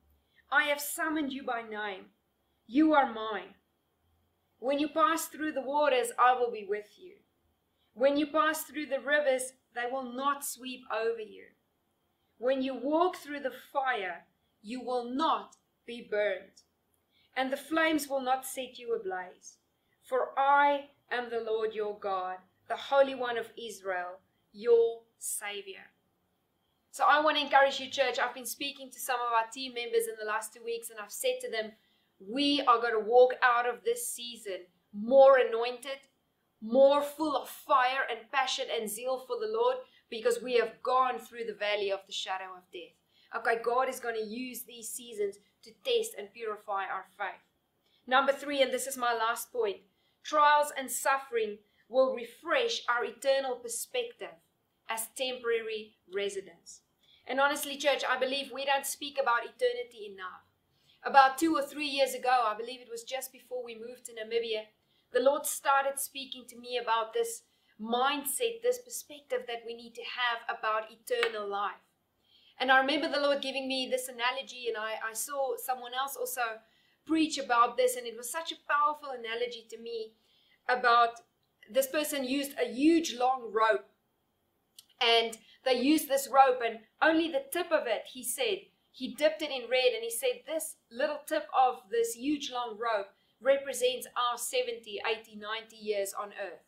I 0.52 0.66
have 0.66 0.82
summoned 0.82 1.32
you 1.32 1.44
by 1.44 1.62
name. 1.62 2.08
You 2.68 2.94
are 2.94 3.12
mine. 3.12 3.56
When 4.60 4.78
you 4.78 4.90
pass 4.90 5.28
through 5.28 5.54
the 5.54 5.62
waters, 5.62 6.12
I 6.20 6.34
will 6.34 6.52
be 6.52 6.66
with 6.68 6.98
you. 6.98 7.14
When 8.00 8.16
you 8.16 8.28
pass 8.28 8.64
through 8.64 8.86
the 8.86 9.02
rivers, 9.02 9.52
they 9.76 9.84
will 9.92 10.14
not 10.14 10.46
sweep 10.46 10.84
over 10.90 11.20
you. 11.20 11.44
When 12.38 12.62
you 12.62 12.74
walk 12.74 13.18
through 13.18 13.42
the 13.42 13.52
fire, 13.74 14.24
you 14.62 14.82
will 14.82 15.04
not 15.04 15.58
be 15.86 16.08
burned, 16.10 16.64
and 17.36 17.52
the 17.52 17.58
flames 17.58 18.08
will 18.08 18.22
not 18.22 18.46
set 18.46 18.80
you 18.80 18.96
ablaze. 18.96 19.58
For 20.02 20.30
I 20.38 20.86
am 21.12 21.30
the 21.30 21.42
Lord 21.42 21.74
your 21.74 22.00
God, 22.00 22.38
the 22.70 22.78
Holy 22.78 23.16
One 23.16 23.38
of 23.38 23.52
Israel, 23.58 24.22
your 24.54 25.02
Savior. 25.18 25.92
So 26.92 27.04
I 27.06 27.20
want 27.20 27.36
to 27.36 27.44
encourage 27.44 27.82
you, 27.82 27.90
church. 27.90 28.18
I've 28.18 28.34
been 28.34 28.46
speaking 28.46 28.90
to 28.92 29.00
some 29.00 29.20
of 29.20 29.34
our 29.34 29.52
team 29.52 29.74
members 29.74 30.08
in 30.08 30.16
the 30.18 30.26
last 30.26 30.54
two 30.54 30.64
weeks, 30.64 30.90
and 30.90 31.02
I've 31.02 31.12
said 31.12 31.40
to 31.42 31.52
them, 31.52 31.74
we 32.26 32.62
are 32.62 32.80
going 32.80 32.94
to 32.94 33.10
walk 33.10 33.34
out 33.44 33.68
of 33.68 33.84
this 33.84 34.08
season 34.08 34.60
more 34.94 35.38
anointed, 35.38 36.00
more 36.62 37.02
full 37.02 37.36
of 37.36 37.50
fire 37.50 38.06
and 38.10 38.32
passion 38.32 38.66
and 38.74 38.90
zeal 38.90 39.20
for 39.20 39.38
the 39.40 39.52
Lord 39.52 39.78
because 40.10 40.42
we 40.42 40.56
have 40.56 40.82
gone 40.84 41.20
through 41.20 41.46
the 41.46 41.54
valley 41.54 41.92
of 41.92 42.00
the 42.06 42.14
shadow 42.14 42.56
of 42.58 42.64
death. 42.74 42.96
Okay, 43.36 43.62
God 43.64 43.90
is 43.90 44.00
going 44.00 44.16
to 44.16 44.24
use 44.24 44.64
these 44.64 44.90
seasons 44.90 45.38
to 45.64 45.72
test 45.84 46.16
and 46.18 46.34
purify 46.34 46.84
our 46.84 47.06
faith. 47.18 47.44
Number 48.08 48.32
three, 48.34 48.62
and 48.62 48.74
this 48.74 48.88
is 48.88 48.98
my 48.98 49.14
last 49.14 49.52
point 49.52 49.78
trials 50.24 50.72
and 50.78 50.92
suffering 50.92 51.58
will 51.88 52.14
refresh 52.14 52.82
our 52.88 53.06
eternal 53.06 53.56
perspective 53.56 54.36
as 54.90 55.08
temporary 55.16 55.96
residents. 56.14 56.82
And 57.28 57.40
honestly, 57.40 57.78
church, 57.78 58.04
I 58.08 58.18
believe 58.20 58.52
we 58.54 58.66
don't 58.66 58.86
speak 58.86 59.18
about 59.22 59.44
eternity 59.46 60.12
enough. 60.12 60.46
About 61.04 61.38
two 61.38 61.56
or 61.56 61.62
three 61.62 61.88
years 61.88 62.14
ago, 62.14 62.46
I 62.46 62.56
believe 62.58 62.82
it 62.82 62.90
was 62.92 63.04
just 63.04 63.32
before 63.32 63.64
we 63.64 63.76
moved 63.76 64.06
to 64.06 64.12
Namibia, 64.12 64.64
the 65.14 65.20
Lord 65.20 65.46
started 65.46 66.00
speaking 66.00 66.46
to 66.50 66.58
me 66.58 66.78
about 66.78 67.14
this 67.14 67.44
mindset, 67.82 68.62
this 68.62 68.80
perspective 68.80 69.42
that 69.48 69.64
we 69.66 69.74
need 69.74 69.96
to 69.96 70.02
have 70.02 70.58
about 70.58 70.92
eternal 70.92 71.48
life. 71.48 71.86
And 72.60 72.72
I 72.72 72.80
remember 72.80 73.10
the 73.10 73.22
Lord 73.22 73.42
giving 73.42 73.68
me 73.68 73.88
this 73.90 74.10
analogy, 74.10 74.68
and 74.68 74.78
I, 74.78 74.96
I 75.10 75.14
saw 75.14 75.56
someone 75.58 75.94
else 75.94 76.18
also 76.18 76.42
preach 77.06 77.38
about 77.38 77.78
this, 77.78 77.96
and 77.96 78.06
it 78.06 78.18
was 78.18 78.30
such 78.30 78.52
a 78.52 78.56
powerful 78.70 79.10
analogy 79.18 79.66
to 79.70 79.80
me 79.80 80.12
about 80.68 81.22
this 81.70 81.88
person 81.88 82.24
used 82.24 82.54
a 82.60 82.72
huge 82.72 83.16
long 83.16 83.52
rope 83.52 83.86
and 85.02 85.38
they 85.66 85.74
used 85.74 86.08
this 86.08 86.28
rope 86.32 86.62
and 86.66 86.80
only 87.02 87.32
the 87.32 87.44
tip 87.52 87.72
of 87.72 87.88
it 87.88 88.04
he 88.12 88.24
said 88.24 88.60
he 88.92 89.14
dipped 89.16 89.42
it 89.42 89.52
in 89.52 89.70
red 89.70 89.94
and 89.94 90.04
he 90.04 90.12
said 90.12 90.42
this 90.46 90.76
little 90.92 91.20
tip 91.28 91.48
of 91.58 91.82
this 91.92 92.14
huge 92.14 92.52
long 92.52 92.78
rope 92.78 93.08
represents 93.42 94.08
our 94.16 94.38
70 94.38 95.00
80 95.06 95.36
90 95.36 95.76
years 95.76 96.14
on 96.20 96.30
earth. 96.30 96.66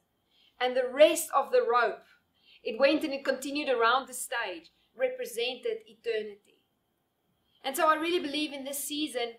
And 0.59 0.75
the 0.75 0.89
rest 0.91 1.29
of 1.35 1.51
the 1.51 1.61
rope 1.61 2.05
it 2.63 2.79
went 2.79 3.03
and 3.03 3.13
it 3.13 3.25
continued 3.25 3.69
around 3.69 4.07
the 4.07 4.13
stage 4.13 4.71
represented 4.95 5.79
eternity. 5.87 6.59
And 7.63 7.75
so 7.75 7.87
i 7.87 7.95
really 7.95 8.19
believe 8.19 8.53
in 8.53 8.63
this 8.63 8.83
season 8.83 9.33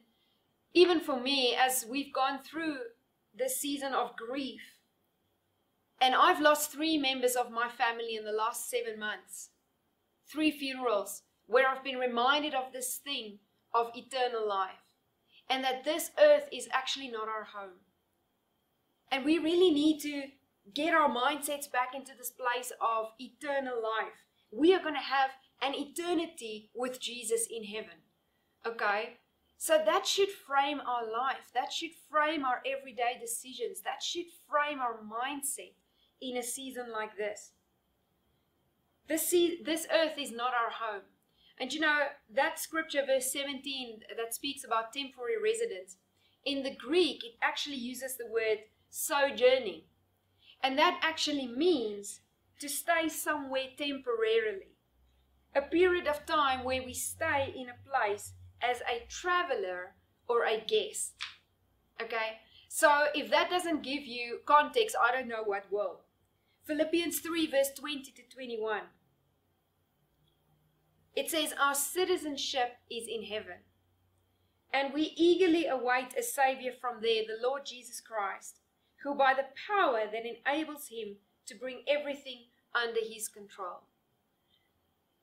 even 0.75 1.01
for 1.01 1.21
me 1.21 1.55
as 1.55 1.85
we've 1.89 2.15
gone 2.15 2.39
through 2.39 2.79
this 3.35 3.59
season 3.59 3.93
of 3.93 4.17
grief 4.17 4.63
and 6.03 6.17
I've 6.17 6.41
lost 6.41 6.73
three 6.73 6.99
members 6.99 7.37
of 7.37 7.53
my 7.53 7.69
family 7.69 8.17
in 8.17 8.25
the 8.25 8.33
last 8.33 8.69
seven 8.69 8.99
months. 8.99 9.51
Three 10.27 10.51
funerals 10.51 11.23
where 11.47 11.69
I've 11.69 11.85
been 11.85 11.99
reminded 11.99 12.55
of 12.55 12.73
this 12.73 12.97
thing 12.97 13.39
of 13.73 13.93
eternal 13.95 14.49
life 14.49 14.82
and 15.49 15.63
that 15.65 15.85
this 15.85 16.11
earth 16.21 16.49
is 16.53 16.69
actually 16.73 17.09
not 17.09 17.29
our 17.29 17.45
home. 17.45 17.81
And 19.11 19.25
we 19.25 19.39
really 19.39 19.71
need 19.71 20.01
to 20.01 20.25
get 20.75 20.95
our 20.95 21.09
mindsets 21.09 21.71
back 21.71 21.95
into 21.95 22.13
this 22.17 22.31
place 22.31 22.73
of 22.81 23.07
eternal 23.19 23.83
life. 23.83 24.25
We 24.51 24.75
are 24.75 24.83
going 24.83 24.95
to 24.95 25.01
have 25.01 25.31
an 25.61 25.75
eternity 25.75 26.71
with 26.75 27.01
Jesus 27.01 27.47
in 27.51 27.65
heaven. 27.65 28.01
Okay? 28.67 29.15
So 29.59 29.81
that 29.85 30.07
should 30.07 30.29
frame 30.29 30.81
our 30.81 31.05
life. 31.05 31.51
That 31.55 31.73
should 31.73 31.93
frame 32.11 32.45
our 32.45 32.63
everyday 32.67 33.19
decisions. 33.21 33.81
That 33.83 34.03
should 34.03 34.27
frame 34.51 34.81
our 34.81 34.99
mindset 34.99 35.75
in 36.21 36.37
a 36.37 36.43
season 36.43 36.87
like 36.93 37.17
this. 37.17 37.53
This, 39.09 39.31
this 39.65 39.87
earth 39.93 40.19
is 40.19 40.33
not 40.33 40.53
our 40.55 40.71
home. 40.71 41.03
And 41.61 41.73
you 41.73 41.81
know, 41.81 42.01
that 42.35 42.59
scripture, 42.59 43.03
verse 43.07 43.33
17, 43.33 44.01
that 44.17 44.35
speaks 44.35 44.65
about 44.65 44.93
temporary 44.93 45.41
residence, 45.43 45.97
in 46.45 46.63
the 46.63 46.75
Greek, 46.75 47.25
it 47.25 47.35
actually 47.41 47.77
uses 47.77 48.17
the 48.17 48.27
word 48.27 48.59
sojourning. 48.91 49.83
And 50.63 50.79
that 50.79 51.01
actually 51.03 51.47
means 51.47 52.21
to 52.61 52.69
stay 52.69 53.09
somewhere 53.09 53.69
temporarily. 53.77 54.69
A 55.55 55.63
period 55.63 56.07
of 56.07 56.25
time 56.25 56.65
where 56.65 56.83
we 56.83 56.95
stay 56.95 57.53
in 57.57 57.69
a 57.69 57.89
place 57.89 58.33
as 58.63 58.81
a 58.81 59.07
traveler 59.09 59.95
or 60.29 60.45
a 60.45 60.63
guest. 60.67 61.13
Okay? 62.01 62.39
So 62.69 63.07
if 63.15 63.31
that 63.31 63.51
doesn't 63.51 63.83
give 63.83 64.05
you 64.05 64.41
context, 64.47 64.97
I 65.01 65.13
don't 65.13 65.29
know 65.29 65.43
what 65.45 65.71
will. 65.71 66.01
Philippians 66.65 67.21
3, 67.21 67.49
verse 67.49 67.71
20 67.77 68.13
to 68.13 68.23
21. 68.35 68.81
It 71.15 71.31
says, 71.31 71.55
Our 71.61 71.75
citizenship 71.75 72.79
is 72.91 73.07
in 73.07 73.25
heaven, 73.25 73.59
and 74.73 74.95
we 74.95 75.13
eagerly 75.17 75.67
await 75.67 76.17
a 76.19 76.23
Savior 76.23 76.73
from 76.81 77.03
there, 77.03 77.23
the 77.27 77.47
Lord 77.47 77.67
Jesus 77.67 78.01
Christ, 78.01 78.61
who 79.03 79.15
by 79.15 79.35
the 79.35 79.47
power 79.69 80.05
that 80.11 80.23
enables 80.25 80.89
him 80.89 81.17
to 81.47 81.55
bring 81.55 81.83
everything 81.87 82.45
under 82.75 83.01
his 83.03 83.29
control. 83.29 83.83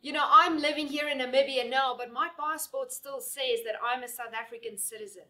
You 0.01 0.13
know, 0.13 0.25
I'm 0.29 0.61
living 0.61 0.87
here 0.87 1.09
in 1.09 1.17
Namibia 1.17 1.69
now, 1.69 1.95
but 1.97 2.13
my 2.13 2.29
passport 2.39 2.91
still 2.91 3.19
says 3.19 3.59
that 3.65 3.75
I'm 3.83 4.03
a 4.03 4.07
South 4.07 4.33
African 4.33 4.77
citizen. 4.77 5.23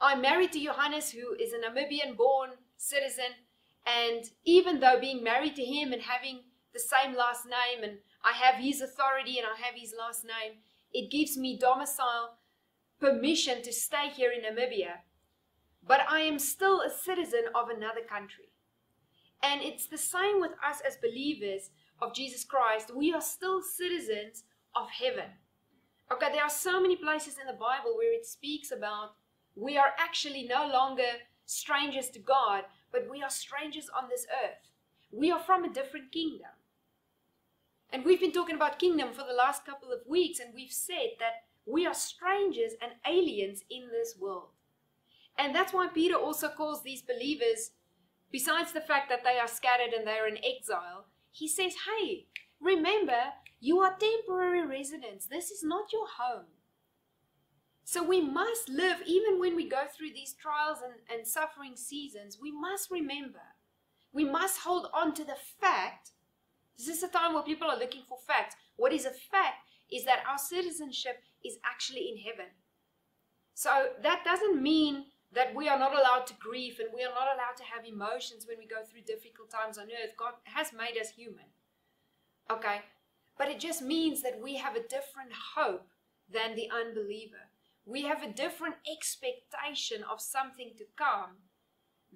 I'm 0.00 0.20
married 0.20 0.52
to 0.52 0.60
Johannes, 0.60 1.10
who 1.10 1.34
is 1.34 1.52
a 1.52 1.58
Namibian 1.58 2.16
born 2.16 2.50
citizen, 2.76 3.32
and 3.86 4.30
even 4.44 4.80
though 4.80 5.00
being 5.00 5.24
married 5.24 5.56
to 5.56 5.64
him 5.64 5.92
and 5.92 6.02
having 6.02 6.40
the 6.72 6.78
same 6.78 7.16
last 7.16 7.46
name, 7.46 7.82
and 7.82 7.98
I 8.24 8.32
have 8.32 8.56
his 8.56 8.80
authority 8.80 9.38
and 9.38 9.46
I 9.46 9.60
have 9.60 9.74
his 9.76 9.94
last 9.96 10.24
name, 10.24 10.58
it 10.92 11.10
gives 11.10 11.36
me 11.36 11.58
domicile 11.58 12.38
permission 12.98 13.62
to 13.62 13.72
stay 13.72 14.08
here 14.08 14.32
in 14.32 14.40
Namibia. 14.40 15.02
But 15.86 16.00
I 16.08 16.20
am 16.20 16.38
still 16.38 16.80
a 16.80 16.90
citizen 16.90 17.44
of 17.54 17.68
another 17.68 18.00
country. 18.00 18.48
And 19.42 19.60
it's 19.60 19.86
the 19.86 19.98
same 19.98 20.40
with 20.40 20.52
us 20.66 20.80
as 20.86 20.96
believers 20.96 21.70
of 22.00 22.14
Jesus 22.14 22.44
Christ. 22.44 22.94
We 22.94 23.12
are 23.12 23.20
still 23.20 23.60
citizens 23.60 24.44
of 24.74 24.88
heaven. 24.90 25.30
Okay, 26.10 26.32
there 26.32 26.42
are 26.42 26.50
so 26.50 26.80
many 26.80 26.96
places 26.96 27.36
in 27.38 27.46
the 27.46 27.60
Bible 27.60 27.96
where 27.96 28.14
it 28.14 28.24
speaks 28.24 28.70
about 28.70 29.16
we 29.54 29.76
are 29.76 29.92
actually 29.98 30.44
no 30.44 30.66
longer 30.66 31.20
strangers 31.44 32.08
to 32.10 32.18
God, 32.18 32.64
but 32.90 33.08
we 33.10 33.22
are 33.22 33.30
strangers 33.30 33.90
on 33.94 34.08
this 34.08 34.26
earth. 34.44 34.70
We 35.12 35.30
are 35.30 35.38
from 35.38 35.64
a 35.64 35.72
different 35.72 36.10
kingdom. 36.10 36.53
And 37.94 38.04
we've 38.04 38.20
been 38.20 38.32
talking 38.32 38.56
about 38.56 38.80
kingdom 38.80 39.12
for 39.12 39.22
the 39.22 39.32
last 39.32 39.64
couple 39.64 39.92
of 39.92 40.00
weeks, 40.08 40.40
and 40.40 40.52
we've 40.52 40.72
said 40.72 41.10
that 41.20 41.44
we 41.64 41.86
are 41.86 41.94
strangers 41.94 42.72
and 42.82 42.90
aliens 43.06 43.62
in 43.70 43.88
this 43.88 44.16
world. 44.20 44.48
And 45.38 45.54
that's 45.54 45.72
why 45.72 45.86
Peter 45.86 46.16
also 46.16 46.48
calls 46.48 46.82
these 46.82 47.02
believers, 47.02 47.70
besides 48.32 48.72
the 48.72 48.80
fact 48.80 49.08
that 49.10 49.22
they 49.22 49.38
are 49.38 49.46
scattered 49.46 49.92
and 49.92 50.04
they're 50.04 50.26
in 50.26 50.38
exile, 50.38 51.06
he 51.30 51.46
says, 51.46 51.74
Hey, 51.86 52.26
remember, 52.60 53.30
you 53.60 53.78
are 53.78 53.96
temporary 53.96 54.66
residents. 54.66 55.26
This 55.26 55.52
is 55.52 55.62
not 55.62 55.92
your 55.92 56.08
home. 56.18 56.46
So 57.84 58.02
we 58.02 58.20
must 58.20 58.68
live, 58.68 59.02
even 59.06 59.38
when 59.38 59.54
we 59.54 59.68
go 59.68 59.84
through 59.96 60.14
these 60.14 60.34
trials 60.34 60.78
and, 60.84 60.94
and 61.16 61.24
suffering 61.24 61.76
seasons, 61.76 62.38
we 62.42 62.50
must 62.50 62.90
remember, 62.90 63.54
we 64.12 64.24
must 64.24 64.62
hold 64.62 64.88
on 64.92 65.14
to 65.14 65.22
the 65.22 65.36
fact. 65.60 66.10
This 66.76 66.88
is 66.88 67.02
a 67.02 67.08
time 67.08 67.34
where 67.34 67.42
people 67.42 67.68
are 67.68 67.78
looking 67.78 68.02
for 68.08 68.18
facts. 68.26 68.56
What 68.76 68.92
is 68.92 69.04
a 69.04 69.10
fact 69.10 69.68
is 69.90 70.04
that 70.04 70.24
our 70.28 70.38
citizenship 70.38 71.22
is 71.44 71.58
actually 71.64 72.10
in 72.10 72.18
heaven. 72.18 72.50
So 73.54 73.88
that 74.02 74.24
doesn't 74.24 74.60
mean 74.60 75.06
that 75.32 75.54
we 75.54 75.68
are 75.68 75.78
not 75.78 75.92
allowed 75.92 76.26
to 76.28 76.34
grieve 76.34 76.78
and 76.80 76.88
we 76.94 77.02
are 77.02 77.14
not 77.14 77.34
allowed 77.34 77.56
to 77.58 77.64
have 77.64 77.84
emotions 77.84 78.46
when 78.46 78.58
we 78.58 78.66
go 78.66 78.82
through 78.84 79.02
difficult 79.02 79.50
times 79.50 79.78
on 79.78 79.84
earth. 79.84 80.16
God 80.18 80.34
has 80.44 80.72
made 80.72 81.00
us 81.00 81.10
human. 81.10 81.46
Okay? 82.50 82.82
But 83.38 83.48
it 83.48 83.60
just 83.60 83.82
means 83.82 84.22
that 84.22 84.40
we 84.42 84.56
have 84.56 84.76
a 84.76 84.82
different 84.82 85.32
hope 85.56 85.88
than 86.30 86.54
the 86.54 86.68
unbeliever 86.70 87.50
we 87.86 88.02
have 88.02 88.22
a 88.22 88.32
different 88.32 88.76
expectation 88.90 90.02
of 90.10 90.20
something 90.20 90.72
to 90.78 90.84
come 90.96 91.36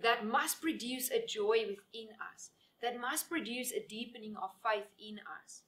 that 0.00 0.24
must 0.24 0.62
produce 0.62 1.10
a 1.10 1.24
joy 1.24 1.66
within 1.68 2.08
us, 2.34 2.50
that 2.82 3.00
must 3.00 3.28
produce 3.28 3.72
a 3.72 3.86
deepening 3.86 4.36
of 4.36 4.50
faith 4.62 4.86
in 4.98 5.18
us. 5.18 5.62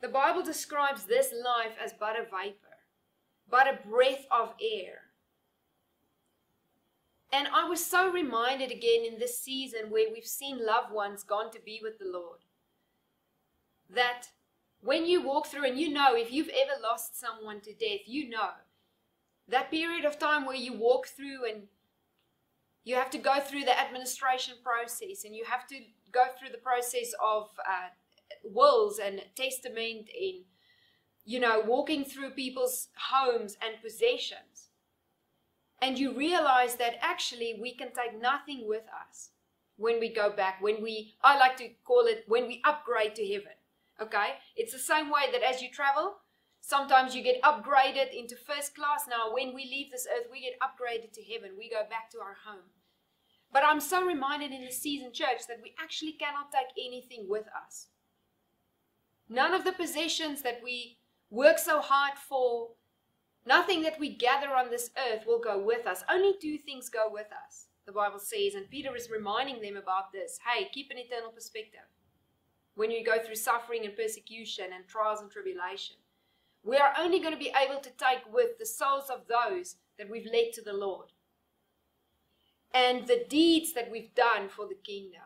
The 0.00 0.08
Bible 0.08 0.42
describes 0.42 1.04
this 1.04 1.32
life 1.32 1.76
as 1.82 1.92
but 1.92 2.16
a 2.18 2.22
vapor, 2.22 2.78
but 3.50 3.66
a 3.66 3.88
breath 3.88 4.26
of 4.30 4.54
air. 4.60 5.02
And 7.32 7.48
I 7.48 7.68
was 7.68 7.84
so 7.84 8.10
reminded 8.10 8.70
again 8.70 9.04
in 9.04 9.18
this 9.18 9.38
season 9.38 9.90
where 9.90 10.06
we've 10.12 10.24
seen 10.24 10.64
loved 10.64 10.92
ones 10.92 11.24
gone 11.24 11.50
to 11.52 11.60
be 11.60 11.80
with 11.82 11.98
the 11.98 12.06
Lord 12.10 12.40
that 13.90 14.28
when 14.80 15.06
you 15.06 15.22
walk 15.22 15.46
through, 15.46 15.64
and 15.64 15.78
you 15.78 15.90
know, 15.90 16.14
if 16.14 16.32
you've 16.32 16.50
ever 16.50 16.80
lost 16.82 17.18
someone 17.18 17.60
to 17.62 17.72
death, 17.72 18.00
you 18.06 18.28
know 18.28 18.50
that 19.48 19.70
period 19.70 20.04
of 20.04 20.18
time 20.18 20.44
where 20.44 20.56
you 20.56 20.74
walk 20.74 21.08
through 21.08 21.48
and 21.48 21.62
You 22.84 22.94
have 22.94 23.10
to 23.10 23.18
go 23.18 23.40
through 23.40 23.64
the 23.64 23.78
administration 23.78 24.54
process 24.62 25.24
and 25.24 25.34
you 25.34 25.44
have 25.44 25.66
to 25.68 25.76
go 26.12 26.24
through 26.38 26.50
the 26.50 26.58
process 26.58 27.12
of 27.22 27.48
uh, 27.68 27.88
wills 28.42 28.98
and 28.98 29.20
testament 29.34 30.08
in, 30.18 30.44
you 31.24 31.40
know, 31.40 31.62
walking 31.66 32.04
through 32.04 32.30
people's 32.30 32.88
homes 33.10 33.56
and 33.62 33.82
possessions. 33.82 34.70
And 35.80 35.98
you 35.98 36.16
realize 36.16 36.76
that 36.76 36.96
actually 37.00 37.58
we 37.60 37.74
can 37.74 37.88
take 37.88 38.20
nothing 38.20 38.66
with 38.66 38.84
us 39.08 39.30
when 39.76 40.00
we 40.00 40.12
go 40.12 40.30
back, 40.30 40.60
when 40.60 40.82
we, 40.82 41.14
I 41.22 41.38
like 41.38 41.56
to 41.58 41.68
call 41.84 42.06
it, 42.06 42.24
when 42.26 42.48
we 42.48 42.60
upgrade 42.64 43.14
to 43.14 43.26
heaven. 43.26 43.52
Okay? 44.00 44.34
It's 44.56 44.72
the 44.72 44.78
same 44.78 45.08
way 45.08 45.30
that 45.32 45.42
as 45.42 45.62
you 45.62 45.70
travel, 45.70 46.16
sometimes 46.68 47.16
you 47.16 47.22
get 47.22 47.40
upgraded 47.40 48.12
into 48.12 48.36
first 48.36 48.76
class. 48.76 49.06
Now, 49.08 49.32
when 49.32 49.54
we 49.54 49.64
leave 49.64 49.90
this 49.90 50.06
earth, 50.06 50.26
we 50.30 50.42
get 50.42 50.58
upgraded 50.60 51.12
to 51.14 51.22
heaven. 51.22 51.52
We 51.56 51.70
go 51.70 51.80
back 51.88 52.10
to 52.10 52.18
our 52.18 52.36
home. 52.44 52.68
But 53.50 53.62
I'm 53.64 53.80
so 53.80 54.04
reminded 54.04 54.52
in 54.52 54.66
the 54.66 54.70
season 54.70 55.10
church 55.10 55.46
that 55.48 55.60
we 55.62 55.72
actually 55.82 56.12
cannot 56.12 56.52
take 56.52 56.86
anything 56.86 57.24
with 57.26 57.46
us. 57.66 57.86
None 59.30 59.54
of 59.54 59.64
the 59.64 59.72
possessions 59.72 60.42
that 60.42 60.60
we 60.62 60.98
work 61.30 61.58
so 61.58 61.80
hard 61.80 62.18
for, 62.18 62.68
nothing 63.46 63.80
that 63.84 63.98
we 63.98 64.14
gather 64.14 64.50
on 64.54 64.68
this 64.68 64.90
earth 65.10 65.24
will 65.26 65.40
go 65.40 65.58
with 65.58 65.86
us. 65.86 66.04
Only 66.10 66.34
two 66.38 66.58
things 66.58 66.90
go 66.90 67.08
with 67.10 67.28
us, 67.46 67.68
the 67.86 67.92
Bible 67.92 68.18
says. 68.18 68.54
And 68.54 68.68
Peter 68.68 68.94
is 68.94 69.08
reminding 69.10 69.62
them 69.62 69.78
about 69.78 70.12
this. 70.12 70.38
Hey, 70.46 70.68
keep 70.74 70.90
an 70.90 70.98
eternal 70.98 71.30
perspective. 71.30 71.88
When 72.74 72.90
you 72.90 73.02
go 73.02 73.18
through 73.18 73.36
suffering 73.36 73.86
and 73.86 73.96
persecution 73.96 74.66
and 74.74 74.86
trials 74.86 75.22
and 75.22 75.30
tribulation, 75.30 75.96
we 76.62 76.76
are 76.76 76.92
only 76.98 77.20
going 77.20 77.32
to 77.32 77.38
be 77.38 77.52
able 77.56 77.80
to 77.80 77.90
take 77.90 78.32
with 78.32 78.58
the 78.58 78.66
souls 78.66 79.10
of 79.10 79.26
those 79.28 79.76
that 79.98 80.10
we've 80.10 80.28
led 80.32 80.52
to 80.54 80.62
the 80.62 80.72
Lord 80.72 81.12
and 82.72 83.06
the 83.06 83.24
deeds 83.28 83.72
that 83.72 83.90
we've 83.90 84.14
done 84.14 84.48
for 84.48 84.66
the 84.66 84.74
kingdom. 84.74 85.22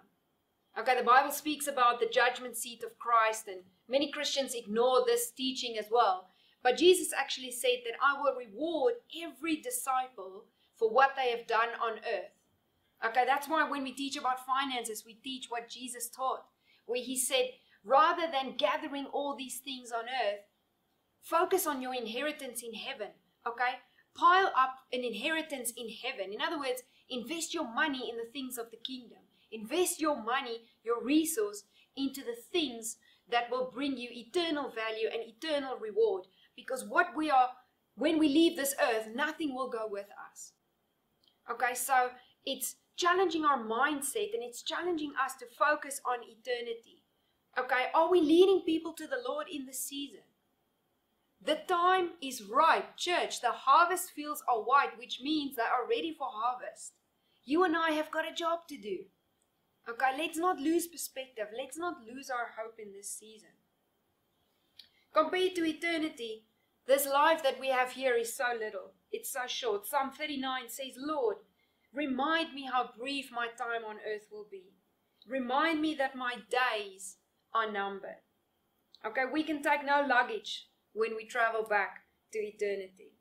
Okay, 0.79 0.97
the 0.97 1.05
Bible 1.05 1.33
speaks 1.33 1.67
about 1.67 2.01
the 2.01 2.07
judgment 2.07 2.57
seat 2.57 2.83
of 2.83 2.99
Christ, 2.99 3.47
and 3.47 3.61
many 3.89 4.11
Christians 4.11 4.55
ignore 4.55 5.05
this 5.05 5.31
teaching 5.31 5.77
as 5.77 5.87
well. 5.91 6.29
But 6.63 6.79
Jesus 6.79 7.13
actually 7.13 7.51
said 7.51 7.83
that 7.85 7.95
I 8.03 8.21
will 8.21 8.35
reward 8.35 8.95
every 9.23 9.57
disciple 9.57 10.45
for 10.77 10.89
what 10.89 11.11
they 11.17 11.31
have 11.31 11.47
done 11.47 11.69
on 11.83 11.99
earth. 11.99 12.33
Okay, 13.05 13.25
that's 13.27 13.49
why 13.49 13.69
when 13.69 13.83
we 13.83 13.93
teach 13.93 14.17
about 14.17 14.47
finances, 14.47 15.05
we 15.05 15.15
teach 15.15 15.47
what 15.49 15.69
Jesus 15.69 16.09
taught, 16.09 16.45
where 16.87 17.03
he 17.03 17.19
said, 17.19 17.51
rather 17.85 18.31
than 18.31 18.57
gathering 18.57 19.07
all 19.07 19.37
these 19.37 19.59
things 19.59 19.91
on 19.91 20.05
earth, 20.05 20.41
focus 21.23 21.67
on 21.67 21.81
your 21.81 21.95
inheritance 21.95 22.63
in 22.63 22.75
heaven. 22.75 23.09
Okay, 23.47 23.79
pile 24.15 24.53
up 24.57 24.75
an 24.93 25.05
inheritance 25.05 25.73
in 25.77 25.89
heaven. 25.89 26.33
In 26.33 26.41
other 26.41 26.59
words, 26.59 26.83
invest 27.09 27.55
your 27.55 27.73
money 27.73 28.11
in 28.11 28.17
the 28.17 28.31
things 28.33 28.59
of 28.59 28.71
the 28.71 28.77
kingdom. 28.77 29.19
Invest 29.51 30.01
your 30.01 30.23
money, 30.23 30.63
your 30.85 31.03
resource 31.03 31.65
into 31.97 32.23
the 32.23 32.37
things 32.53 32.97
that 33.31 33.51
will 33.51 33.71
bring 33.73 33.97
you 33.97 34.09
eternal 34.13 34.71
value 34.71 35.09
and 35.13 35.23
eternal 35.23 35.77
reward. 35.79 36.25
Because 36.57 36.85
what 36.85 37.17
we 37.17 37.31
are, 37.31 37.51
when 37.97 38.19
we 38.19 38.29
leave 38.29 38.57
this 38.57 38.75
earth, 38.81 39.09
nothing 39.15 39.55
will 39.55 39.69
go 39.69 39.87
with 39.89 40.07
us. 40.31 40.53
Okay, 41.51 41.75
so 41.75 42.11
it's 42.47 42.77
challenging 42.97 43.45
our 43.45 43.59
mindset 43.59 44.35
and 44.35 44.43
it's 44.43 44.63
challenging 44.63 45.13
us 45.23 45.35
to 45.37 45.47
focus 45.59 46.01
on 46.07 46.19
eternity. 46.23 47.03
Okay, 47.59 47.87
are 47.95 48.11
we 48.11 48.21
leading 48.21 48.61
people 48.61 48.93
to 48.95 49.07
the 49.07 49.23
Lord 49.27 49.47
in 49.53 49.67
the 49.67 49.73
season? 49.75 50.21
The 51.45 51.59
time 51.67 52.11
is 52.21 52.43
ripe, 52.43 52.97
church. 52.97 53.41
The 53.41 53.51
harvest 53.51 54.13
fields 54.13 54.43
are 54.49 54.63
white, 54.63 54.97
which 54.97 55.21
means 55.21 55.57
they 55.57 55.63
are 55.63 55.89
ready 55.89 56.15
for 56.17 56.29
harvest. 56.31 56.93
You 57.45 57.65
and 57.65 57.77
I 57.77 57.91
have 57.91 58.13
got 58.13 58.31
a 58.31 58.35
job 58.35 58.61
to 58.69 58.77
do. 58.77 58.99
Okay, 59.89 60.17
let's 60.17 60.39
not 60.39 60.61
lose 60.61 60.87
perspective. 60.87 61.49
Let's 61.59 61.77
not 61.77 61.97
lose 62.07 62.31
our 62.31 62.53
hope 62.57 62.79
in 62.79 62.93
this 62.93 63.11
season. 63.11 63.49
Compared 65.13 65.57
to 65.57 65.65
eternity, 65.65 66.45
this 66.87 67.07
life 67.07 67.43
that 67.43 67.59
we 67.59 67.69
have 67.69 67.91
here 67.93 68.15
is 68.15 68.35
so 68.35 68.45
little. 68.57 68.93
It's 69.11 69.33
so 69.33 69.47
short. 69.49 69.87
Psalm 69.89 70.13
39 70.17 70.69
says, 70.69 70.95
Lord, 70.97 71.39
remind 71.93 72.55
me 72.55 72.69
how 72.73 72.91
brief 72.97 73.33
my 73.33 73.49
time 73.49 73.85
on 73.85 73.97
earth 74.09 74.29
will 74.31 74.47
be. 74.49 74.75
Remind 75.29 75.81
me 75.81 75.97
that 75.97 76.15
my 76.15 76.37
days 76.49 77.17
are 77.53 77.71
numbered. 77.71 78.23
Okay, 79.05 79.25
we 79.33 79.43
can 79.43 79.61
take 79.61 79.85
no 79.85 80.07
luggage 80.09 80.69
when 80.93 81.17
we 81.17 81.25
travel 81.25 81.65
back 81.69 82.01
to 82.33 82.39
eternity. 82.39 83.13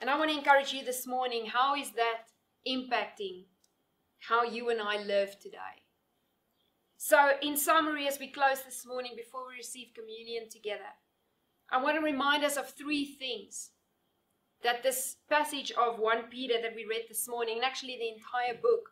And 0.00 0.08
I 0.08 0.18
want 0.18 0.30
to 0.30 0.36
encourage 0.36 0.72
you 0.72 0.84
this 0.84 1.06
morning 1.06 1.46
how 1.46 1.74
is 1.74 1.90
that 1.92 2.28
impacting 2.66 3.44
how 4.20 4.44
you 4.44 4.70
and 4.70 4.80
I 4.80 5.02
live 5.02 5.38
today? 5.38 5.82
So, 6.96 7.30
in 7.42 7.56
summary, 7.56 8.08
as 8.08 8.18
we 8.18 8.28
close 8.28 8.62
this 8.62 8.84
morning 8.84 9.12
before 9.16 9.46
we 9.48 9.56
receive 9.56 9.94
communion 9.94 10.48
together, 10.50 10.96
I 11.70 11.80
want 11.80 11.96
to 11.96 12.02
remind 12.02 12.44
us 12.44 12.56
of 12.56 12.70
three 12.70 13.04
things 13.04 13.70
that 14.62 14.82
this 14.82 15.16
passage 15.30 15.70
of 15.72 15.98
1 15.98 16.24
Peter 16.30 16.60
that 16.60 16.74
we 16.74 16.84
read 16.84 17.02
this 17.08 17.28
morning, 17.28 17.56
and 17.56 17.64
actually 17.64 17.96
the 17.96 18.08
entire 18.08 18.60
book, 18.60 18.90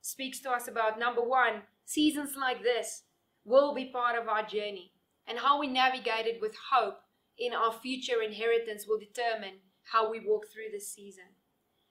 speaks 0.00 0.38
to 0.40 0.50
us 0.50 0.68
about. 0.68 0.98
Number 0.98 1.22
one, 1.22 1.62
seasons 1.84 2.34
like 2.40 2.62
this 2.62 3.02
will 3.44 3.74
be 3.74 3.86
part 3.86 4.16
of 4.16 4.28
our 4.28 4.44
journey, 4.44 4.92
and 5.26 5.38
how 5.38 5.58
we 5.60 5.66
navigate 5.66 6.26
it 6.26 6.40
with 6.40 6.54
hope 6.72 6.98
in 7.38 7.52
our 7.52 7.72
future 7.72 8.22
inheritance 8.22 8.86
will 8.86 8.98
determine 8.98 9.54
how 9.92 10.10
we 10.10 10.20
walk 10.20 10.46
through 10.52 10.70
this 10.72 10.92
season. 10.92 11.24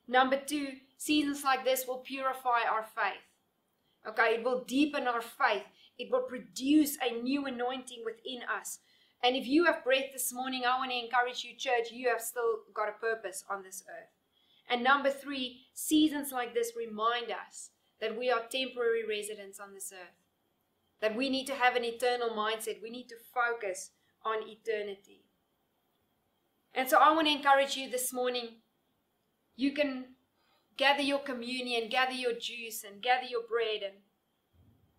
Number 0.07 0.37
two, 0.37 0.69
seasons 0.97 1.43
like 1.43 1.63
this 1.63 1.85
will 1.87 1.97
purify 1.97 2.61
our 2.69 2.83
faith. 2.83 3.21
Okay, 4.07 4.35
it 4.35 4.43
will 4.43 4.63
deepen 4.63 5.07
our 5.07 5.21
faith. 5.21 5.63
It 5.97 6.09
will 6.11 6.21
produce 6.21 6.97
a 6.97 7.21
new 7.21 7.45
anointing 7.45 8.03
within 8.05 8.41
us. 8.43 8.79
And 9.21 9.35
if 9.35 9.45
you 9.45 9.65
have 9.65 9.83
breath 9.83 10.11
this 10.13 10.31
morning, 10.31 10.63
I 10.65 10.77
want 10.77 10.91
to 10.91 10.97
encourage 10.97 11.43
you, 11.43 11.55
church, 11.57 11.91
you 11.91 12.07
have 12.09 12.21
still 12.21 12.59
got 12.73 12.89
a 12.89 12.93
purpose 12.93 13.43
on 13.49 13.63
this 13.63 13.83
earth. 13.89 14.09
And 14.69 14.83
number 14.83 15.09
three, 15.09 15.65
seasons 15.73 16.31
like 16.31 16.53
this 16.53 16.71
remind 16.77 17.31
us 17.31 17.71
that 17.99 18.17
we 18.17 18.31
are 18.31 18.41
temporary 18.49 19.05
residents 19.07 19.59
on 19.59 19.73
this 19.73 19.91
earth, 19.91 20.15
that 21.01 21.15
we 21.15 21.29
need 21.29 21.47
to 21.47 21.55
have 21.55 21.75
an 21.75 21.83
eternal 21.83 22.29
mindset. 22.29 22.81
We 22.81 22.89
need 22.89 23.07
to 23.09 23.15
focus 23.33 23.91
on 24.23 24.47
eternity. 24.47 25.23
And 26.73 26.89
so 26.89 26.97
I 26.97 27.13
want 27.13 27.27
to 27.27 27.33
encourage 27.33 27.75
you 27.75 27.89
this 27.89 28.13
morning. 28.13 28.57
You 29.55 29.71
can 29.73 30.05
gather 30.77 31.01
your 31.01 31.19
communion, 31.19 31.89
gather 31.89 32.13
your 32.13 32.33
juice, 32.33 32.83
and 32.83 33.01
gather 33.01 33.25
your 33.25 33.41
bread. 33.49 33.81
And, 33.83 33.95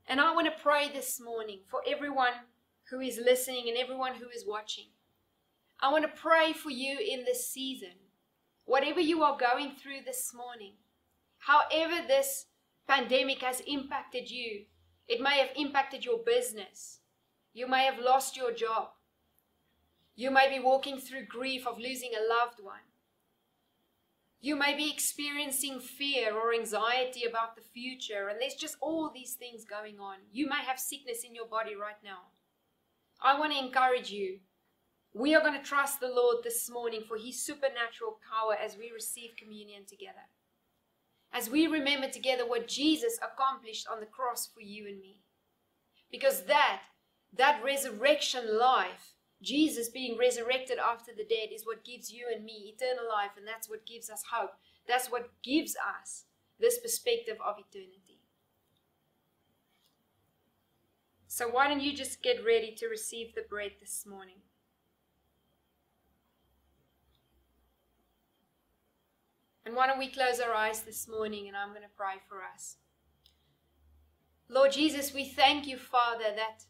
and 0.07 0.21
I 0.21 0.35
want 0.35 0.47
to 0.47 0.63
pray 0.63 0.91
this 0.93 1.21
morning 1.21 1.61
for 1.71 1.81
everyone 1.87 2.33
who 2.91 3.01
is 3.01 3.21
listening 3.25 3.69
and 3.69 3.79
everyone 3.79 4.15
who 4.15 4.29
is 4.29 4.45
watching. 4.47 4.87
I 5.81 5.91
want 5.91 6.05
to 6.05 6.21
pray 6.21 6.53
for 6.53 6.71
you 6.71 6.99
in 6.99 7.25
this 7.25 7.49
season. 7.49 7.95
Whatever 8.65 9.01
you 9.01 9.23
are 9.23 9.39
going 9.39 9.73
through 9.77 10.03
this 10.05 10.33
morning, 10.35 10.75
however 11.39 12.07
this 12.07 12.47
pandemic 12.87 13.41
has 13.41 13.63
impacted 13.67 14.31
you, 14.31 14.65
it 15.11 15.21
may 15.21 15.39
have 15.41 15.51
impacted 15.57 16.05
your 16.05 16.19
business. 16.25 17.01
You 17.53 17.67
may 17.67 17.85
have 17.85 17.99
lost 17.99 18.37
your 18.37 18.53
job. 18.53 18.91
You 20.15 20.31
may 20.31 20.49
be 20.49 20.63
walking 20.63 20.99
through 20.99 21.27
grief 21.27 21.67
of 21.67 21.81
losing 21.81 22.13
a 22.15 22.29
loved 22.33 22.63
one. 22.63 22.87
You 24.41 24.55
may 24.55 24.77
be 24.77 24.89
experiencing 24.89 25.81
fear 25.81 26.33
or 26.33 26.55
anxiety 26.55 27.25
about 27.29 27.57
the 27.57 27.63
future, 27.63 28.29
and 28.29 28.41
there's 28.41 28.55
just 28.55 28.77
all 28.81 29.11
these 29.13 29.35
things 29.35 29.65
going 29.65 29.99
on. 29.99 30.19
You 30.33 30.49
may 30.49 30.63
have 30.65 30.79
sickness 30.79 31.25
in 31.25 31.35
your 31.35 31.49
body 31.49 31.75
right 31.75 32.01
now. 32.05 32.31
I 33.21 33.37
want 33.39 33.53
to 33.53 33.59
encourage 33.59 34.13
you. 34.13 34.39
We 35.13 35.35
are 35.35 35.43
going 35.43 35.61
to 35.61 35.69
trust 35.69 35.99
the 35.99 36.07
Lord 36.07 36.45
this 36.45 36.71
morning 36.71 37.03
for 37.07 37.17
His 37.17 37.45
supernatural 37.45 38.21
power 38.31 38.55
as 38.55 38.77
we 38.77 38.93
receive 38.95 39.31
communion 39.37 39.83
together. 39.87 40.31
As 41.33 41.49
we 41.49 41.67
remember 41.67 42.09
together 42.09 42.47
what 42.47 42.69
Jesus 42.69 43.19
accomplished 43.19 43.87
on 43.91 44.01
the 44.01 44.07
cross 44.07 44.49
for 44.53 44.61
you 44.61 44.87
and 44.89 45.01
me. 45.01 45.21
Because 46.11 46.43
that, 46.45 46.81
that 47.37 47.63
resurrection 47.65 48.59
life, 48.59 49.15
Jesus 49.43 49.89
being 49.89 50.19
resurrected 50.19 50.79
after 50.79 51.13
the 51.13 51.25
dead 51.25 51.51
is 51.55 51.65
what 51.65 51.85
gives 51.85 52.13
you 52.13 52.27
and 52.35 52.45
me 52.45 52.75
eternal 52.75 53.09
life, 53.09 53.31
and 53.37 53.47
that's 53.47 53.69
what 53.71 53.87
gives 53.87 54.11
us 54.11 54.25
hope. 54.33 54.51
That's 54.87 55.11
what 55.11 55.31
gives 55.43 55.77
us 55.77 56.25
this 56.59 56.79
perspective 56.79 57.37
of 57.47 57.57
eternity. 57.59 58.19
So, 61.29 61.49
why 61.49 61.69
don't 61.69 61.81
you 61.81 61.95
just 61.95 62.23
get 62.23 62.45
ready 62.45 62.75
to 62.79 62.89
receive 62.89 63.35
the 63.35 63.45
bread 63.49 63.73
this 63.81 64.05
morning? 64.05 64.43
And 69.65 69.77
why 69.77 69.87
don't 69.87 69.99
we 69.99 70.09
close 70.09 70.41
our 70.41 70.55
eyes 70.55 70.83
this 70.83 71.07
morning 71.07 71.49
and 71.49 71.57
I'm 71.57 71.71
going 71.71 71.83
to 71.83 71.97
pray 71.97 72.15
for 72.29 72.39
us. 72.43 72.77
Lord 74.49 74.73
Jesus, 74.73 75.15
we 75.15 75.25
thank 75.25 75.67
you, 75.67 75.77
Father, 75.77 76.33
that 76.35 76.65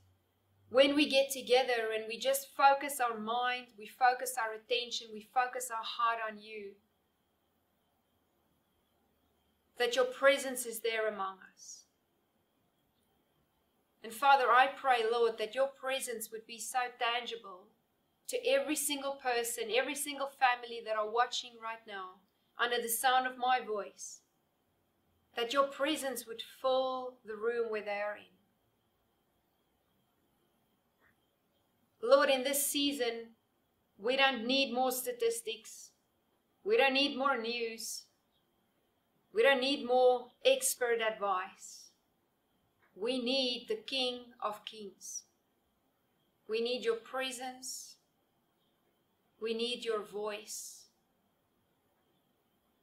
when 0.69 0.95
we 0.95 1.09
get 1.09 1.31
together 1.31 1.91
and 1.95 2.05
we 2.09 2.19
just 2.19 2.49
focus 2.57 3.01
our 3.01 3.19
mind, 3.19 3.67
we 3.79 3.87
focus 3.87 4.35
our 4.39 4.55
attention, 4.55 5.09
we 5.13 5.29
focus 5.33 5.71
our 5.71 5.83
heart 5.83 6.19
on 6.29 6.39
you, 6.41 6.73
that 9.79 9.97
your 9.97 10.05
presence 10.05 10.67
is 10.67 10.81
there 10.81 11.09
among 11.09 11.39
us. 11.55 11.85
And 14.03 14.13
Father, 14.13 14.51
I 14.51 14.67
pray, 14.67 15.03
Lord, 15.11 15.39
that 15.39 15.55
your 15.55 15.69
presence 15.69 16.31
would 16.31 16.47
be 16.47 16.59
so 16.59 16.79
tangible 16.99 17.69
to 18.29 18.47
every 18.47 18.77
single 18.77 19.13
person, 19.13 19.65
every 19.75 19.95
single 19.95 20.29
family 20.29 20.81
that 20.85 20.97
are 20.97 21.11
watching 21.11 21.53
right 21.63 21.81
now 21.87 22.21
under 22.61 22.81
the 22.81 22.89
sound 22.89 23.27
of 23.27 23.39
my 23.39 23.61
voice, 23.65 24.21
that 25.37 25.53
your 25.53 25.65
presence 25.65 26.27
would 26.27 26.43
fill 26.61 27.15
the 27.25 27.35
room 27.35 27.71
where 27.71 27.83
they 27.83 28.01
are 28.01 28.17
in. 28.17 28.25
Lord, 32.03 32.31
in 32.31 32.45
this 32.45 32.67
season, 32.67 33.35
we 33.99 34.17
don't 34.17 34.47
need 34.47 34.73
more 34.73 34.93
statistics. 34.93 35.91
We 36.65 36.77
don't 36.77 36.95
need 36.95 37.17
more 37.17 37.37
news. 37.41 38.05
We 39.33 39.43
don't 39.43 39.61
need 39.61 39.87
more 39.87 40.29
expert 40.45 41.01
advice. 41.01 41.91
We 42.95 43.23
need 43.23 43.67
the 43.69 43.77
King 43.77 44.25
of 44.43 44.65
Kings. 44.65 45.23
We 46.49 46.61
need 46.61 46.85
your 46.85 46.97
presence. 46.97 47.97
We 49.41 49.55
need 49.55 49.85
your 49.85 50.03
voice. 50.03 50.80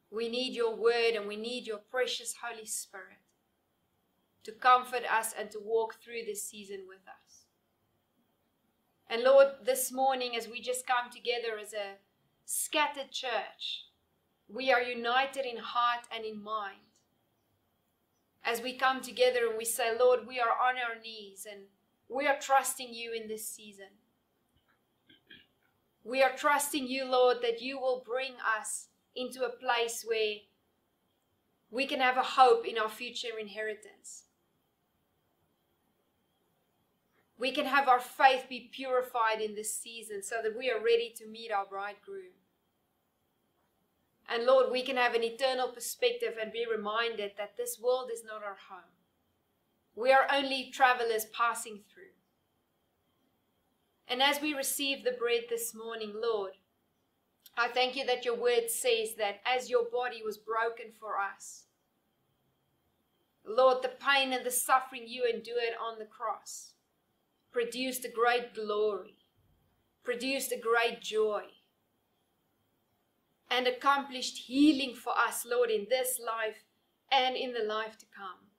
We 0.10 0.30
need 0.30 0.54
your 0.54 0.76
word 0.76 1.16
and 1.16 1.28
we 1.28 1.36
need 1.36 1.68
your 1.68 1.78
precious 1.78 2.36
Holy 2.42 2.66
Spirit 2.66 3.20
to 4.44 4.52
comfort 4.54 5.04
us 5.12 5.34
and 5.38 5.52
to 5.52 5.60
walk 5.60 5.96
through 5.96 6.24
this 6.26 6.44
season 6.44 6.86
with 6.88 7.02
us. 7.08 7.44
And 9.10 9.24
Lord, 9.24 9.48
this 9.66 9.92
morning, 9.92 10.36
as 10.38 10.48
we 10.48 10.62
just 10.62 10.88
come 10.88 11.12
together 11.12 11.58
as 11.62 11.74
a 11.74 11.98
scattered 12.46 13.12
church, 13.12 13.88
we 14.48 14.72
are 14.72 14.82
united 14.82 15.46
in 15.46 15.58
heart 15.58 16.06
and 16.16 16.26
in 16.26 16.42
mind. 16.42 16.80
As 18.44 18.62
we 18.62 18.78
come 18.78 19.02
together 19.02 19.48
and 19.50 19.58
we 19.58 19.66
say, 19.66 19.98
Lord, 19.98 20.22
we 20.26 20.40
are 20.40 20.50
on 20.50 20.76
our 20.76 21.02
knees 21.02 21.46
and 21.50 21.64
we 22.08 22.26
are 22.28 22.40
trusting 22.40 22.94
you 22.94 23.12
in 23.12 23.28
this 23.28 23.46
season. 23.48 23.88
We 26.04 26.24
are 26.24 26.32
trusting 26.34 26.88
you, 26.88 27.04
Lord, 27.04 27.38
that 27.42 27.62
you 27.62 27.78
will 27.78 28.02
bring 28.06 28.34
us 28.60 28.88
into 29.18 29.44
a 29.44 29.50
place 29.50 30.04
where 30.06 30.36
we 31.72 31.86
can 31.86 32.00
have 32.00 32.18
a 32.18 32.24
hope 32.24 32.66
in 32.66 32.78
our 32.78 32.90
future 32.90 33.38
inheritance. 33.40 34.24
We 37.40 37.52
can 37.52 37.66
have 37.66 37.88
our 37.88 38.00
faith 38.00 38.46
be 38.50 38.70
purified 38.74 39.42
in 39.42 39.56
this 39.56 39.74
season 39.74 40.24
so 40.24 40.38
that 40.42 40.58
we 40.58 40.72
are 40.72 40.84
ready 40.84 41.14
to 41.18 41.28
meet 41.28 41.52
our 41.52 41.66
bridegroom. 41.66 42.34
And 44.30 44.46
Lord, 44.46 44.72
we 44.72 44.82
can 44.82 44.98
have 44.98 45.14
an 45.14 45.24
eternal 45.24 45.70
perspective 45.70 46.34
and 46.42 46.52
be 46.52 46.66
reminded 46.70 47.32
that 47.38 47.56
this 47.56 47.80
world 47.80 48.10
is 48.14 48.24
not 48.26 48.44
our 48.44 48.58
home. 48.70 48.92
We 49.96 50.12
are 50.12 50.28
only 50.32 50.70
travelers 50.72 51.26
passing 51.26 51.80
through. 51.92 52.04
And 54.08 54.22
as 54.22 54.42
we 54.42 54.54
receive 54.54 55.04
the 55.04 55.12
bread 55.12 55.44
this 55.50 55.74
morning, 55.74 56.14
Lord, 56.16 56.54
I 57.60 57.68
thank 57.70 57.96
you 57.96 58.06
that 58.06 58.24
your 58.24 58.36
word 58.36 58.70
says 58.70 59.16
that 59.18 59.42
as 59.44 59.70
your 59.70 59.86
body 59.92 60.22
was 60.24 60.38
broken 60.38 60.92
for 61.00 61.20
us, 61.20 61.64
Lord, 63.44 63.82
the 63.82 63.90
pain 63.90 64.32
and 64.32 64.46
the 64.46 64.52
suffering 64.52 65.04
you 65.08 65.24
endured 65.26 65.76
on 65.82 65.98
the 65.98 66.06
cross 66.06 66.74
produced 67.52 68.06
a 68.06 68.10
great 68.10 68.54
glory, 68.54 69.18
produced 70.04 70.52
a 70.52 70.60
great 70.60 71.02
joy, 71.02 71.44
and 73.50 73.66
accomplished 73.66 74.38
healing 74.38 74.94
for 74.94 75.14
us, 75.18 75.46
Lord, 75.50 75.72
in 75.72 75.88
this 75.90 76.20
life 76.24 76.66
and 77.12 77.36
in 77.36 77.54
the 77.54 77.64
life 77.64 77.98
to 77.98 78.06
come. 78.16 78.50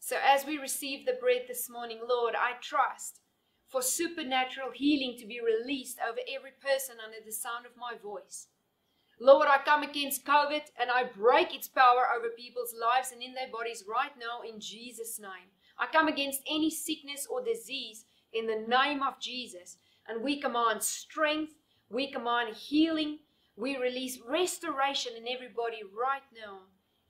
So 0.00 0.16
as 0.22 0.44
we 0.44 0.58
receive 0.58 1.06
the 1.06 1.16
bread 1.18 1.44
this 1.48 1.70
morning, 1.70 2.00
Lord, 2.06 2.34
I 2.34 2.58
trust 2.60 3.20
for 3.74 3.82
supernatural 3.82 4.70
healing 4.72 5.16
to 5.18 5.26
be 5.26 5.40
released 5.40 5.98
over 6.08 6.20
every 6.32 6.52
person 6.62 6.94
under 7.04 7.16
the 7.26 7.32
sound 7.32 7.66
of 7.66 7.72
my 7.76 7.96
voice. 8.00 8.46
Lord, 9.20 9.48
I 9.48 9.58
come 9.64 9.82
against 9.82 10.24
COVID 10.24 10.62
and 10.78 10.92
I 10.92 11.02
break 11.02 11.52
its 11.52 11.66
power 11.66 12.06
over 12.16 12.28
people's 12.28 12.72
lives 12.80 13.10
and 13.10 13.20
in 13.20 13.34
their 13.34 13.50
bodies 13.50 13.82
right 13.92 14.12
now 14.16 14.48
in 14.48 14.60
Jesus' 14.60 15.18
name. 15.18 15.50
I 15.76 15.86
come 15.92 16.06
against 16.06 16.42
any 16.48 16.70
sickness 16.70 17.26
or 17.28 17.42
disease 17.42 18.04
in 18.32 18.46
the 18.46 18.64
name 18.68 19.02
of 19.02 19.18
Jesus. 19.18 19.78
And 20.06 20.22
we 20.22 20.40
command 20.40 20.80
strength, 20.80 21.54
we 21.90 22.12
command 22.12 22.54
healing, 22.54 23.18
we 23.56 23.76
release 23.76 24.20
restoration 24.24 25.14
in 25.16 25.26
everybody 25.26 25.80
right 25.82 26.22
now 26.32 26.60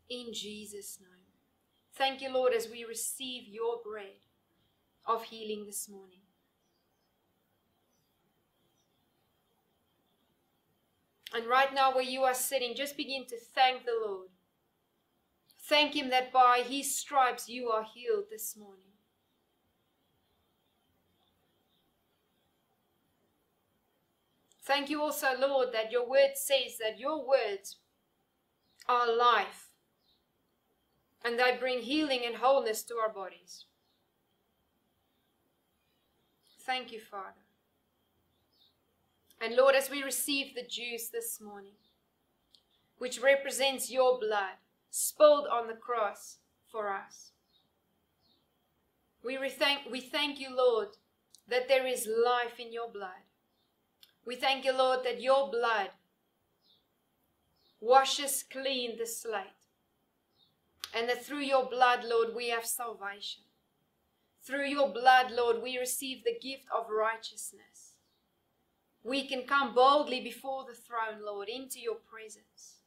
in 0.09 0.33
Jesus' 0.33 0.99
name. 0.99 1.27
Thank 1.95 2.23
you, 2.23 2.33
Lord, 2.33 2.55
as 2.55 2.71
we 2.71 2.87
receive 2.87 3.49
your 3.49 3.81
bread 3.85 4.17
of 5.07 5.25
healing 5.25 5.67
this 5.67 5.91
morning. 5.91 6.24
And 11.35 11.47
right 11.47 11.75
now, 11.75 11.93
where 11.93 12.05
you 12.05 12.23
are 12.23 12.33
sitting, 12.33 12.77
just 12.77 12.97
begin 12.97 13.27
to 13.27 13.37
thank 13.37 13.85
the 13.85 13.99
Lord. 14.07 14.29
Thank 15.69 15.97
Him 15.97 16.09
that 16.11 16.33
by 16.33 16.63
His 16.65 16.97
stripes 16.97 17.49
you 17.49 17.71
are 17.71 17.83
healed 17.83 18.27
this 18.31 18.57
morning. 18.57 18.85
Thank 24.63 24.89
you 24.89 25.03
also, 25.03 25.29
Lord, 25.39 25.73
that 25.73 25.91
your 25.91 26.09
word 26.09 26.37
says 26.37 26.79
that 26.79 26.99
your 26.99 27.27
words 27.27 27.77
are 28.89 29.15
life 29.15 29.69
and 31.25 31.39
they 31.39 31.57
bring 31.59 31.81
healing 31.81 32.21
and 32.25 32.37
wholeness 32.37 32.83
to 32.85 32.95
our 32.95 33.13
bodies. 33.13 33.67
Thank 36.61 36.93
you, 36.93 37.01
Father. 37.01 37.44
And 39.45 39.57
Lord, 39.57 39.75
as 39.75 39.91
we 39.91 40.03
receive 40.03 40.55
the 40.55 40.63
juice 40.63 41.09
this 41.09 41.39
morning, 41.39 41.75
which 42.97 43.21
represents 43.21 43.91
your 43.91 44.19
blood 44.19 44.57
spilled 44.89 45.47
on 45.53 45.67
the 45.67 45.75
cross 45.75 46.39
for 46.73 46.89
us, 46.89 47.33
we, 49.23 49.37
thank, 49.51 49.81
we 49.91 50.01
thank 50.01 50.41
you, 50.41 50.49
Lord, 50.57 50.89
that 51.47 51.69
there 51.69 51.87
is 51.87 52.09
life 52.09 52.59
in 52.59 52.73
your 52.73 52.89
blood. 52.89 53.29
We 54.25 54.35
thank 54.35 54.65
you, 54.65 54.73
Lord, 54.73 55.01
that 55.05 55.21
your 55.21 55.51
blood 55.51 55.91
washes 57.83 58.47
clean 58.51 58.97
the 58.97 59.07
slate. 59.07 59.61
And 60.97 61.07
that 61.11 61.23
through 61.23 61.41
your 61.41 61.69
blood, 61.69 62.01
Lord, 62.03 62.29
we 62.35 62.49
have 62.49 62.65
salvation. 62.65 63.43
Through 64.43 64.69
your 64.69 64.89
blood, 64.89 65.33
Lord, 65.33 65.63
we 65.63 65.77
receive 65.77 66.25
the 66.25 66.39
gift 66.41 66.65
of 66.75 66.87
righteousness 66.89 67.84
we 69.05 69.27
can 69.29 69.43
come 69.43 69.75
boldly 69.75 70.23
before 70.23 70.65
the 70.65 70.75
throne, 70.75 71.25
Lord, 71.25 71.49
into 71.49 71.79
your 71.79 71.97
presence. 71.97 72.79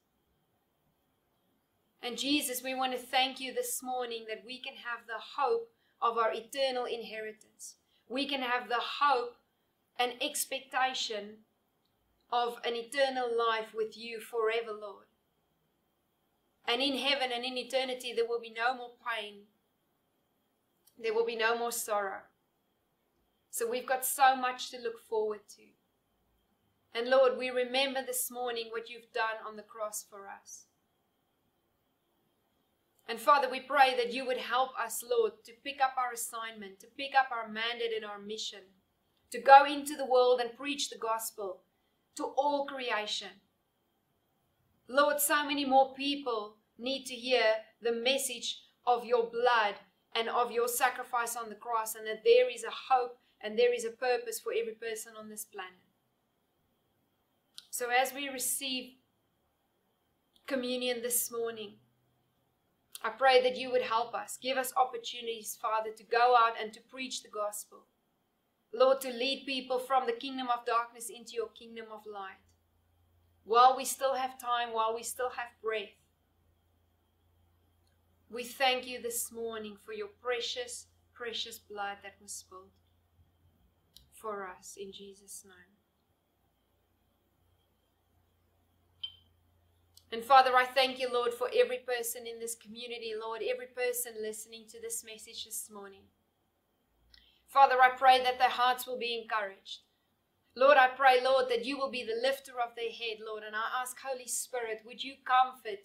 And 2.01 2.17
Jesus, 2.17 2.63
we 2.63 2.73
want 2.73 2.93
to 2.93 2.97
thank 2.97 3.39
you 3.39 3.53
this 3.53 3.81
morning 3.83 4.25
that 4.27 4.43
we 4.45 4.59
can 4.59 4.73
have 4.73 5.05
the 5.05 5.41
hope 5.41 5.69
of 6.01 6.17
our 6.17 6.33
eternal 6.33 6.85
inheritance. 6.85 7.75
We 8.09 8.27
can 8.27 8.41
have 8.41 8.67
the 8.67 8.81
hope 8.99 9.35
and 9.99 10.13
expectation 10.21 11.37
of 12.31 12.59
an 12.65 12.75
eternal 12.75 13.29
life 13.37 13.73
with 13.75 13.95
you 13.95 14.19
forever, 14.19 14.71
Lord. 14.71 15.05
And 16.67 16.81
in 16.81 16.97
heaven 16.97 17.29
and 17.33 17.45
in 17.45 17.57
eternity, 17.57 18.13
there 18.13 18.27
will 18.27 18.41
be 18.41 18.53
no 18.55 18.75
more 18.75 18.91
pain. 19.05 19.41
There 21.01 21.13
will 21.13 21.25
be 21.25 21.35
no 21.35 21.57
more 21.57 21.71
sorrow. 21.71 22.21
So 23.51 23.69
we've 23.69 23.87
got 23.87 24.03
so 24.03 24.35
much 24.35 24.71
to 24.71 24.79
look 24.79 24.99
forward 24.99 25.41
to. 25.55 25.63
And 26.97 27.09
Lord, 27.09 27.37
we 27.37 27.51
remember 27.51 27.99
this 28.03 28.31
morning 28.31 28.69
what 28.71 28.89
you've 28.89 29.13
done 29.13 29.37
on 29.47 29.55
the 29.55 29.61
cross 29.61 30.03
for 30.09 30.27
us. 30.27 30.63
And 33.07 33.19
Father, 33.19 33.47
we 33.49 33.59
pray 33.59 33.95
that 33.95 34.11
you 34.11 34.25
would 34.25 34.37
help 34.37 34.71
us, 34.83 35.03
Lord, 35.07 35.33
to 35.45 35.51
pick 35.63 35.79
up 35.79 35.93
our 35.95 36.11
assignment, 36.11 36.79
to 36.79 36.87
pick 36.97 37.11
up 37.15 37.27
our 37.31 37.47
mandate 37.47 37.93
and 37.95 38.03
our 38.03 38.17
mission, 38.17 38.61
to 39.31 39.39
go 39.39 39.63
into 39.63 39.95
the 39.95 40.07
world 40.07 40.41
and 40.41 40.57
preach 40.57 40.89
the 40.89 40.97
gospel 40.97 41.61
to 42.15 42.23
all 42.35 42.65
creation. 42.65 43.41
Lord, 44.87 45.19
so 45.19 45.45
many 45.45 45.65
more 45.65 45.93
people 45.93 46.55
need 46.79 47.05
to 47.05 47.13
hear 47.13 47.43
the 47.79 47.91
message 47.91 48.63
of 48.87 49.05
your 49.05 49.29
blood 49.29 49.75
and 50.15 50.27
of 50.29 50.51
your 50.51 50.67
sacrifice 50.67 51.35
on 51.35 51.49
the 51.49 51.55
cross, 51.55 51.93
and 51.93 52.07
that 52.07 52.23
there 52.23 52.49
is 52.49 52.63
a 52.63 52.93
hope 52.93 53.19
and 53.39 53.57
there 53.57 53.73
is 53.73 53.85
a 53.85 53.91
purpose 53.91 54.39
for 54.39 54.51
every 54.51 54.73
person 54.73 55.13
on 55.15 55.29
this 55.29 55.45
planet. 55.45 55.86
So 57.77 57.89
as 57.91 58.11
we 58.11 58.27
receive 58.29 58.93
communion 60.47 61.03
this 61.03 61.31
morning, 61.31 61.73
I 63.03 63.09
pray 63.09 63.43
that 63.43 63.55
you 63.55 63.69
would 63.69 63.83
help 63.83 64.15
us. 64.15 64.39
Give 64.41 64.57
us 64.57 64.73
opportunities, 64.75 65.59
Father, 65.61 65.91
to 65.95 66.03
go 66.03 66.35
out 66.35 66.53
and 66.59 66.73
to 66.73 66.79
preach 66.89 67.21
the 67.21 67.29
gospel. 67.29 67.85
Lord, 68.73 68.99
to 69.01 69.09
lead 69.09 69.43
people 69.45 69.77
from 69.77 70.07
the 70.07 70.13
kingdom 70.13 70.47
of 70.47 70.65
darkness 70.65 71.11
into 71.15 71.33
your 71.33 71.49
kingdom 71.49 71.85
of 71.93 72.01
light. 72.11 72.41
While 73.43 73.77
we 73.77 73.85
still 73.85 74.15
have 74.15 74.39
time, 74.39 74.73
while 74.73 74.95
we 74.95 75.03
still 75.03 75.29
have 75.37 75.61
breath, 75.61 75.93
We 78.31 78.43
thank 78.43 78.87
you 78.87 78.99
this 78.99 79.31
morning 79.31 79.77
for 79.85 79.93
your 79.93 80.09
precious, 80.19 80.87
precious 81.13 81.59
blood 81.59 81.97
that 82.01 82.15
was 82.19 82.33
spilled 82.33 82.73
for 84.11 84.47
us 84.47 84.77
in 84.81 84.91
Jesus' 84.91 85.45
name. 85.45 85.76
And 90.11 90.23
Father, 90.23 90.55
I 90.55 90.65
thank 90.65 90.99
you, 90.99 91.09
Lord, 91.11 91.33
for 91.33 91.49
every 91.53 91.79
person 91.79 92.25
in 92.25 92.39
this 92.39 92.55
community, 92.55 93.13
Lord, 93.19 93.41
every 93.43 93.67
person 93.67 94.13
listening 94.21 94.65
to 94.69 94.81
this 94.81 95.03
message 95.03 95.43
this 95.43 95.69
morning. 95.71 96.03
Father, 97.47 97.75
I 97.81 97.89
pray 97.89 98.23
that 98.23 98.39
their 98.39 98.49
hearts 98.49 98.87
will 98.87 98.97
be 98.97 99.21
encouraged. 99.21 99.79
Lord, 100.55 100.77
I 100.77 100.87
pray, 100.87 101.21
Lord, 101.23 101.49
that 101.49 101.65
you 101.65 101.77
will 101.77 101.91
be 101.91 102.03
the 102.03 102.19
lifter 102.21 102.53
of 102.53 102.75
their 102.75 102.89
head, 102.89 103.17
Lord. 103.25 103.43
And 103.45 103.55
I 103.55 103.81
ask, 103.81 103.97
Holy 103.99 104.27
Spirit, 104.27 104.81
would 104.85 105.03
you 105.03 105.15
comfort 105.25 105.79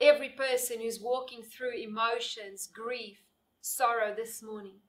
every 0.00 0.30
person 0.30 0.80
who's 0.80 1.00
walking 1.00 1.42
through 1.42 1.78
emotions, 1.78 2.68
grief, 2.72 3.18
sorrow 3.60 4.12
this 4.14 4.42
morning? 4.42 4.80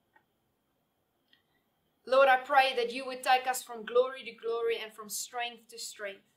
Lord, 2.06 2.28
I 2.28 2.38
pray 2.38 2.74
that 2.76 2.92
you 2.92 3.06
would 3.06 3.22
take 3.22 3.48
us 3.48 3.62
from 3.62 3.86
glory 3.86 4.24
to 4.24 4.32
glory 4.32 4.78
and 4.82 4.94
from 4.94 5.10
strength 5.10 5.70
to 5.70 5.78
strength. 5.78 6.37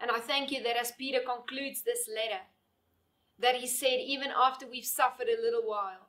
And 0.00 0.10
I 0.10 0.18
thank 0.18 0.50
you 0.50 0.62
that 0.62 0.76
as 0.76 0.92
Peter 0.92 1.20
concludes 1.20 1.82
this 1.82 2.08
letter, 2.08 2.40
that 3.38 3.56
he 3.56 3.66
said, 3.66 4.00
even 4.00 4.30
after 4.30 4.66
we've 4.66 4.84
suffered 4.84 5.28
a 5.28 5.40
little 5.42 5.66
while, 5.66 6.08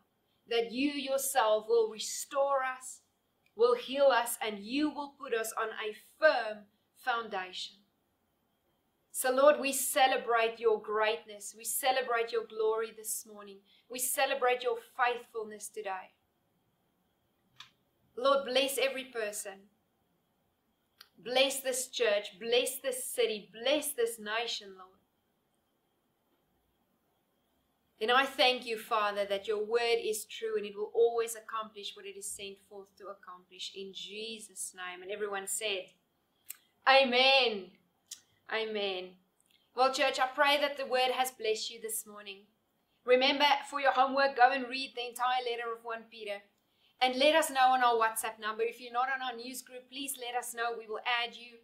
that 0.49 0.71
you 0.71 0.91
yourself 0.91 1.65
will 1.67 1.89
restore 1.89 2.59
us, 2.63 3.01
will 3.55 3.75
heal 3.75 4.05
us, 4.05 4.37
and 4.41 4.59
you 4.59 4.89
will 4.89 5.13
put 5.19 5.33
us 5.33 5.53
on 5.59 5.69
a 5.69 5.95
firm 6.19 6.63
foundation. 6.95 7.77
So, 9.11 9.29
Lord, 9.29 9.59
we 9.59 9.73
celebrate 9.73 10.59
your 10.59 10.81
greatness. 10.81 11.53
We 11.57 11.65
celebrate 11.65 12.31
your 12.31 12.45
glory 12.45 12.93
this 12.95 13.25
morning. 13.31 13.57
We 13.89 13.99
celebrate 13.99 14.63
your 14.63 14.77
faithfulness 14.97 15.67
today. 15.67 16.13
Lord, 18.17 18.45
bless 18.45 18.77
every 18.77 19.05
person 19.05 19.70
Bless 21.23 21.59
this 21.61 21.87
church, 21.87 22.39
bless 22.39 22.77
this 22.79 23.05
city, 23.05 23.49
bless 23.53 23.93
this 23.93 24.17
nation, 24.19 24.69
Lord. 24.77 25.01
And 28.01 28.09
I 28.09 28.25
thank 28.25 28.65
you, 28.65 28.79
Father, 28.79 29.25
that 29.25 29.47
your 29.47 29.63
word 29.63 29.99
is 30.03 30.25
true 30.25 30.57
and 30.57 30.65
it 30.65 30.75
will 30.75 30.91
always 30.95 31.35
accomplish 31.35 31.95
what 31.95 32.07
it 32.07 32.17
is 32.17 32.25
sent 32.25 32.57
forth 32.67 32.87
to 32.97 33.05
accomplish. 33.05 33.71
In 33.75 33.91
Jesus' 33.93 34.73
name. 34.75 35.03
And 35.03 35.11
everyone 35.11 35.45
said, 35.45 35.85
Amen. 36.89 37.65
Amen. 38.51 39.09
Well, 39.75 39.93
church, 39.93 40.19
I 40.19 40.27
pray 40.33 40.57
that 40.59 40.77
the 40.77 40.87
word 40.87 41.11
has 41.13 41.29
blessed 41.29 41.69
you 41.69 41.79
this 41.79 42.07
morning. 42.07 42.39
Remember, 43.05 43.45
for 43.69 43.79
your 43.79 43.91
homework, 43.91 44.35
go 44.35 44.49
and 44.51 44.67
read 44.67 44.93
the 44.95 45.07
entire 45.07 45.45
letter 45.45 45.71
of 45.71 45.83
1 45.83 45.99
Peter. 46.09 46.41
And 47.01 47.15
let 47.17 47.35
us 47.35 47.49
know 47.49 47.73
on 47.73 47.83
our 47.83 47.95
WhatsApp 47.95 48.39
number. 48.39 48.61
If 48.61 48.79
you're 48.79 48.93
not 48.93 49.07
on 49.09 49.21
our 49.23 49.35
news 49.35 49.63
group, 49.63 49.89
please 49.89 50.13
let 50.19 50.35
us 50.39 50.53
know. 50.53 50.77
We 50.77 50.87
will 50.87 51.01
add 51.01 51.35
you. 51.35 51.57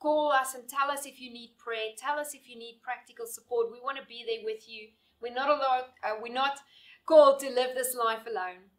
Call 0.00 0.32
us 0.32 0.54
and 0.54 0.68
tell 0.68 0.90
us 0.90 1.06
if 1.06 1.20
you 1.20 1.32
need 1.32 1.58
prayer. 1.58 1.92
Tell 1.96 2.18
us 2.18 2.34
if 2.34 2.48
you 2.48 2.58
need 2.58 2.80
practical 2.82 3.26
support. 3.26 3.70
We 3.70 3.80
want 3.80 3.98
to 3.98 4.06
be 4.06 4.24
there 4.26 4.44
with 4.44 4.68
you. 4.68 4.88
We're 5.20 5.34
not 5.34 5.48
allowed, 5.48 5.84
uh, 6.02 6.16
we're 6.20 6.32
not 6.32 6.58
called 7.06 7.38
to 7.40 7.50
live 7.50 7.74
this 7.74 7.94
life 7.94 8.26
alone. 8.26 8.70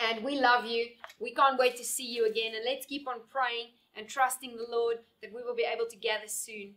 And 0.00 0.24
we 0.24 0.40
love 0.40 0.64
you. 0.64 0.86
We 1.18 1.34
can't 1.34 1.58
wait 1.58 1.76
to 1.76 1.84
see 1.84 2.06
you 2.06 2.26
again. 2.26 2.52
And 2.54 2.64
let's 2.64 2.86
keep 2.86 3.06
on 3.06 3.16
praying 3.28 3.72
and 3.94 4.08
trusting 4.08 4.56
the 4.56 4.66
Lord 4.70 4.98
that 5.20 5.34
we 5.34 5.42
will 5.42 5.56
be 5.56 5.66
able 5.70 5.86
to 5.90 5.96
gather 5.96 6.28
soon. 6.28 6.76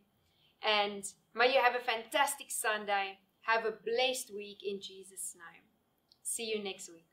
And 0.61 1.05
may 1.33 1.53
you 1.53 1.61
have 1.61 1.75
a 1.75 1.79
fantastic 1.79 2.51
Sunday. 2.51 3.19
Have 3.41 3.65
a 3.65 3.71
blessed 3.71 4.33
week 4.33 4.63
in 4.65 4.81
Jesus' 4.81 5.35
name. 5.35 5.63
See 6.23 6.45
you 6.45 6.61
next 6.61 6.89
week. 6.89 7.12